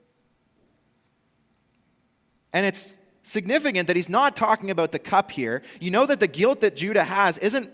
And 2.54 2.66
it's 2.66 2.98
significant 3.24 3.88
that 3.88 3.96
he's 3.96 4.10
not 4.10 4.36
talking 4.36 4.72
about 4.72 4.92
the 4.92 5.00
cup 5.00 5.32
here. 5.32 5.62
You 5.80 5.92
know 5.92 6.06
that 6.06 6.20
the 6.20 6.28
guilt 6.28 6.62
that 6.62 6.76
Judah 6.76 7.04
has 7.04 7.38
isn't 7.38 7.70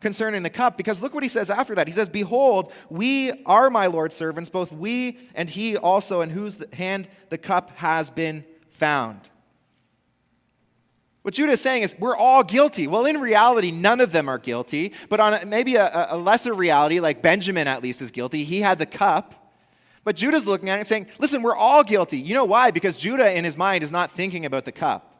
concerning 0.00 0.42
the 0.42 0.50
cup 0.50 0.76
because 0.76 1.00
look 1.00 1.14
what 1.14 1.22
he 1.22 1.28
says 1.28 1.50
after 1.50 1.74
that. 1.76 1.86
He 1.86 1.92
says, 1.92 2.08
Behold, 2.08 2.72
we 2.90 3.32
are 3.44 3.70
my 3.70 3.86
Lord's 3.86 4.16
servants, 4.16 4.50
both 4.50 4.72
we 4.72 5.18
and 5.34 5.48
he 5.48 5.76
also, 5.76 6.20
in 6.20 6.30
whose 6.30 6.58
hand 6.72 7.08
the 7.30 7.38
cup 7.38 7.70
has 7.76 8.10
been 8.10 8.44
found. 8.68 9.30
What 11.26 11.34
Judah 11.34 11.54
is 11.54 11.60
saying 11.60 11.82
is, 11.82 11.96
we're 11.98 12.14
all 12.14 12.44
guilty. 12.44 12.86
Well, 12.86 13.04
in 13.04 13.20
reality, 13.20 13.72
none 13.72 14.00
of 14.00 14.12
them 14.12 14.28
are 14.28 14.38
guilty, 14.38 14.92
but 15.08 15.18
on 15.18 15.48
maybe 15.48 15.74
a, 15.74 16.06
a 16.10 16.16
lesser 16.16 16.54
reality, 16.54 17.00
like 17.00 17.20
Benjamin 17.20 17.66
at 17.66 17.82
least 17.82 18.00
is 18.00 18.12
guilty, 18.12 18.44
he 18.44 18.60
had 18.60 18.78
the 18.78 18.86
cup. 18.86 19.34
But 20.04 20.14
Judah's 20.14 20.46
looking 20.46 20.70
at 20.70 20.76
it 20.76 20.78
and 20.82 20.86
saying, 20.86 21.08
listen, 21.18 21.42
we're 21.42 21.56
all 21.56 21.82
guilty. 21.82 22.18
You 22.18 22.34
know 22.34 22.44
why? 22.44 22.70
Because 22.70 22.96
Judah 22.96 23.36
in 23.36 23.42
his 23.44 23.56
mind 23.56 23.82
is 23.82 23.90
not 23.90 24.12
thinking 24.12 24.46
about 24.46 24.66
the 24.66 24.70
cup. 24.70 25.16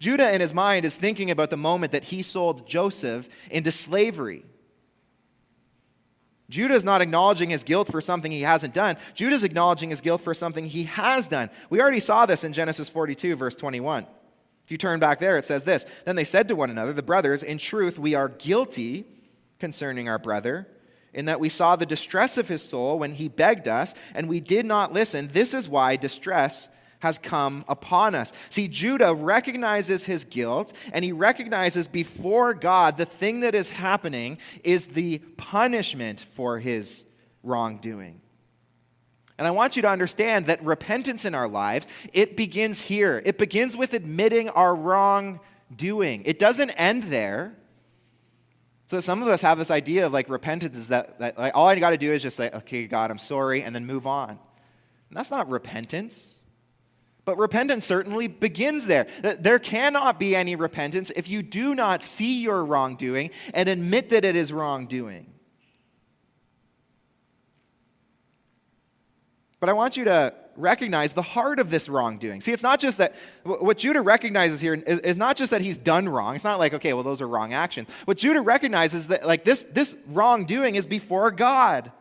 Judah 0.00 0.34
in 0.34 0.40
his 0.40 0.52
mind 0.52 0.84
is 0.84 0.96
thinking 0.96 1.30
about 1.30 1.50
the 1.50 1.56
moment 1.56 1.92
that 1.92 2.02
he 2.02 2.20
sold 2.20 2.66
Joseph 2.66 3.28
into 3.52 3.70
slavery. 3.70 4.44
Judah 6.50 6.74
is 6.74 6.82
not 6.82 7.02
acknowledging 7.02 7.50
his 7.50 7.62
guilt 7.62 7.86
for 7.86 8.00
something 8.00 8.32
he 8.32 8.42
hasn't 8.42 8.74
done. 8.74 8.96
Judah 9.14 9.36
is 9.36 9.44
acknowledging 9.44 9.90
his 9.90 10.00
guilt 10.00 10.22
for 10.22 10.34
something 10.34 10.66
he 10.66 10.82
has 10.82 11.28
done. 11.28 11.50
We 11.70 11.80
already 11.80 12.00
saw 12.00 12.26
this 12.26 12.42
in 12.42 12.52
Genesis 12.52 12.88
42, 12.88 13.36
verse 13.36 13.54
21. 13.54 14.04
If 14.68 14.72
you 14.72 14.76
turn 14.76 15.00
back 15.00 15.18
there, 15.18 15.38
it 15.38 15.46
says 15.46 15.64
this 15.64 15.86
Then 16.04 16.14
they 16.14 16.24
said 16.24 16.46
to 16.48 16.54
one 16.54 16.68
another, 16.68 16.92
the 16.92 17.02
brothers, 17.02 17.42
In 17.42 17.56
truth, 17.56 17.98
we 17.98 18.14
are 18.14 18.28
guilty 18.28 19.06
concerning 19.58 20.10
our 20.10 20.18
brother, 20.18 20.68
in 21.14 21.24
that 21.24 21.40
we 21.40 21.48
saw 21.48 21.74
the 21.74 21.86
distress 21.86 22.36
of 22.36 22.48
his 22.48 22.62
soul 22.62 22.98
when 22.98 23.14
he 23.14 23.28
begged 23.28 23.66
us, 23.66 23.94
and 24.14 24.28
we 24.28 24.40
did 24.40 24.66
not 24.66 24.92
listen. 24.92 25.30
This 25.32 25.54
is 25.54 25.70
why 25.70 25.96
distress 25.96 26.68
has 26.98 27.18
come 27.18 27.64
upon 27.66 28.14
us. 28.14 28.30
See, 28.50 28.68
Judah 28.68 29.14
recognizes 29.14 30.04
his 30.04 30.24
guilt, 30.24 30.74
and 30.92 31.02
he 31.02 31.12
recognizes 31.12 31.88
before 31.88 32.52
God 32.52 32.98
the 32.98 33.06
thing 33.06 33.40
that 33.40 33.54
is 33.54 33.70
happening 33.70 34.36
is 34.64 34.88
the 34.88 35.20
punishment 35.38 36.20
for 36.34 36.58
his 36.58 37.06
wrongdoing. 37.42 38.20
And 39.38 39.46
I 39.46 39.52
want 39.52 39.76
you 39.76 39.82
to 39.82 39.88
understand 39.88 40.46
that 40.46 40.62
repentance 40.64 41.24
in 41.24 41.34
our 41.34 41.46
lives, 41.46 41.86
it 42.12 42.36
begins 42.36 42.82
here. 42.82 43.22
It 43.24 43.38
begins 43.38 43.76
with 43.76 43.94
admitting 43.94 44.50
our 44.50 44.74
wrongdoing. 44.74 46.22
It 46.24 46.40
doesn't 46.40 46.70
end 46.70 47.04
there. 47.04 47.56
So 48.86 48.98
some 48.98 49.22
of 49.22 49.28
us 49.28 49.40
have 49.42 49.56
this 49.58 49.70
idea 49.70 50.06
of 50.06 50.12
like 50.12 50.28
repentance 50.28 50.76
is 50.76 50.88
that, 50.88 51.20
that 51.20 51.38
like, 51.38 51.52
all 51.54 51.68
I 51.68 51.78
got 51.78 51.90
to 51.90 51.98
do 51.98 52.12
is 52.12 52.22
just 52.22 52.36
say, 52.36 52.50
okay, 52.52 52.86
God, 52.86 53.10
I'm 53.10 53.18
sorry, 53.18 53.62
and 53.62 53.74
then 53.74 53.86
move 53.86 54.06
on. 54.06 54.30
And 54.30 54.38
that's 55.12 55.30
not 55.30 55.48
repentance. 55.48 56.44
But 57.24 57.36
repentance 57.36 57.84
certainly 57.84 58.26
begins 58.26 58.86
there. 58.86 59.06
There 59.20 59.58
cannot 59.58 60.18
be 60.18 60.34
any 60.34 60.56
repentance 60.56 61.12
if 61.14 61.28
you 61.28 61.42
do 61.42 61.74
not 61.74 62.02
see 62.02 62.40
your 62.40 62.64
wrongdoing 62.64 63.30
and 63.52 63.68
admit 63.68 64.08
that 64.10 64.24
it 64.24 64.34
is 64.34 64.50
wrongdoing. 64.52 65.26
But 69.60 69.68
I 69.68 69.72
want 69.72 69.96
you 69.96 70.04
to 70.04 70.34
recognize 70.56 71.12
the 71.12 71.22
heart 71.22 71.58
of 71.58 71.70
this 71.70 71.88
wrongdoing. 71.88 72.40
See, 72.40 72.52
it's 72.52 72.62
not 72.62 72.80
just 72.80 72.98
that, 72.98 73.14
what 73.44 73.78
Judah 73.78 74.00
recognizes 74.00 74.60
here 74.60 74.74
is, 74.74 75.00
is, 75.00 75.16
not 75.16 75.36
just 75.36 75.50
that 75.50 75.62
he's 75.62 75.78
done 75.78 76.08
wrong. 76.08 76.34
It's 76.34 76.44
not 76.44 76.58
like, 76.58 76.74
okay, 76.74 76.92
well, 76.92 77.02
those 77.02 77.20
are 77.20 77.28
wrong 77.28 77.52
actions. 77.52 77.88
What 78.04 78.18
Judah 78.18 78.40
recognizes 78.40 79.08
that, 79.08 79.26
like, 79.26 79.44
this, 79.44 79.64
this 79.70 79.96
wrongdoing 80.08 80.74
is 80.74 80.86
before 80.86 81.30
God. 81.30 81.92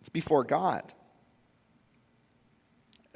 It's 0.00 0.08
before 0.08 0.44
God. 0.44 0.92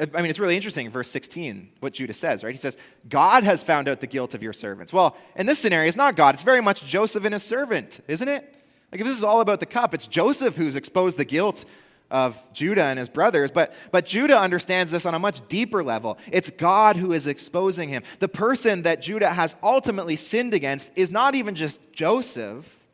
I 0.00 0.06
mean, 0.22 0.30
it's 0.30 0.38
really 0.38 0.54
interesting 0.54 0.88
verse 0.90 1.10
16 1.10 1.70
what 1.80 1.92
Judah 1.92 2.14
says, 2.14 2.44
right? 2.44 2.54
He 2.54 2.58
says, 2.58 2.76
God 3.08 3.42
has 3.42 3.64
found 3.64 3.88
out 3.88 3.98
the 3.98 4.06
guilt 4.06 4.32
of 4.32 4.44
your 4.44 4.52
servants. 4.52 4.92
Well, 4.92 5.16
in 5.34 5.46
this 5.46 5.58
scenario, 5.58 5.88
it's 5.88 5.96
not 5.96 6.14
God, 6.14 6.34
it's 6.34 6.44
very 6.44 6.60
much 6.60 6.84
Joseph 6.84 7.24
and 7.24 7.32
his 7.32 7.42
servant, 7.42 8.00
isn't 8.06 8.28
it? 8.28 8.54
Like, 8.90 9.00
if 9.00 9.06
this 9.06 9.16
is 9.16 9.24
all 9.24 9.40
about 9.40 9.60
the 9.60 9.66
cup, 9.66 9.92
it's 9.94 10.06
Joseph 10.06 10.56
who's 10.56 10.76
exposed 10.76 11.18
the 11.18 11.24
guilt 11.24 11.64
of 12.10 12.42
Judah 12.54 12.84
and 12.84 12.98
his 12.98 13.08
brothers, 13.08 13.50
but, 13.50 13.74
but 13.92 14.06
Judah 14.06 14.38
understands 14.38 14.92
this 14.92 15.04
on 15.04 15.14
a 15.14 15.18
much 15.18 15.46
deeper 15.48 15.84
level. 15.84 16.16
It's 16.32 16.48
God 16.48 16.96
who 16.96 17.12
is 17.12 17.26
exposing 17.26 17.90
him. 17.90 18.02
The 18.18 18.28
person 18.28 18.82
that 18.82 19.02
Judah 19.02 19.30
has 19.30 19.56
ultimately 19.62 20.16
sinned 20.16 20.54
against 20.54 20.90
is 20.96 21.10
not 21.10 21.34
even 21.34 21.54
just 21.54 21.80
Joseph. 21.92 22.86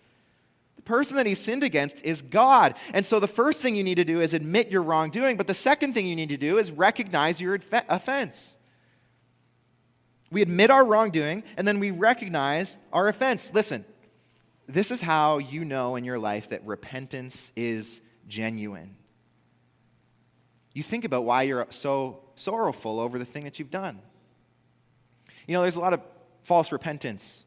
The 0.75 0.83
person 0.83 1.17
that 1.17 1.27
he 1.27 1.35
sinned 1.35 1.63
against 1.63 2.05
is 2.05 2.23
God. 2.23 2.75
And 2.93 3.07
so 3.07 3.21
the 3.21 3.29
first 3.29 3.63
thing 3.63 3.77
you 3.77 3.85
need 3.85 3.95
to 3.97 4.05
do 4.05 4.21
is 4.21 4.35
admit 4.35 4.71
your 4.71 4.83
wrongdoing, 4.83 5.37
but 5.37 5.47
the 5.47 5.55
second 5.55 5.95
thing 5.95 6.07
you 6.07 6.17
need 6.17 6.31
to 6.31 6.37
do 6.37 6.59
is 6.59 6.73
recognize 6.73 7.41
your 7.41 7.61
offense. 7.89 8.57
We 10.33 10.43
admit 10.43 10.71
our 10.71 10.85
wrongdoing, 10.85 11.45
and 11.57 11.69
then 11.69 11.79
we 11.79 11.93
recognize 11.93 12.79
our 12.93 13.07
offense. 13.07 13.55
Listen, 13.55 13.85
this 14.67 14.91
is 14.91 15.01
how 15.01 15.39
you 15.39 15.65
know 15.65 15.97
in 15.97 16.05
your 16.05 16.19
life 16.19 16.51
that 16.51 16.65
repentance 16.65 17.53
is 17.55 18.01
genuine. 18.29 18.97
You 20.73 20.83
think 20.83 21.05
about 21.05 21.25
why 21.25 21.43
you're 21.43 21.67
so 21.71 22.21
sorrowful 22.37 22.99
over 22.99 23.19
the 23.19 23.25
thing 23.25 23.45
that 23.45 23.59
you've 23.59 23.71
done. 23.71 24.01
You 25.47 25.55
know, 25.55 25.63
there's 25.63 25.77
a 25.77 25.81
lot 25.81 25.93
of 25.93 26.01
false 26.43 26.73
repentance 26.73 27.47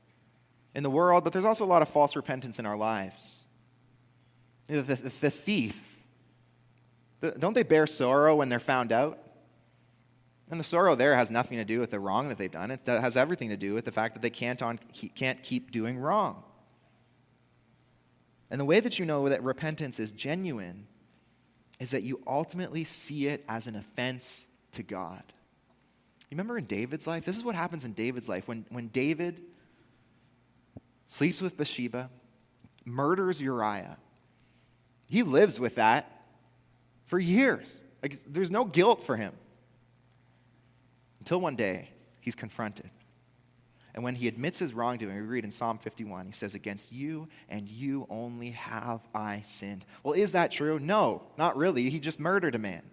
in 0.76 0.84
the 0.84 0.89
world, 0.89 1.24
but 1.24 1.34
there's 1.34 1.45
also 1.45 1.65
a 1.65 1.68
lot 1.68 1.82
of 1.82 1.89
false 1.89 2.15
repentance 2.15 2.59
in 2.59 2.65
our 2.65 2.78
lives. 2.78 3.45
The, 4.68 4.82
the, 4.82 4.95
the, 4.95 5.30
thief, 5.32 6.03
the, 7.20 7.32
don't 7.32 7.53
they 7.53 7.63
bear 7.63 7.88
sorrow 7.88 8.36
when 8.36 8.49
they're 8.49 8.59
found 8.59 8.91
out? 8.91 9.20
And 10.49 10.59
the 10.59 10.63
sorrow 10.63 10.95
there 10.95 11.15
has 11.15 11.30
nothing 11.30 11.57
to 11.57 11.65
do 11.65 11.80
with 11.80 11.91
the 11.91 11.99
wrong 11.99 12.30
that 12.30 12.38
they've 12.38 12.51
done. 12.51 12.72
It 12.72 12.82
has 12.86 13.18
everything 13.18 13.49
to 13.49 13.57
do 13.57 13.74
with 13.74 13.86
the 13.86 13.91
fact 13.91 14.13
that 14.13 14.22
they 14.22 14.30
can't, 14.30 14.61
on, 14.61 14.80
can't 15.15 15.41
keep 15.43 15.72
doing 15.72 15.97
wrong. 15.97 16.43
And 18.50 18.60
the 18.60 18.66
way 18.66 18.80
that 18.80 18.98
you 19.00 19.06
know 19.06 19.28
that 19.30 19.43
repentance 19.43 20.00
is 20.00 20.12
genuine 20.12 20.88
is 21.80 21.91
that 21.91 22.04
you 22.04 22.22
ultimately 22.26 22.84
see 22.84 23.28
it 23.28 23.43
as 23.48 23.68
an 23.68 23.76
offense 23.76 24.48
to 24.74 24.84
God. 24.84 25.24
You 26.30 26.36
remember 26.36 26.58
in 26.58 26.66
David's 26.66 27.08
life? 27.08 27.26
This 27.26 27.38
is 27.38 27.43
what 27.43 27.56
happens 27.56 27.86
in 27.86 27.93
David's 27.93 28.28
life. 28.28 28.48
When, 28.48 28.66
when 28.70 28.88
David 28.88 29.41
sleeps 31.06 31.41
with 31.41 31.58
Bathsheba, 31.58 32.10
murders 32.86 33.41
Uriah, 33.41 33.98
he 35.08 35.24
lives 35.24 35.60
with 35.60 35.76
that 35.76 36.26
for 37.06 37.18
years. 37.20 37.82
Like, 38.04 38.18
there's 38.28 38.52
no 38.52 38.66
guilt 38.66 39.04
for 39.04 39.16
him. 39.16 39.34
Until 41.20 41.39
one 41.39 41.56
day, 41.56 41.89
he's 42.22 42.36
confronted. 42.36 42.89
And 43.98 44.04
when 44.04 44.14
he 44.14 44.28
admits 44.28 44.60
his 44.60 44.76
wrongdoing, 44.76 45.16
we 45.16 45.22
read 45.22 45.43
in 45.43 45.50
Psalm 45.50 45.80
51, 45.80 46.28
he 46.28 46.32
says, 46.32 46.54
Against 46.54 46.91
you 46.91 47.28
and 47.50 47.68
you 47.68 48.06
only 48.12 48.52
have 48.52 49.02
I 49.12 49.41
sinned. 49.41 49.86
Well, 50.04 50.14
is 50.14 50.34
that 50.34 50.52
true? 50.52 50.78
No, 50.78 51.24
not 51.36 51.58
really. 51.58 51.89
He 51.89 52.00
just 52.00 52.20
murdered 52.20 52.54
a 52.54 52.60
man. 52.60 52.84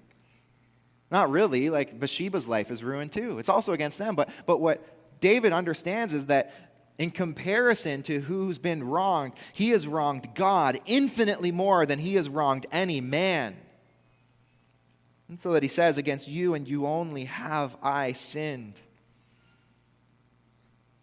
Not 1.10 1.28
really. 1.28 1.68
Like 1.68 2.00
Bathsheba's 2.00 2.48
life 2.48 2.70
is 2.70 2.82
ruined 2.82 3.12
too. 3.12 3.38
It's 3.38 3.50
also 3.50 3.74
against 3.74 3.98
them. 3.98 4.14
But, 4.14 4.30
but 4.46 4.62
what 4.62 5.20
David 5.20 5.52
understands 5.52 6.14
is 6.14 6.24
that 6.26 6.54
in 6.96 7.10
comparison 7.10 8.02
to 8.04 8.20
who's 8.20 8.58
been 8.58 8.82
wronged, 8.82 9.34
he 9.52 9.68
has 9.68 9.86
wronged 9.86 10.34
God 10.34 10.80
infinitely 10.86 11.52
more 11.52 11.84
than 11.84 11.98
he 11.98 12.14
has 12.14 12.30
wronged 12.30 12.64
any 12.72 13.02
man. 13.02 13.58
And 15.28 15.38
so 15.38 15.52
that 15.52 15.62
he 15.62 15.68
says, 15.68 15.98
Against 15.98 16.28
you 16.28 16.54
and 16.54 16.66
you 16.66 16.86
only 16.86 17.26
have 17.26 17.76
I 17.82 18.12
sinned. 18.12 18.80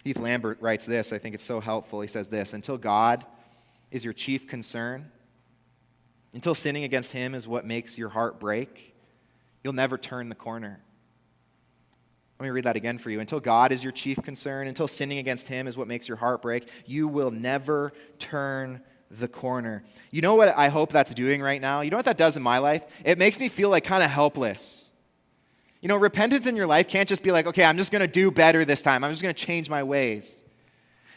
Heath 0.04 0.20
Lambert 0.20 0.58
writes 0.62 0.86
this. 0.86 1.14
I 1.14 1.18
think 1.18 1.36
it's 1.36 1.44
so 1.44 1.60
helpful. 1.60 2.02
He 2.02 2.08
says 2.08 2.28
this 2.28 2.54
Until 2.54 2.78
God 2.78 3.26
is 3.92 4.04
your 4.04 4.14
chief 4.14 4.48
concern, 4.48 5.12
until 6.34 6.56
sinning 6.56 6.84
against 6.84 7.12
Him 7.12 7.36
is 7.36 7.48
what 7.48 7.66
makes 7.66 7.98
your 7.98 8.10
heart 8.10 8.40
break, 8.40 8.96
you'll 9.64 9.74
never 9.74 9.98
turn 9.98 10.30
the 10.30 10.36
corner. 10.36 10.82
Let 12.40 12.46
me 12.46 12.52
read 12.52 12.64
that 12.64 12.76
again 12.76 12.98
for 12.98 13.12
you. 13.12 13.20
Until 13.20 13.40
God 13.40 13.72
is 13.72 13.84
your 13.84 13.92
chief 13.92 14.18
concern, 14.24 14.68
until 14.68 14.88
sinning 14.88 15.20
against 15.20 15.48
Him 15.48 15.68
is 15.68 15.78
what 15.78 15.88
makes 15.88 16.08
your 16.08 16.18
heart 16.18 16.42
break, 16.42 16.68
you 16.88 17.08
will 17.08 17.30
never 17.30 17.94
turn 18.18 18.82
the 19.12 19.28
corner. 19.28 19.84
You 20.10 20.22
know 20.22 20.36
what 20.36 20.50
I 20.58 20.70
hope 20.70 20.92
that's 20.92 21.14
doing 21.14 21.42
right 21.42 21.62
now? 21.62 21.82
You 21.82 21.92
know 21.92 21.98
what 21.98 22.06
that 22.06 22.18
does 22.18 22.38
in 22.38 22.44
my 22.44 22.58
life? 22.58 22.84
It 23.06 23.20
makes 23.20 23.40
me 23.40 23.50
feel 23.50 23.70
like 23.70 23.84
kind 23.84 24.04
of 24.04 24.10
helpless. 24.10 24.91
You 25.82 25.88
know, 25.88 25.98
repentance 25.98 26.46
in 26.46 26.56
your 26.56 26.68
life 26.68 26.88
can't 26.88 27.10
just 27.10 27.24
be 27.24 27.32
like, 27.32 27.48
okay, 27.48 27.66
I'm 27.66 27.78
just 27.78 27.92
going 27.92 28.02
to 28.02 28.08
do 28.08 28.30
better 28.30 28.64
this 28.64 28.84
time. 28.84 29.04
I'm 29.04 29.12
just 29.12 29.24
going 29.24 29.34
to 29.34 29.46
change 29.46 29.70
my 29.70 29.82
ways. 29.82 30.44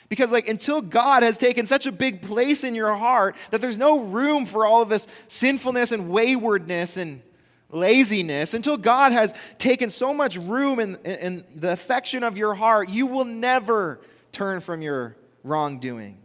Because, 0.08 0.32
like, 0.32 0.48
until 0.48 0.80
God 0.80 1.22
has 1.22 1.38
taken 1.38 1.66
such 1.66 1.86
a 1.86 1.92
big 1.92 2.22
place 2.22 2.64
in 2.64 2.74
your 2.74 2.94
heart 2.94 3.36
that 3.50 3.60
there's 3.60 3.78
no 3.78 4.00
room 4.00 4.46
for 4.46 4.64
all 4.64 4.80
of 4.80 4.88
this 4.88 5.06
sinfulness 5.28 5.92
and 5.92 6.08
waywardness 6.08 6.96
and 6.96 7.22
laziness, 7.70 8.54
until 8.54 8.76
God 8.76 9.12
has 9.12 9.34
taken 9.58 9.90
so 9.90 10.14
much 10.14 10.36
room 10.36 10.78
in, 10.80 10.96
in 11.04 11.44
the 11.54 11.72
affection 11.72 12.22
of 12.22 12.38
your 12.38 12.54
heart, 12.54 12.88
you 12.88 13.06
will 13.06 13.24
never 13.24 14.00
turn 14.32 14.60
from 14.60 14.82
your 14.82 15.16
wrongdoing. 15.42 16.18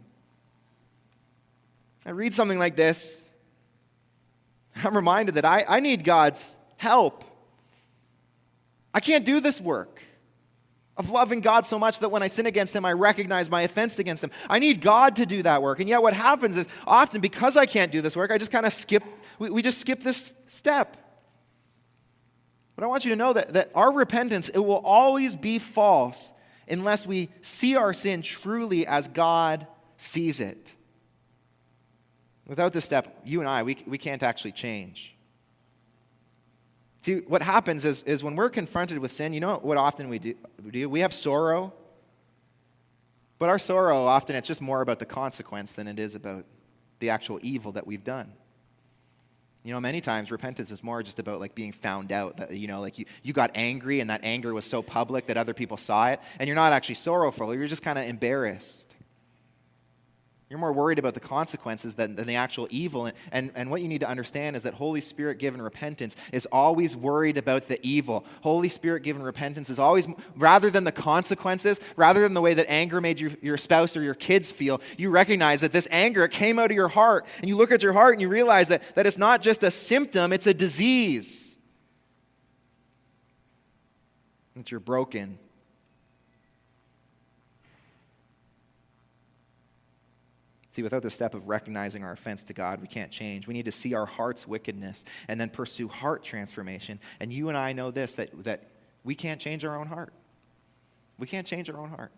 I 2.06 2.10
read 2.10 2.34
something 2.34 2.58
like 2.58 2.76
this. 2.76 3.30
I'm 4.76 4.96
reminded 4.96 5.34
that 5.34 5.44
I, 5.44 5.64
I 5.68 5.80
need 5.80 6.04
God's 6.04 6.56
help. 6.76 7.24
I 8.92 9.00
can't 9.00 9.24
do 9.24 9.40
this 9.40 9.60
work 9.60 10.02
of 10.96 11.10
loving 11.10 11.40
God 11.40 11.64
so 11.64 11.78
much 11.78 12.00
that 12.00 12.10
when 12.10 12.22
I 12.22 12.26
sin 12.26 12.46
against 12.46 12.74
Him, 12.76 12.84
I 12.84 12.92
recognize 12.92 13.48
my 13.48 13.62
offense 13.62 13.98
against 13.98 14.22
Him. 14.22 14.30
I 14.48 14.58
need 14.58 14.80
God 14.80 15.16
to 15.16 15.26
do 15.26 15.42
that 15.42 15.62
work. 15.62 15.80
And 15.80 15.88
yet, 15.88 16.02
what 16.02 16.14
happens 16.14 16.56
is 16.56 16.68
often 16.86 17.20
because 17.20 17.56
I 17.56 17.66
can't 17.66 17.90
do 17.90 18.02
this 18.02 18.16
work, 18.16 18.30
I 18.30 18.38
just 18.38 18.52
kind 18.52 18.66
of 18.66 18.72
skip, 18.72 19.02
we, 19.38 19.50
we 19.50 19.62
just 19.62 19.80
skip 19.80 20.02
this 20.02 20.34
step. 20.48 20.96
But 22.76 22.84
I 22.84 22.86
want 22.88 23.04
you 23.04 23.10
to 23.10 23.16
know 23.16 23.32
that, 23.32 23.52
that 23.54 23.70
our 23.74 23.92
repentance, 23.92 24.48
it 24.48 24.58
will 24.58 24.82
always 24.84 25.36
be 25.36 25.58
false 25.58 26.32
unless 26.68 27.06
we 27.06 27.28
see 27.42 27.76
our 27.76 27.92
sin 27.92 28.22
truly 28.22 28.86
as 28.86 29.08
God 29.08 29.66
sees 29.96 30.40
it. 30.40 30.74
Without 32.46 32.72
this 32.72 32.84
step, 32.84 33.20
you 33.24 33.40
and 33.40 33.48
I, 33.48 33.62
we, 33.62 33.78
we 33.86 33.98
can't 33.98 34.22
actually 34.22 34.52
change. 34.52 35.14
See, 37.02 37.20
what 37.20 37.42
happens 37.42 37.84
is, 37.84 38.02
is 38.02 38.22
when 38.22 38.36
we're 38.36 38.50
confronted 38.50 38.98
with 38.98 39.10
sin, 39.12 39.32
you 39.32 39.40
know 39.40 39.58
what 39.62 39.78
often 39.78 40.08
we 40.08 40.18
do, 40.18 40.34
we 40.88 41.00
have 41.00 41.14
sorrow. 41.14 41.72
But 43.38 43.48
our 43.48 43.58
sorrow, 43.58 44.04
often, 44.04 44.36
it's 44.36 44.46
just 44.46 44.60
more 44.60 44.82
about 44.82 44.98
the 44.98 45.06
consequence 45.06 45.72
than 45.72 45.88
it 45.88 45.98
is 45.98 46.14
about 46.14 46.44
the 46.98 47.08
actual 47.08 47.38
evil 47.42 47.72
that 47.72 47.86
we've 47.86 48.04
done. 48.04 48.32
You 49.62 49.72
know, 49.72 49.80
many 49.80 50.02
times 50.02 50.30
repentance 50.30 50.70
is 50.70 50.82
more 50.82 51.02
just 51.02 51.18
about 51.18 51.40
like 51.40 51.54
being 51.54 51.72
found 51.72 52.12
out. 52.12 52.36
That, 52.36 52.54
you 52.54 52.66
know, 52.66 52.80
like 52.80 52.98
you, 52.98 53.06
you 53.22 53.32
got 53.32 53.50
angry 53.54 54.00
and 54.00 54.10
that 54.10 54.20
anger 54.24 54.52
was 54.52 54.66
so 54.66 54.82
public 54.82 55.26
that 55.26 55.38
other 55.38 55.54
people 55.54 55.78
saw 55.78 56.08
it, 56.08 56.20
and 56.38 56.48
you're 56.48 56.54
not 56.54 56.74
actually 56.74 56.96
sorrowful, 56.96 57.54
you're 57.54 57.66
just 57.66 57.82
kind 57.82 57.98
of 57.98 58.04
embarrassed. 58.04 58.89
You're 60.50 60.58
more 60.58 60.72
worried 60.72 60.98
about 60.98 61.14
the 61.14 61.20
consequences 61.20 61.94
than, 61.94 62.16
than 62.16 62.26
the 62.26 62.34
actual 62.34 62.66
evil. 62.70 63.06
And, 63.06 63.16
and, 63.30 63.52
and 63.54 63.70
what 63.70 63.82
you 63.82 63.88
need 63.88 64.00
to 64.00 64.08
understand 64.08 64.56
is 64.56 64.64
that 64.64 64.74
Holy 64.74 65.00
Spirit 65.00 65.38
given 65.38 65.62
repentance 65.62 66.16
is 66.32 66.44
always 66.50 66.96
worried 66.96 67.38
about 67.38 67.68
the 67.68 67.78
evil. 67.86 68.24
Holy 68.40 68.68
Spirit 68.68 69.04
given 69.04 69.22
repentance 69.22 69.70
is 69.70 69.78
always, 69.78 70.08
rather 70.34 70.68
than 70.68 70.82
the 70.82 70.90
consequences, 70.90 71.78
rather 71.94 72.20
than 72.22 72.34
the 72.34 72.40
way 72.40 72.52
that 72.54 72.68
anger 72.68 73.00
made 73.00 73.20
your, 73.20 73.30
your 73.40 73.56
spouse 73.56 73.96
or 73.96 74.02
your 74.02 74.14
kids 74.14 74.50
feel, 74.50 74.80
you 74.98 75.10
recognize 75.10 75.60
that 75.60 75.70
this 75.70 75.86
anger 75.92 76.24
it 76.24 76.32
came 76.32 76.58
out 76.58 76.72
of 76.72 76.74
your 76.74 76.88
heart. 76.88 77.26
And 77.38 77.48
you 77.48 77.56
look 77.56 77.70
at 77.70 77.84
your 77.84 77.92
heart 77.92 78.14
and 78.14 78.20
you 78.20 78.28
realize 78.28 78.66
that, 78.68 78.82
that 78.96 79.06
it's 79.06 79.18
not 79.18 79.42
just 79.42 79.62
a 79.62 79.70
symptom, 79.70 80.32
it's 80.32 80.48
a 80.48 80.54
disease. 80.54 81.58
That 84.56 84.72
you're 84.72 84.80
broken 84.80 85.38
See, 90.80 90.82
without 90.82 91.02
the 91.02 91.10
step 91.10 91.34
of 91.34 91.46
recognizing 91.46 92.02
our 92.04 92.12
offense 92.12 92.42
to 92.44 92.54
God, 92.54 92.80
we 92.80 92.88
can't 92.88 93.10
change. 93.10 93.46
We 93.46 93.52
need 93.52 93.66
to 93.66 93.70
see 93.70 93.92
our 93.92 94.06
heart's 94.06 94.48
wickedness 94.48 95.04
and 95.28 95.38
then 95.38 95.50
pursue 95.50 95.88
heart 95.88 96.24
transformation. 96.24 96.98
And 97.20 97.30
you 97.30 97.50
and 97.50 97.58
I 97.58 97.74
know 97.74 97.90
this 97.90 98.14
that, 98.14 98.30
that 98.44 98.62
we 99.04 99.14
can't 99.14 99.38
change 99.38 99.62
our 99.62 99.76
own 99.76 99.88
heart. 99.88 100.14
We 101.18 101.26
can't 101.26 101.46
change 101.46 101.68
our 101.68 101.76
own 101.76 101.90
heart. 101.90 102.12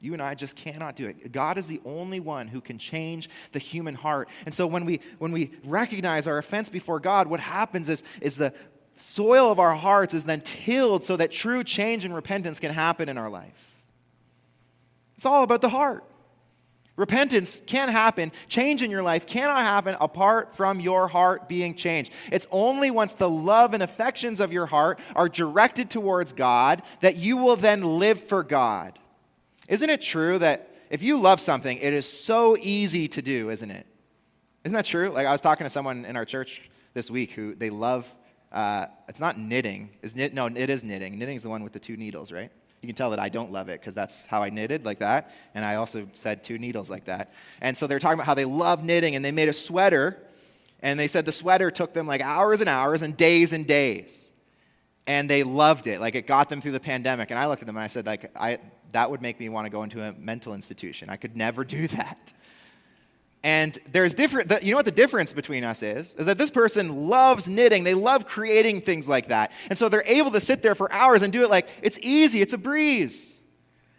You 0.00 0.14
and 0.14 0.22
I 0.22 0.34
just 0.34 0.56
cannot 0.56 0.96
do 0.96 1.08
it. 1.08 1.30
God 1.30 1.58
is 1.58 1.66
the 1.66 1.82
only 1.84 2.18
one 2.18 2.48
who 2.48 2.62
can 2.62 2.78
change 2.78 3.28
the 3.52 3.58
human 3.58 3.94
heart. 3.94 4.30
And 4.46 4.54
so 4.54 4.66
when 4.66 4.86
we 4.86 5.00
when 5.18 5.30
we 5.30 5.50
recognize 5.62 6.26
our 6.26 6.38
offense 6.38 6.70
before 6.70 6.98
God, 6.98 7.26
what 7.26 7.40
happens 7.40 7.90
is, 7.90 8.02
is 8.22 8.38
the 8.38 8.54
soil 8.94 9.52
of 9.52 9.58
our 9.58 9.74
hearts 9.74 10.14
is 10.14 10.24
then 10.24 10.40
tilled 10.40 11.04
so 11.04 11.18
that 11.18 11.32
true 11.32 11.62
change 11.62 12.06
and 12.06 12.14
repentance 12.14 12.60
can 12.60 12.72
happen 12.72 13.10
in 13.10 13.18
our 13.18 13.28
life. 13.28 13.76
It's 15.18 15.26
all 15.26 15.42
about 15.42 15.60
the 15.60 15.68
heart. 15.68 16.02
Repentance 16.96 17.62
can't 17.66 17.90
happen, 17.90 18.32
change 18.48 18.82
in 18.82 18.90
your 18.90 19.02
life 19.02 19.26
cannot 19.26 19.60
happen 19.60 19.96
apart 20.00 20.56
from 20.56 20.80
your 20.80 21.08
heart 21.08 21.46
being 21.46 21.74
changed. 21.74 22.10
It's 22.32 22.46
only 22.50 22.90
once 22.90 23.12
the 23.12 23.28
love 23.28 23.74
and 23.74 23.82
affections 23.82 24.40
of 24.40 24.50
your 24.50 24.64
heart 24.64 24.98
are 25.14 25.28
directed 25.28 25.90
towards 25.90 26.32
God 26.32 26.82
that 27.00 27.16
you 27.16 27.36
will 27.36 27.56
then 27.56 27.82
live 27.82 28.22
for 28.22 28.42
God. 28.42 28.98
Isn't 29.68 29.90
it 29.90 30.00
true 30.00 30.38
that 30.38 30.70
if 30.88 31.02
you 31.02 31.18
love 31.18 31.40
something, 31.40 31.76
it 31.78 31.92
is 31.92 32.10
so 32.10 32.56
easy 32.60 33.08
to 33.08 33.20
do, 33.20 33.50
isn't 33.50 33.70
it? 33.70 33.86
Isn't 34.64 34.74
that 34.74 34.86
true? 34.86 35.10
Like 35.10 35.26
I 35.26 35.32
was 35.32 35.42
talking 35.42 35.64
to 35.64 35.70
someone 35.70 36.06
in 36.06 36.16
our 36.16 36.24
church 36.24 36.62
this 36.94 37.10
week 37.10 37.32
who 37.32 37.54
they 37.54 37.68
love, 37.68 38.12
uh, 38.52 38.86
it's 39.06 39.20
not 39.20 39.38
knitting. 39.38 39.90
Is 40.02 40.16
knit, 40.16 40.32
no, 40.32 40.46
it 40.46 40.70
is 40.70 40.82
knitting. 40.82 41.18
Knitting 41.18 41.36
is 41.36 41.42
the 41.42 41.50
one 41.50 41.62
with 41.62 41.74
the 41.74 41.78
two 41.78 41.96
needles, 41.96 42.32
right? 42.32 42.50
You 42.82 42.88
can 42.88 42.94
tell 42.94 43.10
that 43.10 43.18
I 43.18 43.28
don't 43.28 43.52
love 43.52 43.68
it 43.68 43.80
because 43.80 43.94
that's 43.94 44.26
how 44.26 44.42
I 44.42 44.50
knitted 44.50 44.84
like 44.84 44.98
that. 45.00 45.32
And 45.54 45.64
I 45.64 45.76
also 45.76 46.08
said 46.12 46.44
two 46.44 46.58
needles 46.58 46.90
like 46.90 47.06
that. 47.06 47.32
And 47.60 47.76
so 47.76 47.86
they're 47.86 47.98
talking 47.98 48.14
about 48.14 48.26
how 48.26 48.34
they 48.34 48.44
love 48.44 48.84
knitting 48.84 49.16
and 49.16 49.24
they 49.24 49.32
made 49.32 49.48
a 49.48 49.52
sweater. 49.52 50.22
And 50.80 51.00
they 51.00 51.06
said 51.06 51.24
the 51.24 51.32
sweater 51.32 51.70
took 51.70 51.94
them 51.94 52.06
like 52.06 52.20
hours 52.20 52.60
and 52.60 52.68
hours 52.68 53.02
and 53.02 53.16
days 53.16 53.52
and 53.52 53.66
days. 53.66 54.30
And 55.06 55.28
they 55.28 55.42
loved 55.42 55.86
it. 55.86 56.00
Like 56.00 56.14
it 56.14 56.26
got 56.26 56.48
them 56.48 56.60
through 56.60 56.72
the 56.72 56.80
pandemic. 56.80 57.30
And 57.30 57.38
I 57.38 57.46
looked 57.46 57.62
at 57.62 57.66
them 57.66 57.76
and 57.76 57.84
I 57.84 57.88
said, 57.88 58.06
like, 58.06 58.30
I, 58.36 58.58
that 58.92 59.10
would 59.10 59.22
make 59.22 59.40
me 59.40 59.48
want 59.48 59.66
to 59.66 59.70
go 59.70 59.82
into 59.82 60.02
a 60.02 60.12
mental 60.12 60.54
institution. 60.54 61.08
I 61.08 61.16
could 61.16 61.36
never 61.36 61.64
do 61.64 61.88
that. 61.88 62.32
And 63.42 63.78
there's 63.92 64.14
different, 64.14 64.50
you 64.62 64.72
know 64.72 64.76
what 64.76 64.86
the 64.86 64.90
difference 64.90 65.32
between 65.32 65.62
us 65.62 65.82
is? 65.82 66.14
Is 66.16 66.26
that 66.26 66.36
this 66.36 66.50
person 66.50 67.08
loves 67.08 67.48
knitting. 67.48 67.84
They 67.84 67.94
love 67.94 68.26
creating 68.26 68.80
things 68.80 69.08
like 69.08 69.28
that. 69.28 69.52
And 69.70 69.78
so 69.78 69.88
they're 69.88 70.02
able 70.06 70.32
to 70.32 70.40
sit 70.40 70.62
there 70.62 70.74
for 70.74 70.92
hours 70.92 71.22
and 71.22 71.32
do 71.32 71.44
it 71.44 71.50
like 71.50 71.68
it's 71.82 71.98
easy, 72.02 72.40
it's 72.40 72.54
a 72.54 72.58
breeze. 72.58 73.42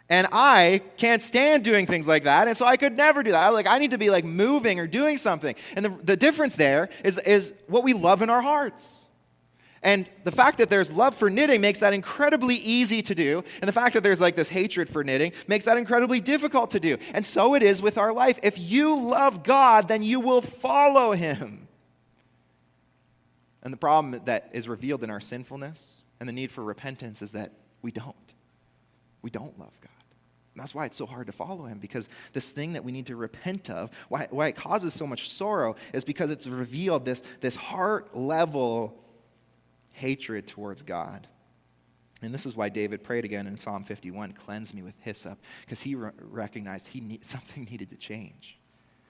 And 0.10 0.28
I 0.32 0.82
can't 0.98 1.22
stand 1.22 1.64
doing 1.64 1.86
things 1.86 2.08
like 2.08 2.24
that. 2.24 2.48
And 2.48 2.58
so 2.58 2.66
I 2.66 2.78
could 2.78 2.96
never 2.96 3.24
do 3.24 3.32
that. 3.32 3.44
I, 3.44 3.50
like, 3.50 3.68
I 3.68 3.78
need 3.78 3.92
to 3.92 3.98
be 3.98 4.10
like 4.10 4.24
moving 4.24 4.80
or 4.80 4.88
doing 4.88 5.18
something. 5.18 5.56
And 5.76 5.84
the, 5.84 5.90
the 6.04 6.16
difference 6.16 6.56
there 6.56 6.90
is, 7.04 7.18
is 7.20 7.54
what 7.68 7.84
we 7.84 7.94
love 7.94 8.22
in 8.22 8.30
our 8.30 8.42
hearts. 8.42 9.07
And 9.84 10.10
the 10.24 10.32
fact 10.32 10.58
that 10.58 10.70
there's 10.70 10.92
love 10.92 11.16
for 11.16 11.30
knitting 11.30 11.62
makes 11.62 11.80
that 11.80 11.94
incredibly 11.94 12.56
easy 12.56 13.02
to 13.04 13.16
do. 13.16 13.44
And 13.62 13.68
the 13.68 13.74
fact 13.74 13.94
that 13.94 14.04
there's 14.04 14.20
like 14.20 14.36
this 14.36 14.50
hatred 14.50 14.90
for 14.90 15.04
knitting 15.04 15.34
makes 15.48 15.66
that 15.66 15.78
incredibly 15.78 16.20
difficult 16.20 16.72
to 16.72 16.80
do. 16.80 16.98
And 17.14 17.26
so 17.26 17.54
it 17.54 17.64
is 17.64 17.82
with 17.82 17.98
our 17.98 18.12
life. 18.12 18.40
If 18.44 18.58
you 18.58 19.00
love 19.00 19.44
God, 19.44 19.88
then 19.88 20.04
you 20.04 20.20
will 20.20 20.42
follow 20.42 21.12
him. 21.12 21.68
And 23.62 23.72
the 23.74 23.78
problem 23.78 24.20
that 24.26 24.50
is 24.54 24.68
revealed 24.68 25.04
in 25.04 25.10
our 25.10 25.22
sinfulness 25.22 26.04
and 26.20 26.28
the 26.28 26.34
need 26.34 26.52
for 26.52 26.64
repentance 26.64 27.22
is 27.22 27.32
that 27.32 27.52
we 27.82 27.92
don't. 27.92 28.16
We 29.22 29.30
don't 29.30 29.58
love 29.60 29.74
God. 29.82 29.92
That's 30.56 30.74
why 30.74 30.86
it's 30.86 30.98
so 30.98 31.06
hard 31.06 31.28
to 31.28 31.34
follow 31.34 31.66
him, 31.66 31.78
because 31.78 32.10
this 32.34 32.50
thing 32.50 32.74
that 32.74 32.84
we 32.84 32.92
need 32.92 33.06
to 33.08 33.16
repent 33.16 33.70
of, 33.70 33.92
why, 34.10 34.28
why 34.32 34.48
it 34.48 34.56
causes 34.56 34.92
so 34.92 35.06
much 35.06 35.30
sorrow, 35.30 35.76
is 35.94 36.04
because 36.04 36.32
it's 36.32 36.48
revealed 36.48 37.06
this, 37.06 37.22
this 37.42 37.56
heart 37.56 38.16
level 38.16 38.98
hatred 39.98 40.48
towards 40.48 40.84
God. 40.84 41.28
And 42.22 42.34
this 42.34 42.46
is 42.46 42.56
why 42.56 42.70
David 42.70 43.04
prayed 43.04 43.26
again 43.26 43.48
in 43.48 43.58
Psalm 43.58 43.84
51 43.84 44.34
cleanse 44.34 44.74
me 44.74 44.82
with 44.82 44.96
hyssop, 45.02 45.40
because 45.62 45.82
he 45.82 45.96
re- 45.96 46.12
recognized 46.20 46.88
he 46.88 47.02
need, 47.02 47.26
something 47.26 47.68
needed 47.72 47.90
to 47.90 47.96
change. 47.96 48.60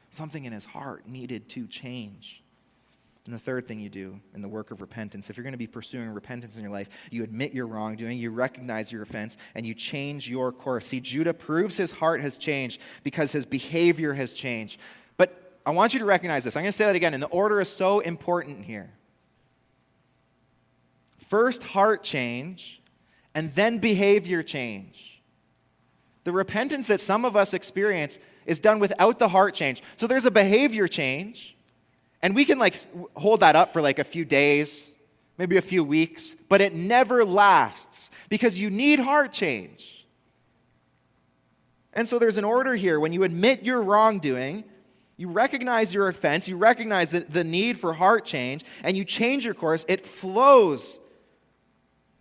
Something 0.09 0.45
in 0.45 0.53
his 0.53 0.65
heart 0.65 1.07
needed 1.07 1.49
to 1.49 1.67
change. 1.67 2.41
And 3.25 3.35
the 3.35 3.39
third 3.39 3.67
thing 3.67 3.81
you 3.81 3.89
do 3.89 4.21
in 4.33 4.41
the 4.41 4.47
work 4.47 4.71
of 4.71 4.79
repentance, 4.79 5.29
if 5.29 5.35
you're 5.35 5.43
going 5.43 5.53
to 5.53 5.57
be 5.57 5.67
pursuing 5.67 6.09
repentance 6.09 6.55
in 6.55 6.63
your 6.63 6.71
life, 6.71 6.87
you 7.11 7.23
admit 7.23 7.53
your 7.53 7.67
wrongdoing, 7.67 8.17
you 8.17 8.31
recognize 8.31 8.89
your 8.89 9.01
offense, 9.01 9.37
and 9.53 9.65
you 9.65 9.73
change 9.73 10.29
your 10.29 10.53
course. 10.53 10.87
See, 10.87 11.01
Judah 11.01 11.33
proves 11.33 11.75
his 11.75 11.91
heart 11.91 12.21
has 12.21 12.37
changed 12.37 12.79
because 13.03 13.33
his 13.33 13.45
behavior 13.45 14.13
has 14.13 14.31
changed. 14.31 14.79
But 15.17 15.59
I 15.65 15.71
want 15.71 15.93
you 15.93 15.99
to 15.99 16.05
recognize 16.05 16.45
this. 16.45 16.55
I'm 16.55 16.63
going 16.63 16.71
to 16.71 16.77
say 16.77 16.85
that 16.85 16.95
again, 16.95 17.13
and 17.13 17.21
the 17.21 17.27
order 17.27 17.59
is 17.59 17.67
so 17.67 17.99
important 17.99 18.63
here. 18.63 18.91
First, 21.27 21.63
heart 21.63 22.03
change, 22.03 22.81
and 23.35 23.51
then 23.53 23.77
behavior 23.79 24.41
change. 24.43 25.21
The 26.23 26.31
repentance 26.31 26.87
that 26.87 27.01
some 27.01 27.25
of 27.25 27.35
us 27.35 27.53
experience 27.53 28.19
is 28.45 28.59
done 28.59 28.79
without 28.79 29.19
the 29.19 29.27
heart 29.27 29.53
change. 29.53 29.83
So 29.97 30.07
there's 30.07 30.25
a 30.25 30.31
behavior 30.31 30.87
change, 30.87 31.55
and 32.21 32.33
we 32.33 32.45
can 32.45 32.59
like 32.59 32.75
hold 33.15 33.41
that 33.41 33.55
up 33.55 33.73
for 33.73 33.81
like 33.81 33.99
a 33.99 34.03
few 34.03 34.25
days, 34.25 34.97
maybe 35.37 35.57
a 35.57 35.61
few 35.61 35.83
weeks, 35.83 36.35
but 36.49 36.61
it 36.61 36.73
never 36.73 37.23
lasts 37.23 38.09
because 38.29 38.57
you 38.57 38.69
need 38.69 38.99
heart 38.99 39.31
change. 39.33 40.05
And 41.93 42.07
so 42.07 42.19
there's 42.19 42.37
an 42.37 42.43
order 42.45 42.73
here. 42.75 42.99
When 42.99 43.11
you 43.11 43.23
admit 43.23 43.63
your 43.63 43.81
wrongdoing, 43.81 44.63
you 45.17 45.29
recognize 45.29 45.93
your 45.93 46.07
offense, 46.07 46.47
you 46.47 46.55
recognize 46.55 47.11
the, 47.11 47.21
the 47.21 47.43
need 47.43 47.79
for 47.79 47.93
heart 47.93 48.23
change, 48.23 48.63
and 48.83 48.95
you 48.95 49.03
change 49.03 49.43
your 49.43 49.53
course, 49.53 49.83
it 49.87 50.05
flows 50.05 50.99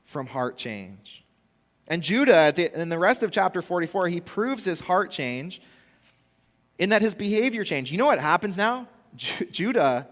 from 0.07 0.27
heart 0.27 0.57
change. 0.57 1.25
And 1.89 2.03
Judah, 2.03 2.55
in 2.81 2.89
the 2.89 2.99
rest 2.99 3.23
of 3.23 3.31
chapter 3.31 3.61
44, 3.61 4.09
he 4.09 4.21
proves 4.21 4.65
his 4.65 4.81
heart 4.81 5.11
change 5.11 5.61
in 6.79 6.89
that 6.91 7.03
his 7.03 7.15
behavior 7.15 7.65
changed. 7.65 7.93
You 7.93 7.99
know 7.99 8.07
what 8.07 8.19
happens 8.19 8.57
now? 8.57 8.89
Judah, 9.15 10.09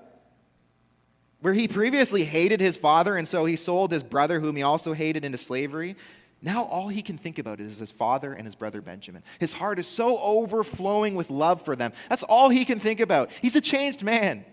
where 1.41 1.55
he 1.55 1.69
previously 1.69 2.25
hated 2.25 2.61
his 2.61 2.77
father, 2.77 3.17
and 3.17 3.27
so 3.27 3.45
he 3.45 3.57
sold 3.57 3.91
his 3.91 4.03
brother, 4.03 4.41
whom 4.41 4.57
he 4.57 4.63
also 4.63 4.93
hated, 4.93 5.25
into 5.25 5.39
slavery. 5.39 5.97
Now 6.41 6.65
all 6.65 6.89
he 6.89 7.03
can 7.03 7.19
think 7.19 7.39
about 7.39 7.61
is 7.61 7.79
his 7.79 7.91
father 7.91 8.33
and 8.35 8.47
his 8.47 8.55
brother 8.55 8.81
Benjamin. 8.81 9.23
His 9.41 9.53
heart 9.53 9.79
is 9.79 9.87
so 9.87 10.19
overflowing 10.19 11.15
with 11.15 11.31
love 11.31 11.63
for 11.63 11.75
them. 11.75 11.93
That's 12.09 12.23
all 12.23 12.51
he 12.51 12.65
can 12.65 12.79
think 12.79 13.01
about. 13.01 13.31
He's 13.43 13.57
a 13.57 13.61
changed 13.61 14.03
man. 14.03 14.45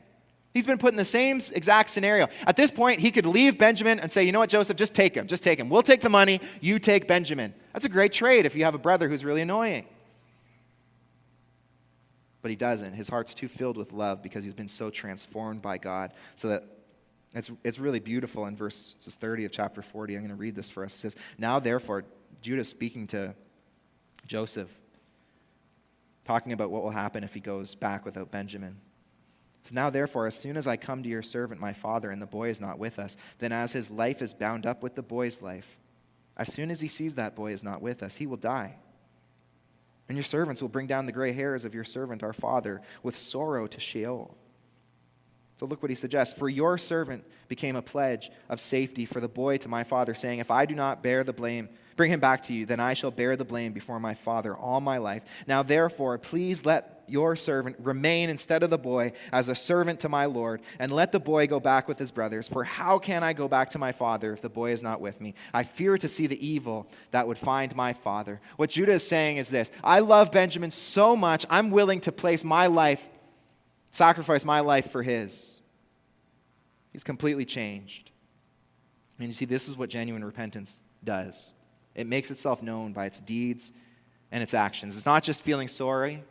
He's 0.53 0.65
been 0.65 0.77
put 0.77 0.91
in 0.91 0.97
the 0.97 1.05
same 1.05 1.39
exact 1.53 1.89
scenario. 1.89 2.27
At 2.45 2.57
this 2.57 2.71
point, 2.71 2.99
he 2.99 3.11
could 3.11 3.25
leave 3.25 3.57
Benjamin 3.57 3.99
and 3.99 4.11
say, 4.11 4.23
you 4.23 4.31
know 4.31 4.39
what, 4.39 4.49
Joseph, 4.49 4.75
just 4.75 4.93
take 4.93 5.15
him. 5.15 5.27
Just 5.27 5.43
take 5.43 5.59
him. 5.59 5.69
We'll 5.69 5.81
take 5.81 6.01
the 6.01 6.09
money. 6.09 6.41
You 6.59 6.77
take 6.77 7.07
Benjamin. 7.07 7.53
That's 7.73 7.85
a 7.85 7.89
great 7.89 8.11
trade 8.11 8.45
if 8.45 8.55
you 8.55 8.65
have 8.65 8.75
a 8.75 8.79
brother 8.79 9.07
who's 9.07 9.23
really 9.23 9.41
annoying. 9.41 9.85
But 12.41 12.51
he 12.51 12.57
doesn't. 12.57 12.93
His 12.93 13.07
heart's 13.07 13.33
too 13.33 13.47
filled 13.47 13.77
with 13.77 13.93
love 13.93 14.21
because 14.21 14.43
he's 14.43 14.53
been 14.53 14.67
so 14.67 14.89
transformed 14.89 15.61
by 15.61 15.77
God. 15.77 16.11
So 16.35 16.49
that 16.49 16.65
it's, 17.33 17.49
it's 17.63 17.79
really 17.79 17.99
beautiful 17.99 18.45
in 18.47 18.57
verses 18.57 19.15
30 19.15 19.45
of 19.45 19.51
chapter 19.51 19.81
40. 19.81 20.15
I'm 20.15 20.21
going 20.21 20.29
to 20.31 20.35
read 20.35 20.55
this 20.55 20.69
for 20.69 20.83
us. 20.83 20.95
It 20.95 20.97
says, 20.97 21.15
Now 21.37 21.59
therefore, 21.59 22.03
Judah 22.41 22.65
speaking 22.65 23.07
to 23.07 23.35
Joseph, 24.27 24.69
talking 26.25 26.51
about 26.51 26.71
what 26.71 26.83
will 26.83 26.91
happen 26.91 27.23
if 27.23 27.33
he 27.33 27.39
goes 27.39 27.73
back 27.75 28.03
without 28.03 28.31
Benjamin. 28.31 28.77
So 29.63 29.75
now, 29.75 29.89
therefore, 29.89 30.25
as 30.25 30.35
soon 30.35 30.57
as 30.57 30.65
I 30.65 30.75
come 30.75 31.03
to 31.03 31.09
your 31.09 31.21
servant, 31.21 31.61
my 31.61 31.73
father, 31.73 32.09
and 32.09 32.21
the 32.21 32.25
boy 32.25 32.49
is 32.49 32.59
not 32.59 32.79
with 32.79 32.97
us, 32.97 33.15
then 33.39 33.51
as 33.51 33.73
his 33.73 33.91
life 33.91 34.21
is 34.21 34.33
bound 34.33 34.65
up 34.65 34.81
with 34.81 34.95
the 34.95 35.03
boy's 35.03 35.41
life, 35.41 35.77
as 36.35 36.51
soon 36.51 36.71
as 36.71 36.81
he 36.81 36.87
sees 36.87 37.15
that 37.15 37.35
boy 37.35 37.51
is 37.51 37.63
not 37.63 37.81
with 37.81 38.01
us, 38.01 38.15
he 38.15 38.25
will 38.25 38.37
die. 38.37 38.77
And 40.09 40.17
your 40.17 40.23
servants 40.23 40.61
will 40.61 40.69
bring 40.69 40.87
down 40.87 41.05
the 41.05 41.11
gray 41.11 41.31
hairs 41.31 41.63
of 41.63 41.75
your 41.75 41.83
servant, 41.83 42.23
our 42.23 42.33
father, 42.33 42.81
with 43.03 43.15
sorrow 43.15 43.67
to 43.67 43.79
Sheol. 43.79 44.35
So 45.57 45.67
look 45.67 45.83
what 45.83 45.91
he 45.91 45.95
suggests. 45.95 46.37
For 46.37 46.49
your 46.49 46.79
servant 46.79 47.23
became 47.47 47.75
a 47.75 47.83
pledge 47.83 48.31
of 48.49 48.59
safety 48.59 49.05
for 49.05 49.19
the 49.19 49.27
boy 49.27 49.57
to 49.57 49.69
my 49.69 49.83
father, 49.83 50.15
saying, 50.15 50.39
If 50.39 50.49
I 50.49 50.65
do 50.65 50.73
not 50.73 51.03
bear 51.03 51.23
the 51.23 51.33
blame, 51.33 51.69
bring 52.01 52.11
him 52.11 52.19
back 52.19 52.41
to 52.41 52.51
you, 52.51 52.65
then 52.65 52.79
I 52.79 52.95
shall 52.95 53.11
bear 53.11 53.35
the 53.35 53.45
blame 53.45 53.73
before 53.73 53.99
my 53.99 54.15
father 54.15 54.55
all 54.55 54.81
my 54.81 54.97
life. 54.97 55.21
Now, 55.45 55.61
therefore, 55.61 56.17
please 56.17 56.65
let 56.65 57.03
your 57.07 57.35
servant 57.35 57.75
remain 57.77 58.31
instead 58.31 58.63
of 58.63 58.71
the 58.71 58.77
boy 58.79 59.11
as 59.31 59.49
a 59.49 59.53
servant 59.53 59.99
to 59.99 60.09
my 60.09 60.25
Lord, 60.25 60.63
and 60.79 60.91
let 60.91 61.11
the 61.11 61.19
boy 61.19 61.45
go 61.45 61.59
back 61.59 61.87
with 61.87 61.99
his 61.99 62.09
brothers. 62.09 62.47
For 62.47 62.63
how 62.63 62.97
can 62.97 63.21
I 63.21 63.33
go 63.33 63.47
back 63.47 63.69
to 63.71 63.77
my 63.77 63.91
father 63.91 64.33
if 64.33 64.41
the 64.41 64.49
boy 64.49 64.71
is 64.71 64.81
not 64.81 64.99
with 64.99 65.21
me? 65.21 65.35
I 65.53 65.61
fear 65.61 65.95
to 65.99 66.07
see 66.07 66.25
the 66.25 66.43
evil 66.43 66.87
that 67.11 67.27
would 67.27 67.37
find 67.37 67.75
my 67.75 67.93
father. 67.93 68.41
What 68.55 68.71
Judah 68.71 68.93
is 68.93 69.05
saying 69.05 69.37
is 69.37 69.49
this 69.49 69.71
I 69.83 69.99
love 69.99 70.31
Benjamin 70.31 70.71
so 70.71 71.15
much, 71.15 71.45
I'm 71.51 71.69
willing 71.69 72.01
to 72.01 72.11
place 72.11 72.43
my 72.43 72.65
life, 72.65 73.07
sacrifice 73.91 74.43
my 74.43 74.61
life 74.61 74.89
for 74.89 75.03
his. 75.03 75.61
He's 76.93 77.03
completely 77.03 77.45
changed. 77.45 78.09
And 79.19 79.27
you 79.27 79.35
see, 79.35 79.45
this 79.45 79.69
is 79.69 79.77
what 79.77 79.91
genuine 79.91 80.25
repentance 80.25 80.81
does. 81.03 81.53
It 81.95 82.07
makes 82.07 82.31
itself 82.31 82.61
known 82.63 82.93
by 82.93 83.05
its 83.05 83.21
deeds 83.21 83.71
and 84.31 84.41
its 84.41 84.53
actions. 84.53 84.95
It's 84.95 85.05
not 85.05 85.23
just 85.23 85.41
feeling 85.41 85.67
sorry, 85.67 86.23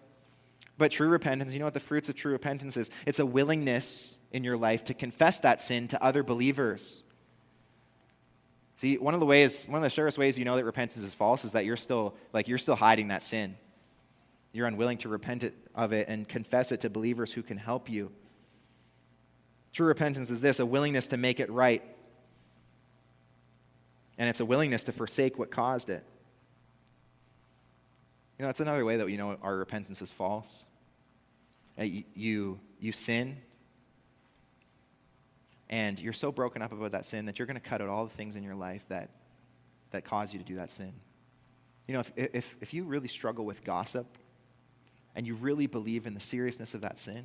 but 0.78 0.90
true 0.90 1.08
repentance. 1.08 1.52
You 1.52 1.58
know 1.58 1.66
what 1.66 1.74
the 1.74 1.80
fruits 1.80 2.08
of 2.08 2.14
true 2.14 2.32
repentance 2.32 2.76
is? 2.76 2.90
It's 3.06 3.18
a 3.18 3.26
willingness 3.26 4.18
in 4.32 4.44
your 4.44 4.56
life 4.56 4.84
to 4.84 4.94
confess 4.94 5.40
that 5.40 5.60
sin 5.60 5.88
to 5.88 6.02
other 6.02 6.22
believers. 6.22 7.02
See, 8.76 8.96
one 8.96 9.12
of 9.12 9.20
the 9.20 9.26
ways, 9.26 9.66
one 9.68 9.76
of 9.76 9.82
the 9.82 9.90
surest 9.90 10.16
ways 10.16 10.38
you 10.38 10.46
know 10.46 10.56
that 10.56 10.64
repentance 10.64 11.04
is 11.04 11.12
false 11.12 11.44
is 11.44 11.52
that 11.52 11.66
you're 11.66 11.76
still 11.76 12.14
like 12.32 12.48
you're 12.48 12.56
still 12.56 12.76
hiding 12.76 13.08
that 13.08 13.22
sin. 13.22 13.56
You're 14.52 14.66
unwilling 14.66 14.98
to 14.98 15.08
repent 15.08 15.44
it, 15.44 15.54
of 15.74 15.92
it 15.92 16.08
and 16.08 16.26
confess 16.26 16.72
it 16.72 16.80
to 16.80 16.90
believers 16.90 17.32
who 17.32 17.42
can 17.42 17.58
help 17.58 17.90
you. 17.90 18.10
True 19.72 19.86
repentance 19.86 20.30
is 20.30 20.40
this 20.40 20.60
a 20.60 20.66
willingness 20.66 21.06
to 21.08 21.16
make 21.16 21.40
it 21.40 21.50
right 21.50 21.84
and 24.20 24.28
it's 24.28 24.40
a 24.40 24.44
willingness 24.44 24.82
to 24.82 24.92
forsake 24.92 25.38
what 25.38 25.50
caused 25.50 25.88
it. 25.88 26.04
You 28.38 28.42
know, 28.42 28.48
that's 28.48 28.60
another 28.60 28.84
way 28.84 28.98
that 28.98 29.06
we 29.06 29.16
know 29.16 29.38
our 29.40 29.56
repentance 29.56 30.02
is 30.02 30.12
false. 30.12 30.66
You, 31.78 32.04
you, 32.14 32.60
you 32.78 32.92
sin, 32.92 33.38
and 35.70 35.98
you're 35.98 36.12
so 36.12 36.30
broken 36.30 36.60
up 36.60 36.70
about 36.70 36.90
that 36.90 37.06
sin 37.06 37.24
that 37.26 37.38
you're 37.38 37.46
going 37.46 37.54
to 37.54 37.66
cut 37.66 37.80
out 37.80 37.88
all 37.88 38.04
the 38.04 38.10
things 38.10 38.36
in 38.36 38.42
your 38.42 38.54
life 38.54 38.84
that, 38.90 39.08
that 39.90 40.04
cause 40.04 40.34
you 40.34 40.38
to 40.38 40.44
do 40.44 40.56
that 40.56 40.70
sin. 40.70 40.92
You 41.88 41.94
know, 41.94 42.00
if, 42.00 42.12
if, 42.16 42.56
if 42.60 42.74
you 42.74 42.84
really 42.84 43.08
struggle 43.08 43.46
with 43.46 43.64
gossip 43.64 44.18
and 45.14 45.26
you 45.26 45.34
really 45.34 45.66
believe 45.66 46.06
in 46.06 46.12
the 46.12 46.20
seriousness 46.20 46.74
of 46.74 46.82
that 46.82 46.98
sin, 46.98 47.24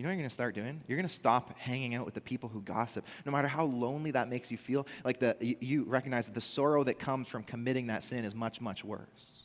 You 0.00 0.04
know 0.04 0.08
what 0.08 0.12
you're 0.12 0.20
going 0.22 0.30
to 0.30 0.34
start 0.34 0.54
doing? 0.54 0.80
You're 0.88 0.96
going 0.96 1.06
to 1.06 1.12
stop 1.12 1.58
hanging 1.58 1.94
out 1.94 2.06
with 2.06 2.14
the 2.14 2.22
people 2.22 2.48
who 2.48 2.62
gossip. 2.62 3.04
No 3.26 3.32
matter 3.32 3.48
how 3.48 3.66
lonely 3.66 4.12
that 4.12 4.30
makes 4.30 4.50
you 4.50 4.56
feel, 4.56 4.86
like 5.04 5.20
the, 5.20 5.36
you 5.60 5.84
recognize 5.84 6.24
that 6.24 6.32
the 6.32 6.40
sorrow 6.40 6.82
that 6.84 6.98
comes 6.98 7.28
from 7.28 7.42
committing 7.42 7.88
that 7.88 8.02
sin 8.02 8.24
is 8.24 8.34
much, 8.34 8.62
much 8.62 8.82
worse. 8.82 9.42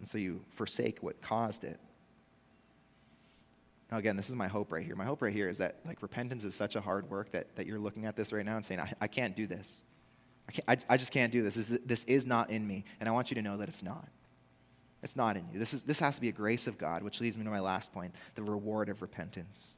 And 0.00 0.10
so 0.10 0.18
you 0.18 0.44
forsake 0.50 0.98
what 1.02 1.22
caused 1.22 1.64
it. 1.64 1.80
Now, 3.90 3.96
again, 3.96 4.18
this 4.18 4.28
is 4.28 4.34
my 4.34 4.48
hope 4.48 4.70
right 4.70 4.84
here. 4.84 4.94
My 4.94 5.06
hope 5.06 5.22
right 5.22 5.32
here 5.32 5.48
is 5.48 5.56
that 5.56 5.76
like 5.86 6.02
repentance 6.02 6.44
is 6.44 6.54
such 6.54 6.76
a 6.76 6.80
hard 6.82 7.08
work 7.08 7.32
that, 7.32 7.56
that 7.56 7.66
you're 7.66 7.78
looking 7.78 8.04
at 8.04 8.16
this 8.16 8.34
right 8.34 8.44
now 8.44 8.56
and 8.56 8.66
saying, 8.66 8.80
I, 8.80 8.92
I 9.00 9.06
can't 9.06 9.34
do 9.34 9.46
this. 9.46 9.82
I, 10.46 10.52
can't, 10.52 10.68
I, 10.68 10.92
I 10.92 10.96
just 10.98 11.10
can't 11.10 11.32
do 11.32 11.42
this. 11.42 11.54
This 11.54 11.70
is, 11.70 11.78
this 11.86 12.04
is 12.04 12.26
not 12.26 12.50
in 12.50 12.66
me. 12.66 12.84
And 13.00 13.08
I 13.08 13.12
want 13.12 13.30
you 13.30 13.36
to 13.36 13.42
know 13.42 13.56
that 13.56 13.70
it's 13.70 13.82
not. 13.82 14.06
It's 15.02 15.16
not 15.16 15.36
in 15.36 15.44
you. 15.52 15.58
This, 15.58 15.74
is, 15.74 15.82
this 15.82 15.98
has 15.98 16.14
to 16.14 16.20
be 16.20 16.28
a 16.28 16.32
grace 16.32 16.66
of 16.66 16.78
God, 16.78 17.02
which 17.02 17.20
leads 17.20 17.36
me 17.36 17.44
to 17.44 17.50
my 17.50 17.60
last 17.60 17.92
point 17.92 18.14
the 18.34 18.42
reward 18.42 18.88
of 18.88 19.02
repentance. 19.02 19.74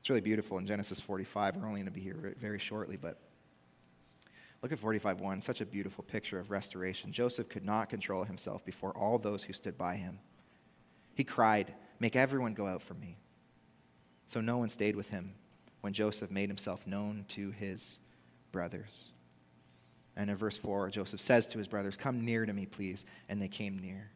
It's 0.00 0.08
really 0.08 0.20
beautiful 0.20 0.58
in 0.58 0.66
Genesis 0.66 0.98
45. 0.98 1.56
We're 1.56 1.66
only 1.66 1.80
going 1.80 1.84
to 1.86 1.92
be 1.92 2.00
here 2.00 2.34
very 2.40 2.58
shortly, 2.58 2.96
but 2.96 3.18
look 4.62 4.72
at 4.72 4.80
45:1. 4.80 5.42
Such 5.42 5.60
a 5.60 5.66
beautiful 5.66 6.02
picture 6.02 6.38
of 6.38 6.50
restoration. 6.50 7.12
Joseph 7.12 7.48
could 7.48 7.64
not 7.64 7.90
control 7.90 8.24
himself 8.24 8.64
before 8.64 8.92
all 8.92 9.18
those 9.18 9.44
who 9.44 9.52
stood 9.52 9.78
by 9.78 9.96
him. 9.96 10.18
He 11.14 11.22
cried, 11.22 11.74
Make 12.00 12.16
everyone 12.16 12.54
go 12.54 12.66
out 12.66 12.82
from 12.82 12.98
me. 12.98 13.18
So 14.26 14.40
no 14.40 14.56
one 14.56 14.70
stayed 14.70 14.96
with 14.96 15.10
him 15.10 15.34
when 15.82 15.92
Joseph 15.92 16.30
made 16.30 16.48
himself 16.48 16.86
known 16.86 17.26
to 17.28 17.50
his 17.50 18.00
brothers. 18.52 19.12
And 20.20 20.28
in 20.28 20.36
verse 20.36 20.58
4, 20.58 20.90
Joseph 20.90 21.18
says 21.18 21.46
to 21.46 21.56
his 21.56 21.66
brothers, 21.66 21.96
Come 21.96 22.26
near 22.26 22.44
to 22.44 22.52
me, 22.52 22.66
please. 22.66 23.06
And 23.30 23.40
they 23.40 23.48
came 23.48 23.78
near. 23.78 24.10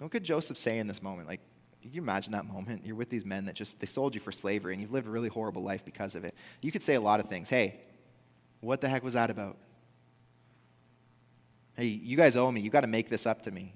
What 0.00 0.10
could 0.10 0.24
Joseph 0.24 0.58
say 0.58 0.80
in 0.80 0.88
this 0.88 1.00
moment? 1.00 1.28
Like, 1.28 1.38
can 1.80 1.92
you 1.92 2.02
imagine 2.02 2.32
that 2.32 2.44
moment? 2.44 2.84
You're 2.84 2.96
with 2.96 3.08
these 3.08 3.24
men 3.24 3.44
that 3.44 3.54
just, 3.54 3.78
they 3.78 3.86
sold 3.86 4.16
you 4.16 4.20
for 4.20 4.32
slavery 4.32 4.72
and 4.72 4.82
you've 4.82 4.90
lived 4.90 5.06
a 5.06 5.10
really 5.10 5.28
horrible 5.28 5.62
life 5.62 5.84
because 5.84 6.16
of 6.16 6.24
it. 6.24 6.34
You 6.60 6.72
could 6.72 6.82
say 6.82 6.94
a 6.94 7.00
lot 7.00 7.20
of 7.20 7.28
things. 7.28 7.48
Hey, 7.48 7.82
what 8.62 8.80
the 8.80 8.88
heck 8.88 9.04
was 9.04 9.14
that 9.14 9.30
about? 9.30 9.58
Hey, 11.76 11.86
you 11.86 12.16
guys 12.16 12.34
owe 12.34 12.50
me. 12.50 12.60
You 12.60 12.70
got 12.70 12.80
to 12.80 12.88
make 12.88 13.08
this 13.08 13.28
up 13.28 13.42
to 13.42 13.52
me. 13.52 13.74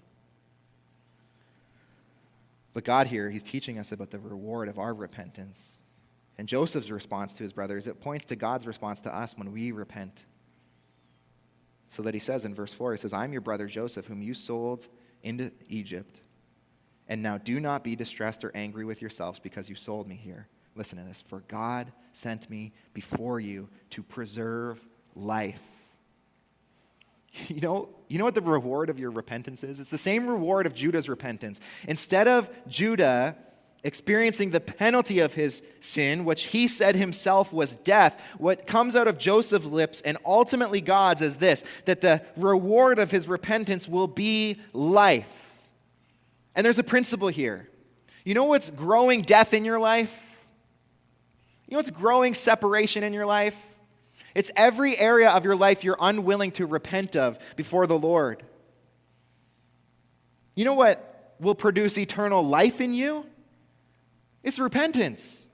But 2.72 2.82
God 2.82 3.06
here, 3.06 3.30
He's 3.30 3.44
teaching 3.44 3.78
us 3.78 3.92
about 3.92 4.10
the 4.10 4.18
reward 4.18 4.68
of 4.68 4.80
our 4.80 4.92
repentance. 4.92 5.80
And 6.38 6.48
Joseph's 6.48 6.90
response 6.90 7.34
to 7.34 7.44
his 7.44 7.52
brothers, 7.52 7.86
it 7.86 8.00
points 8.00 8.24
to 8.26 8.36
God's 8.36 8.66
response 8.66 9.00
to 9.02 9.14
us 9.14 9.36
when 9.36 9.52
we 9.52 9.70
repent. 9.70 10.24
So 11.88 12.02
that 12.02 12.14
he 12.14 12.20
says 12.20 12.44
in 12.44 12.54
verse 12.54 12.72
4, 12.72 12.92
he 12.92 12.98
says, 12.98 13.12
I'm 13.14 13.32
your 13.32 13.40
brother 13.40 13.66
Joseph, 13.66 14.06
whom 14.06 14.22
you 14.22 14.34
sold 14.34 14.88
into 15.22 15.50
Egypt. 15.68 16.20
And 17.08 17.22
now 17.22 17.38
do 17.38 17.58
not 17.58 17.82
be 17.82 17.96
distressed 17.96 18.44
or 18.44 18.52
angry 18.54 18.84
with 18.84 19.00
yourselves 19.00 19.40
because 19.40 19.68
you 19.68 19.74
sold 19.74 20.06
me 20.06 20.14
here. 20.14 20.46
Listen 20.76 20.98
to 20.98 21.04
this. 21.04 21.22
For 21.22 21.40
God 21.48 21.90
sent 22.12 22.48
me 22.50 22.72
before 22.92 23.40
you 23.40 23.68
to 23.90 24.02
preserve 24.02 24.86
life. 25.14 25.62
You 27.48 27.60
know, 27.60 27.90
you 28.08 28.18
know 28.18 28.24
what 28.24 28.34
the 28.34 28.40
reward 28.40 28.90
of 28.90 28.98
your 28.98 29.10
repentance 29.10 29.62
is? 29.62 29.78
It's 29.78 29.90
the 29.90 29.98
same 29.98 30.26
reward 30.26 30.66
of 30.66 30.74
Judah's 30.74 31.08
repentance. 31.08 31.60
Instead 31.86 32.26
of 32.26 32.50
Judah 32.66 33.36
experiencing 33.84 34.50
the 34.50 34.60
penalty 34.60 35.20
of 35.20 35.34
his 35.34 35.62
sin, 35.80 36.24
which 36.24 36.44
he 36.46 36.66
said 36.66 36.96
himself 36.96 37.52
was 37.52 37.76
death, 37.76 38.20
what 38.38 38.66
comes 38.66 38.96
out 38.96 39.06
of 39.08 39.18
Joseph's 39.18 39.66
lips 39.66 40.00
and 40.00 40.18
ultimately 40.24 40.80
God's 40.80 41.22
is 41.22 41.36
this 41.36 41.64
that 41.84 42.00
the 42.00 42.22
reward 42.36 42.98
of 42.98 43.10
his 43.10 43.28
repentance 43.28 43.88
will 43.88 44.08
be 44.08 44.60
life. 44.72 45.44
And 46.54 46.64
there's 46.64 46.78
a 46.78 46.84
principle 46.84 47.28
here. 47.28 47.68
You 48.24 48.34
know 48.34 48.44
what's 48.44 48.70
growing 48.70 49.22
death 49.22 49.54
in 49.54 49.64
your 49.64 49.78
life? 49.78 50.12
You 51.68 51.72
know 51.72 51.78
what's 51.78 51.90
growing 51.90 52.34
separation 52.34 53.04
in 53.04 53.12
your 53.12 53.26
life? 53.26 53.56
It's 54.34 54.50
every 54.56 54.98
area 54.98 55.30
of 55.30 55.44
your 55.44 55.56
life 55.56 55.84
you're 55.84 55.96
unwilling 56.00 56.50
to 56.52 56.66
repent 56.66 57.16
of 57.16 57.38
before 57.56 57.86
the 57.86 57.98
Lord. 57.98 58.42
You 60.54 60.64
know 60.64 60.74
what 60.74 61.36
will 61.38 61.54
produce 61.54 61.98
eternal 61.98 62.44
life 62.44 62.80
in 62.80 62.92
you? 62.92 63.24
It's 64.42 64.58
repentance. 64.58 65.48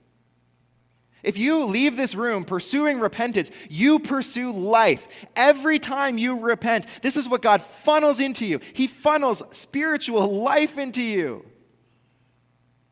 If 1.23 1.39
you 1.39 1.65
leave 1.65 1.97
this 1.97 2.13
room 2.13 2.45
pursuing 2.45 2.99
repentance, 2.99 3.49
you 3.67 3.97
pursue 3.97 4.51
life. 4.51 5.07
Every 5.35 5.79
time 5.79 6.19
you 6.19 6.39
repent, 6.39 6.85
this 7.01 7.17
is 7.17 7.27
what 7.27 7.41
God 7.41 7.63
funnels 7.63 8.19
into 8.19 8.45
you. 8.45 8.59
He 8.73 8.85
funnels 8.85 9.41
spiritual 9.49 10.41
life 10.41 10.77
into 10.77 11.03
you. 11.03 11.43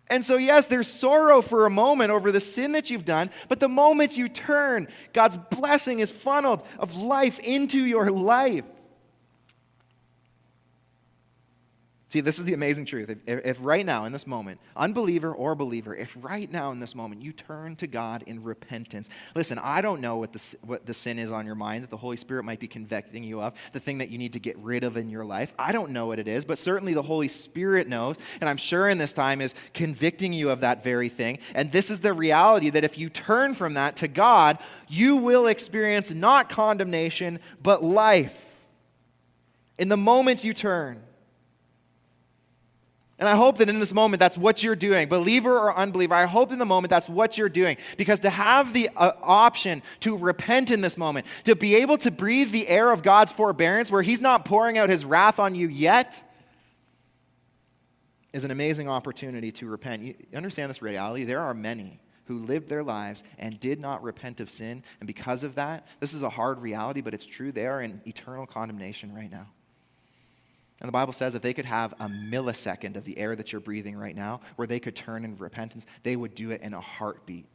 And 0.08 0.26
so, 0.26 0.38
yes, 0.38 0.66
there's 0.66 0.88
sorrow 0.88 1.42
for 1.42 1.66
a 1.66 1.70
moment 1.70 2.12
over 2.12 2.32
the 2.32 2.40
sin 2.40 2.72
that 2.74 2.90
you've 2.90 3.06
done, 3.06 3.30
but 3.50 3.60
the 3.60 3.70
moment 3.70 4.18
you 4.18 4.28
turn, 4.28 4.88
God's 5.14 5.38
blessing 5.38 6.00
is 6.00 6.12
funneled 6.12 6.64
of 6.80 6.96
life 6.96 7.40
into 7.40 7.86
your 7.86 8.10
life. 8.10 8.66
See, 12.14 12.22
this 12.22 12.38
is 12.38 12.46
the 12.46 12.54
amazing 12.54 12.86
truth. 12.86 13.10
If, 13.26 13.44
if, 13.44 13.58
right 13.60 13.84
now, 13.84 14.06
in 14.06 14.12
this 14.12 14.28
moment, 14.28 14.60
unbeliever 14.76 15.34
or 15.34 15.56
believer, 15.56 15.96
if 15.96 16.16
right 16.22 16.52
now 16.52 16.70
in 16.70 16.80
this 16.80 16.94
moment 16.94 17.24
you 17.24 17.34
turn 17.34 17.76
to 17.78 17.88
God 17.88 18.24
in 18.28 18.44
repentance, 18.44 19.10
listen, 19.34 19.58
I 19.58 19.82
don't 19.82 20.00
know 20.00 20.18
what 20.18 20.32
the, 20.32 20.56
what 20.62 20.86
the 20.86 20.94
sin 20.94 21.18
is 21.18 21.32
on 21.32 21.48
your 21.48 21.56
mind 21.56 21.82
that 21.82 21.90
the 21.90 21.98
Holy 21.98 22.18
Spirit 22.18 22.44
might 22.44 22.60
be 22.60 22.68
convicting 22.68 23.24
you 23.24 23.42
of, 23.42 23.56
the 23.72 23.80
thing 23.80 23.98
that 23.98 24.12
you 24.12 24.20
need 24.20 24.34
to 24.34 24.40
get 24.40 24.56
rid 24.60 24.84
of 24.84 24.96
in 24.96 25.10
your 25.10 25.26
life. 25.26 25.56
I 25.58 25.72
don't 25.72 25.90
know 25.90 26.06
what 26.06 26.20
it 26.20 26.28
is, 26.28 26.46
but 26.46 26.60
certainly 26.60 26.94
the 26.94 27.02
Holy 27.02 27.28
Spirit 27.28 27.88
knows, 27.88 28.18
and 28.40 28.48
I'm 28.48 28.58
sure 28.58 28.90
in 28.90 29.00
this 29.00 29.14
time 29.14 29.42
is 29.42 29.56
convicting 29.74 30.34
you 30.34 30.52
of 30.52 30.60
that 30.60 30.84
very 30.84 31.10
thing. 31.10 31.40
And 31.56 31.72
this 31.72 31.90
is 31.90 32.02
the 32.02 32.14
reality 32.14 32.70
that 32.70 32.84
if 32.84 32.96
you 32.96 33.10
turn 33.10 33.56
from 33.56 33.74
that 33.74 33.96
to 33.96 34.08
God, 34.08 34.60
you 34.88 35.16
will 35.16 35.48
experience 35.48 36.12
not 36.12 36.48
condemnation, 36.48 37.40
but 37.64 37.84
life. 37.84 38.40
In 39.80 39.90
the 39.90 39.98
moment 39.98 40.44
you 40.44 40.54
turn, 40.54 41.02
and 43.24 43.30
I 43.30 43.38
hope 43.38 43.60
that 43.60 43.70
in 43.70 43.80
this 43.80 43.94
moment 43.94 44.20
that's 44.20 44.38
what 44.38 44.62
you're 44.62 44.76
doing, 44.76 45.08
believer 45.08 45.58
or 45.58 45.74
unbeliever. 45.74 46.14
I 46.14 46.26
hope 46.26 46.52
in 46.52 46.60
the 46.60 46.66
moment 46.66 46.90
that's 46.90 47.08
what 47.08 47.38
you're 47.38 47.48
doing. 47.48 47.78
Because 47.96 48.20
to 48.20 48.30
have 48.30 48.74
the 48.74 48.90
uh, 48.98 49.14
option 49.22 49.82
to 50.02 50.18
repent 50.18 50.72
in 50.72 50.82
this 50.82 50.98
moment, 50.98 51.26
to 51.46 51.56
be 51.56 51.76
able 51.76 51.98
to 52.00 52.12
breathe 52.12 52.52
the 52.52 52.68
air 52.68 52.92
of 52.92 53.02
God's 53.02 53.32
forbearance 53.32 53.90
where 53.90 54.02
He's 54.02 54.20
not 54.20 54.44
pouring 54.44 54.78
out 54.78 54.90
His 54.90 55.06
wrath 55.06 55.40
on 55.40 55.56
you 55.56 55.70
yet, 55.70 56.22
is 58.34 58.44
an 58.44 58.52
amazing 58.52 58.90
opportunity 58.90 59.54
to 59.54 59.68
repent. 59.68 60.04
You 60.04 60.16
understand 60.36 60.70
this 60.70 60.82
reality? 60.82 61.24
There 61.24 61.40
are 61.40 61.54
many 61.54 62.02
who 62.26 62.40
lived 62.40 62.68
their 62.68 62.84
lives 62.84 63.24
and 63.40 63.58
did 63.58 63.80
not 63.80 64.04
repent 64.04 64.42
of 64.42 64.50
sin. 64.50 64.84
And 65.00 65.08
because 65.08 65.46
of 65.46 65.56
that, 65.56 65.88
this 66.02 66.14
is 66.14 66.24
a 66.24 66.30
hard 66.30 66.62
reality, 66.62 67.00
but 67.00 67.14
it's 67.14 67.26
true. 67.26 67.54
They 67.54 67.68
are 67.68 67.80
in 67.80 68.02
eternal 68.06 68.46
condemnation 68.46 69.16
right 69.16 69.32
now. 69.32 69.48
And 70.80 70.88
the 70.88 70.94
Bible 70.94 71.14
says 71.14 71.36
if 71.36 71.42
they 71.42 71.54
could 71.54 71.66
have 71.66 71.94
a 71.94 72.08
millisecond 72.08 72.98
of 72.98 73.06
the 73.06 73.18
air 73.18 73.36
that 73.36 73.52
you're 73.52 73.62
breathing 73.62 73.96
right 73.96 74.16
now, 74.16 74.42
where 74.56 74.68
they 74.68 74.80
could 74.80 74.96
turn 74.96 75.24
in 75.24 75.38
repentance, 75.38 75.86
they 76.04 76.16
would 76.16 76.36
do 76.36 76.52
it 76.52 76.62
in 76.62 76.74
a 76.74 76.82
heartbeat. 76.82 77.46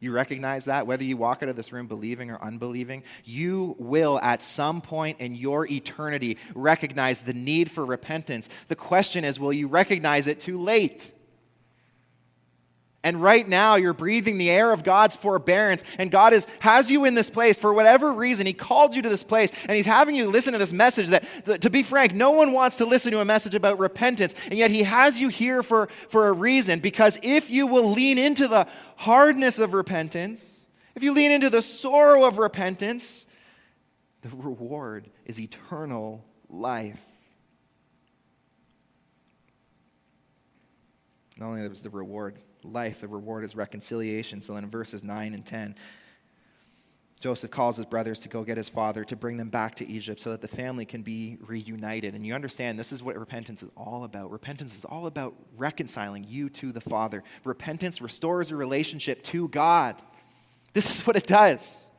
You 0.00 0.12
recognize 0.12 0.66
that? 0.66 0.86
Whether 0.86 1.04
you 1.04 1.16
walk 1.16 1.42
out 1.42 1.48
of 1.48 1.56
this 1.56 1.72
room 1.72 1.88
believing 1.88 2.30
or 2.30 2.40
unbelieving, 2.42 3.02
you 3.24 3.74
will 3.78 4.20
at 4.20 4.42
some 4.42 4.80
point 4.80 5.20
in 5.20 5.34
your 5.34 5.66
eternity 5.66 6.38
recognize 6.54 7.20
the 7.20 7.32
need 7.32 7.70
for 7.70 7.84
repentance. 7.84 8.48
The 8.68 8.76
question 8.76 9.24
is 9.24 9.40
will 9.40 9.52
you 9.52 9.66
recognize 9.66 10.28
it 10.28 10.40
too 10.40 10.60
late? 10.60 11.12
And 13.04 13.22
right 13.22 13.46
now, 13.46 13.76
you're 13.76 13.94
breathing 13.94 14.38
the 14.38 14.50
air 14.50 14.72
of 14.72 14.82
God's 14.82 15.14
forbearance, 15.14 15.84
and 15.98 16.10
God 16.10 16.32
is, 16.32 16.48
has 16.58 16.90
you 16.90 17.04
in 17.04 17.14
this 17.14 17.30
place 17.30 17.56
for 17.56 17.72
whatever 17.72 18.12
reason. 18.12 18.44
He 18.44 18.52
called 18.52 18.96
you 18.96 19.02
to 19.02 19.08
this 19.08 19.22
place, 19.22 19.52
and 19.62 19.76
He's 19.76 19.86
having 19.86 20.16
you 20.16 20.28
listen 20.28 20.52
to 20.52 20.58
this 20.58 20.72
message 20.72 21.06
that, 21.08 21.62
to 21.62 21.70
be 21.70 21.84
frank, 21.84 22.12
no 22.12 22.32
one 22.32 22.50
wants 22.50 22.76
to 22.78 22.84
listen 22.84 23.12
to 23.12 23.20
a 23.20 23.24
message 23.24 23.54
about 23.54 23.78
repentance, 23.78 24.34
and 24.46 24.58
yet 24.58 24.72
He 24.72 24.82
has 24.82 25.20
you 25.20 25.28
here 25.28 25.62
for, 25.62 25.88
for 26.08 26.26
a 26.26 26.32
reason. 26.32 26.80
Because 26.80 27.20
if 27.22 27.50
you 27.50 27.68
will 27.68 27.88
lean 27.92 28.18
into 28.18 28.48
the 28.48 28.66
hardness 28.96 29.60
of 29.60 29.74
repentance, 29.74 30.66
if 30.96 31.04
you 31.04 31.12
lean 31.12 31.30
into 31.30 31.50
the 31.50 31.62
sorrow 31.62 32.24
of 32.24 32.38
repentance, 32.38 33.28
the 34.22 34.28
reward 34.30 35.08
is 35.24 35.38
eternal 35.38 36.24
life. 36.48 37.00
Not 41.38 41.50
only 41.50 41.68
was 41.68 41.84
the 41.84 41.90
reward 41.90 42.40
life, 42.64 43.00
the 43.00 43.08
reward 43.08 43.44
is 43.44 43.54
reconciliation. 43.54 44.42
So 44.42 44.54
then 44.54 44.64
in 44.64 44.70
verses 44.70 45.02
9 45.02 45.34
and 45.34 45.44
10, 45.44 45.74
Joseph 47.20 47.50
calls 47.50 47.76
his 47.76 47.86
brothers 47.86 48.20
to 48.20 48.28
go 48.28 48.44
get 48.44 48.56
his 48.56 48.68
father 48.68 49.04
to 49.04 49.16
bring 49.16 49.36
them 49.38 49.48
back 49.48 49.74
to 49.76 49.88
Egypt 49.88 50.20
so 50.20 50.30
that 50.30 50.40
the 50.40 50.48
family 50.48 50.84
can 50.84 51.02
be 51.02 51.36
reunited. 51.40 52.14
And 52.14 52.24
you 52.24 52.32
understand 52.32 52.78
this 52.78 52.92
is 52.92 53.02
what 53.02 53.18
repentance 53.18 53.62
is 53.62 53.70
all 53.76 54.04
about. 54.04 54.30
Repentance 54.30 54.76
is 54.76 54.84
all 54.84 55.06
about 55.06 55.34
reconciling 55.56 56.24
you 56.28 56.48
to 56.50 56.70
the 56.70 56.80
Father. 56.80 57.24
Repentance 57.44 58.00
restores 58.00 58.50
your 58.50 58.58
relationship 58.58 59.22
to 59.24 59.48
God. 59.48 60.00
This 60.74 60.94
is 60.94 61.06
what 61.06 61.16
it 61.16 61.26
does. 61.26 61.90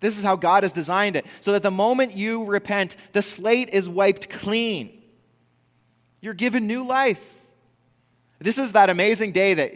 This 0.00 0.18
is 0.18 0.24
how 0.24 0.36
God 0.36 0.64
has 0.64 0.72
designed 0.72 1.14
it. 1.16 1.26
So 1.40 1.52
that 1.52 1.62
the 1.62 1.70
moment 1.70 2.16
you 2.16 2.44
repent, 2.44 2.96
the 3.12 3.22
slate 3.22 3.70
is 3.70 3.88
wiped 3.88 4.28
clean. 4.28 5.02
You're 6.20 6.34
given 6.34 6.66
new 6.66 6.84
life. 6.84 7.24
This 8.40 8.58
is 8.58 8.72
that 8.72 8.90
amazing 8.90 9.32
day 9.32 9.54
that, 9.54 9.72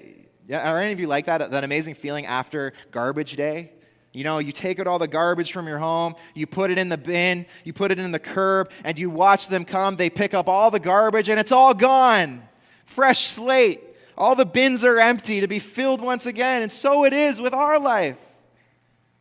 yeah, 0.51 0.69
are 0.69 0.81
any 0.81 0.91
of 0.91 0.99
you 0.99 1.07
like 1.07 1.27
that? 1.27 1.53
That 1.53 1.63
amazing 1.63 1.95
feeling 1.95 2.27
after 2.27 2.73
garbage 2.91 3.37
day? 3.37 3.71
You 4.13 4.25
know, 4.25 4.41
you 4.41 4.51
take 4.51 4.81
out 4.81 4.89
all 4.89 4.99
the 4.99 5.07
garbage 5.07 5.53
from 5.53 5.69
your 5.69 5.79
home, 5.79 6.17
you 6.35 6.45
put 6.49 6.73
it 6.73 6.79
in 6.79 6.89
the 6.89 6.99
bin, 6.99 7.47
you 7.63 7.73
put 7.73 7.93
it 7.93 8.01
in 8.01 8.11
the 8.11 8.19
curb, 8.19 8.73
and 8.83 8.99
you 8.99 9.11
watch 9.11 9.47
them 9.47 9.65
come. 9.65 9.95
They 9.95 10.11
pick 10.11 10.35
up 10.35 10.49
all 10.49 10.73
the 10.73 10.81
garbage, 10.81 11.29
and 11.29 11.39
it's 11.39 11.53
all 11.53 11.73
gone. 11.73 12.43
Fresh 12.85 13.29
slate. 13.29 13.81
All 14.19 14.35
the 14.35 14.45
bins 14.45 14.85
are 14.85 14.99
empty 14.99 15.41
to 15.41 15.47
be 15.47 15.61
filled 15.61 16.01
once 16.01 16.27
again. 16.27 16.63
And 16.63 16.73
so 16.73 17.05
it 17.05 17.13
is 17.13 17.41
with 17.41 17.55
our 17.55 17.79
life. 17.79 18.19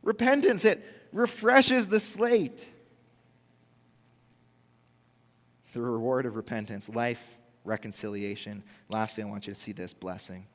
Repentance, 0.02 0.66
it 0.66 0.84
refreshes 1.14 1.86
the 1.90 2.00
slate. 2.00 2.72
The 5.74 5.82
reward 5.82 6.26
of 6.26 6.36
repentance, 6.36 6.90
life, 6.90 7.24
reconciliation. 7.66 8.64
Lastly, 8.90 9.24
I 9.24 9.28
want 9.28 9.46
you 9.46 9.54
to 9.54 9.60
see 9.60 9.74
this 9.74 9.94
blessing. 9.94 10.48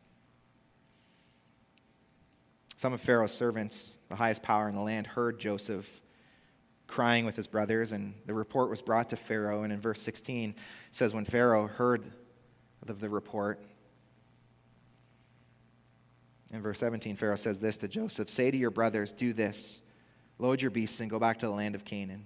Some 2.76 2.92
of 2.92 3.00
Pharaoh's 3.00 3.32
servants, 3.32 3.98
the 4.08 4.16
highest 4.16 4.42
power 4.42 4.68
in 4.68 4.74
the 4.74 4.80
land, 4.80 5.06
heard 5.06 5.38
Joseph 5.38 6.00
crying 6.86 7.24
with 7.24 7.36
his 7.36 7.46
brothers, 7.46 7.92
and 7.92 8.14
the 8.26 8.34
report 8.34 8.70
was 8.70 8.82
brought 8.82 9.08
to 9.10 9.16
Pharaoh. 9.16 9.62
And 9.62 9.72
in 9.72 9.80
verse 9.80 10.02
16, 10.02 10.50
it 10.50 10.56
says, 10.92 11.14
When 11.14 11.24
Pharaoh 11.24 11.66
heard 11.66 12.10
of 12.86 13.00
the 13.00 13.08
report, 13.08 13.64
in 16.52 16.62
verse 16.62 16.78
17, 16.78 17.16
Pharaoh 17.16 17.36
says 17.36 17.58
this 17.58 17.76
to 17.78 17.88
Joseph 17.88 18.28
Say 18.28 18.50
to 18.50 18.56
your 18.56 18.70
brothers, 18.70 19.12
Do 19.12 19.32
this 19.32 19.82
load 20.38 20.60
your 20.60 20.70
beasts 20.70 21.00
and 21.00 21.10
go 21.10 21.18
back 21.18 21.38
to 21.38 21.46
the 21.46 21.52
land 21.52 21.74
of 21.74 21.84
Canaan, 21.84 22.24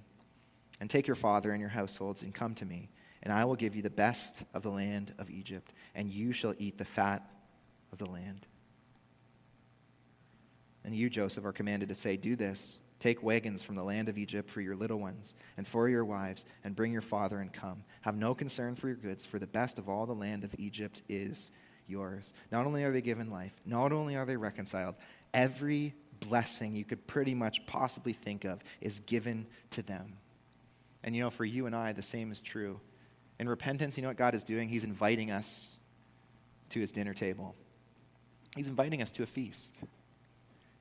and 0.81 0.89
take 0.89 1.07
your 1.07 1.17
father 1.17 1.53
and 1.53 1.61
your 1.61 1.71
households 1.71 2.23
and 2.23 2.35
come 2.35 2.55
to 2.55 2.65
me, 2.65 2.89
and 3.23 3.33
I 3.33 3.45
will 3.45 3.57
give 3.57 3.77
you 3.77 3.83
the 3.83 3.91
best 3.91 4.45
of 4.55 4.63
the 4.63 4.71
land 4.71 5.15
of 5.19 5.31
Egypt, 5.31 5.73
and 5.95 6.11
you 6.11 6.33
shall 6.33 6.55
eat 6.59 6.79
the 6.79 6.85
fat 6.85 7.31
of 7.93 7.99
the 7.99 8.11
land. 8.11 8.47
And 10.85 10.95
you, 10.95 11.11
Joseph, 11.11 11.45
are 11.45 11.53
commanded 11.53 11.89
to 11.89 11.95
say, 11.95 12.17
Do 12.17 12.37
this. 12.37 12.81
Take 13.01 13.23
wagons 13.23 13.63
from 13.63 13.77
the 13.77 13.85
land 13.85 14.09
of 14.09 14.19
Egypt 14.19 14.51
for 14.51 14.61
your 14.61 14.75
little 14.75 14.99
ones 14.99 15.37
and 15.57 15.69
for 15.69 15.89
your 15.89 16.05
wives, 16.05 16.45
and 16.65 16.75
bring 16.75 16.93
your 16.93 17.01
father 17.01 17.39
and 17.39 17.53
come. 17.53 17.85
Have 18.01 18.17
no 18.17 18.35
concern 18.35 18.75
for 18.75 18.89
your 18.89 18.97
goods, 18.97 19.25
for 19.25 19.39
the 19.39 19.47
best 19.47 19.79
of 19.79 19.89
all 19.89 20.05
the 20.05 20.15
land 20.15 20.43
of 20.43 20.53
Egypt 20.59 21.03
is 21.09 21.53
yours. 21.87 22.35
Not 22.51 22.67
only 22.67 22.83
are 22.83 22.91
they 22.91 23.01
given 23.01 23.31
life, 23.31 23.53
not 23.65 23.93
only 23.93 24.17
are 24.17 24.27
they 24.27 24.37
reconciled, 24.37 24.97
every 25.33 25.95
blessing 26.21 26.75
you 26.75 26.85
could 26.85 27.07
pretty 27.07 27.35
much 27.35 27.65
possibly 27.67 28.13
think 28.13 28.45
of 28.45 28.61
is 28.81 29.01
given 29.01 29.47
to 29.71 29.83
them. 29.83 30.15
And 31.05 31.15
you 31.15 31.23
know, 31.23 31.31
for 31.31 31.45
you 31.45 31.67
and 31.67 31.77
I, 31.77 31.93
the 31.93 32.03
same 32.03 32.33
is 32.33 32.41
true. 32.41 32.81
In 33.39 33.49
repentance, 33.49 33.97
you 33.97 34.03
know 34.03 34.09
what 34.09 34.17
God 34.17 34.35
is 34.35 34.43
doing? 34.43 34.69
He's 34.69 34.85
inviting 34.85 35.31
us 35.31 35.79
to 36.71 36.81
his 36.81 36.93
dinner 36.93 37.15
table, 37.15 37.55
He's 38.57 38.69
inviting 38.69 39.03
us 39.03 39.13
to 39.13 39.23
a 39.23 39.27
feast. 39.27 39.79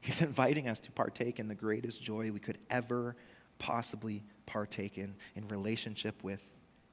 He's 0.08 0.22
inviting 0.22 0.70
us 0.70 0.80
to 0.80 0.92
partake 0.94 1.38
in 1.38 1.50
the 1.50 1.54
greatest 1.54 2.02
joy 2.02 2.32
we 2.32 2.40
could 2.40 2.60
ever 2.70 3.18
possibly 3.60 4.24
partake 4.46 4.98
in, 4.98 5.14
in 5.36 5.46
relationship 5.50 6.24
with 6.24 6.42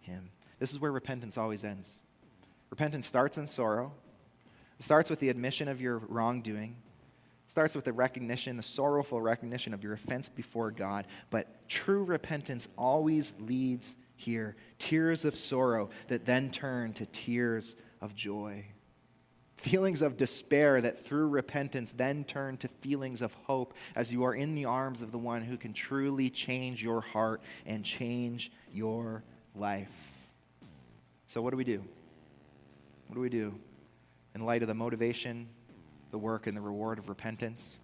Him. 0.01 0.31
This 0.59 0.73
is 0.73 0.81
where 0.81 0.91
repentance 0.91 1.39
always 1.39 1.63
ends. 1.63 2.03
Repentance 2.71 3.07
starts 3.07 3.39
in 3.39 3.47
sorrow, 3.47 3.93
it 4.81 4.85
starts 4.85 5.11
with 5.11 5.21
the 5.21 5.29
admission 5.29 5.69
of 5.69 5.81
your 5.81 5.99
wrongdoing, 5.99 6.75
it 7.45 7.51
starts 7.51 7.77
with 7.77 7.85
the 7.85 7.93
recognition, 7.93 8.57
the 8.57 8.65
sorrowful 8.65 9.21
recognition 9.21 9.73
of 9.73 9.85
your 9.85 9.93
offense 9.93 10.29
before 10.29 10.73
God. 10.73 11.07
But 11.31 11.69
true 11.69 12.03
repentance 12.03 12.69
always 12.77 13.33
leads 13.39 13.97
here 14.17 14.57
tears 14.81 15.25
of 15.25 15.39
sorrow 15.39 15.89
that 16.09 16.27
then 16.27 16.51
turn 16.51 16.93
to 16.95 17.07
tears 17.07 17.77
of 18.01 18.17
joy 18.17 18.65
feelings 19.65 20.03
of 20.03 20.19
despair 20.19 20.79
that 20.79 21.03
through 21.07 21.27
repentance 21.27 21.91
then 21.93 22.23
turn 22.25 22.59
to 22.59 22.69
feelings 22.69 23.23
of 23.23 23.33
hope 23.45 23.73
as 23.97 24.13
you 24.13 24.23
are 24.23 24.35
in 24.35 24.55
the 24.55 24.67
arms 24.67 25.01
of 25.01 25.11
the 25.11 25.17
one 25.17 25.41
who 25.41 25.57
can 25.57 25.73
truly 25.73 26.29
change 26.29 26.83
your 26.83 27.01
heart 27.01 27.41
and 27.65 27.83
change 27.83 28.53
your 28.71 29.25
life. 29.55 29.89
So, 31.29 31.41
what 31.41 31.51
do 31.51 31.57
we 31.57 31.65
do? 31.65 31.83
What 33.09 33.15
do 33.15 33.23
we 33.23 33.31
do 33.31 33.55
in 34.35 34.43
light 34.43 34.61
of 34.61 34.69
the 34.69 34.75
motivation, 34.75 35.49
the 36.11 36.19
work, 36.19 36.47
and 36.47 36.55
the 36.55 36.61
reward 36.61 36.99
of 36.99 37.09
repentance? 37.09 37.79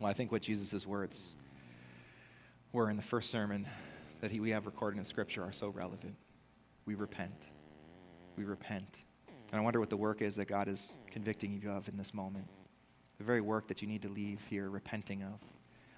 Well, 0.00 0.10
I 0.10 0.14
think 0.14 0.32
what 0.32 0.42
Jesus' 0.42 0.84
words 0.84 1.36
were 2.72 2.90
in 2.90 2.96
the 2.96 3.02
first 3.02 3.30
sermon 3.30 3.68
that 4.20 4.32
he, 4.32 4.40
we 4.40 4.50
have 4.50 4.66
recorded 4.66 4.98
in 4.98 5.04
Scripture 5.04 5.44
are 5.44 5.52
so 5.52 5.68
relevant. 5.68 6.16
We 6.86 6.96
repent. 6.96 7.46
We 8.36 8.42
repent. 8.44 8.98
And 9.50 9.60
I 9.60 9.64
wonder 9.64 9.80
what 9.80 9.90
the 9.90 9.96
work 9.96 10.20
is 10.20 10.36
that 10.36 10.46
God 10.46 10.68
is 10.68 10.94
convicting 11.10 11.60
you 11.62 11.70
of 11.70 11.88
in 11.88 11.96
this 11.96 12.12
moment. 12.12 12.46
The 13.18 13.24
very 13.24 13.40
work 13.40 13.66
that 13.68 13.80
you 13.82 13.88
need 13.88 14.02
to 14.02 14.08
leave 14.08 14.40
here 14.48 14.68
repenting 14.68 15.22
of. 15.22 15.38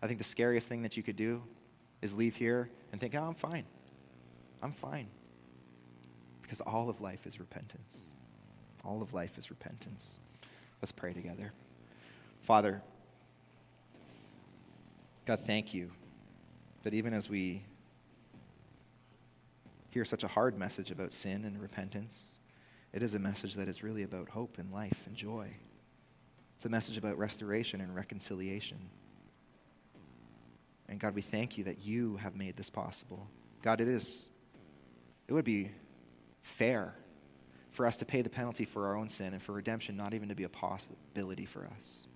I 0.02 0.06
think 0.06 0.18
the 0.18 0.24
scariest 0.24 0.68
thing 0.68 0.82
that 0.82 0.96
you 0.96 1.02
could 1.02 1.16
do 1.16 1.42
is 2.00 2.14
leave 2.14 2.36
here 2.36 2.70
and 2.92 3.00
think, 3.00 3.14
oh, 3.14 3.22
I'm 3.22 3.34
fine. 3.34 3.64
I'm 4.62 4.72
fine. 4.72 5.08
Because 6.42 6.60
all 6.60 6.88
of 6.88 7.00
life 7.00 7.26
is 7.26 7.38
repentance. 7.38 7.96
All 8.84 9.02
of 9.02 9.12
life 9.12 9.36
is 9.36 9.50
repentance. 9.50 10.18
Let's 10.80 10.92
pray 10.92 11.12
together. 11.12 11.52
Father, 12.42 12.82
God, 15.26 15.40
thank 15.46 15.74
you 15.74 15.90
that 16.82 16.94
even 16.94 17.12
as 17.12 17.28
we 17.28 17.62
hear 19.90 20.04
such 20.04 20.24
a 20.24 20.28
hard 20.28 20.58
message 20.58 20.90
about 20.90 21.12
sin 21.12 21.44
and 21.44 21.60
repentance, 21.60 22.38
it 22.92 23.02
is 23.02 23.14
a 23.14 23.18
message 23.18 23.54
that 23.54 23.68
is 23.68 23.82
really 23.82 24.02
about 24.02 24.28
hope 24.28 24.58
and 24.58 24.72
life 24.72 25.02
and 25.06 25.14
joy. 25.14 25.48
It's 26.56 26.66
a 26.66 26.68
message 26.68 26.98
about 26.98 27.18
restoration 27.18 27.80
and 27.80 27.94
reconciliation. 27.94 28.78
And 30.88 30.98
God, 30.98 31.14
we 31.14 31.22
thank 31.22 31.56
you 31.56 31.64
that 31.64 31.80
you 31.82 32.16
have 32.16 32.34
made 32.34 32.56
this 32.56 32.68
possible. 32.68 33.28
God, 33.62 33.80
it 33.80 33.88
is, 33.88 34.30
it 35.28 35.32
would 35.32 35.44
be 35.44 35.70
fair 36.42 36.94
for 37.70 37.86
us 37.86 37.96
to 37.98 38.04
pay 38.04 38.22
the 38.22 38.28
penalty 38.28 38.64
for 38.64 38.86
our 38.86 38.96
own 38.96 39.08
sin 39.08 39.32
and 39.32 39.42
for 39.42 39.52
redemption 39.52 39.96
not 39.96 40.14
even 40.14 40.28
to 40.28 40.34
be 40.34 40.42
a 40.42 40.48
possibility 40.48 41.46
for 41.46 41.66
us. 41.66 42.06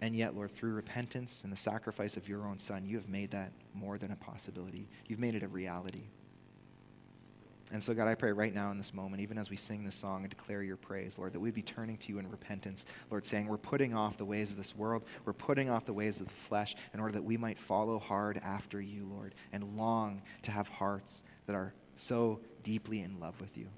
And 0.00 0.14
yet, 0.14 0.34
Lord, 0.34 0.50
through 0.50 0.72
repentance 0.72 1.44
and 1.44 1.52
the 1.52 1.56
sacrifice 1.56 2.16
of 2.16 2.28
your 2.28 2.46
own 2.46 2.58
Son, 2.58 2.84
you 2.84 2.96
have 2.96 3.08
made 3.08 3.30
that 3.30 3.52
more 3.74 3.98
than 3.98 4.12
a 4.12 4.16
possibility. 4.16 4.88
You've 5.06 5.18
made 5.18 5.34
it 5.34 5.42
a 5.42 5.48
reality. 5.48 6.04
And 7.72 7.82
so, 7.82 7.94
God, 7.94 8.06
I 8.06 8.14
pray 8.14 8.30
right 8.30 8.54
now 8.54 8.70
in 8.70 8.78
this 8.78 8.94
moment, 8.94 9.20
even 9.20 9.38
as 9.38 9.50
we 9.50 9.56
sing 9.56 9.84
this 9.84 9.96
song 9.96 10.22
and 10.22 10.30
declare 10.30 10.62
your 10.62 10.76
praise, 10.76 11.18
Lord, 11.18 11.32
that 11.32 11.40
we'd 11.40 11.54
be 11.54 11.62
turning 11.62 11.96
to 11.98 12.12
you 12.12 12.20
in 12.20 12.30
repentance, 12.30 12.86
Lord, 13.10 13.26
saying 13.26 13.48
we're 13.48 13.56
putting 13.56 13.92
off 13.92 14.16
the 14.16 14.24
ways 14.24 14.50
of 14.50 14.56
this 14.56 14.76
world, 14.76 15.02
we're 15.24 15.32
putting 15.32 15.68
off 15.68 15.84
the 15.84 15.92
ways 15.92 16.20
of 16.20 16.28
the 16.28 16.32
flesh 16.32 16.76
in 16.94 17.00
order 17.00 17.12
that 17.14 17.24
we 17.24 17.36
might 17.36 17.58
follow 17.58 17.98
hard 17.98 18.38
after 18.38 18.80
you, 18.80 19.04
Lord, 19.04 19.34
and 19.52 19.76
long 19.76 20.22
to 20.42 20.52
have 20.52 20.68
hearts 20.68 21.24
that 21.46 21.56
are 21.56 21.74
so 21.96 22.40
deeply 22.62 23.00
in 23.00 23.18
love 23.18 23.40
with 23.40 23.56
you. 23.56 23.68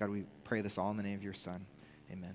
God, 0.00 0.10
we 0.10 0.24
pray 0.42 0.60
this 0.60 0.78
all 0.78 0.90
in 0.90 0.96
the 0.96 1.04
name 1.04 1.16
of 1.16 1.22
your 1.22 1.34
Son. 1.34 1.64
Amen. 2.10 2.34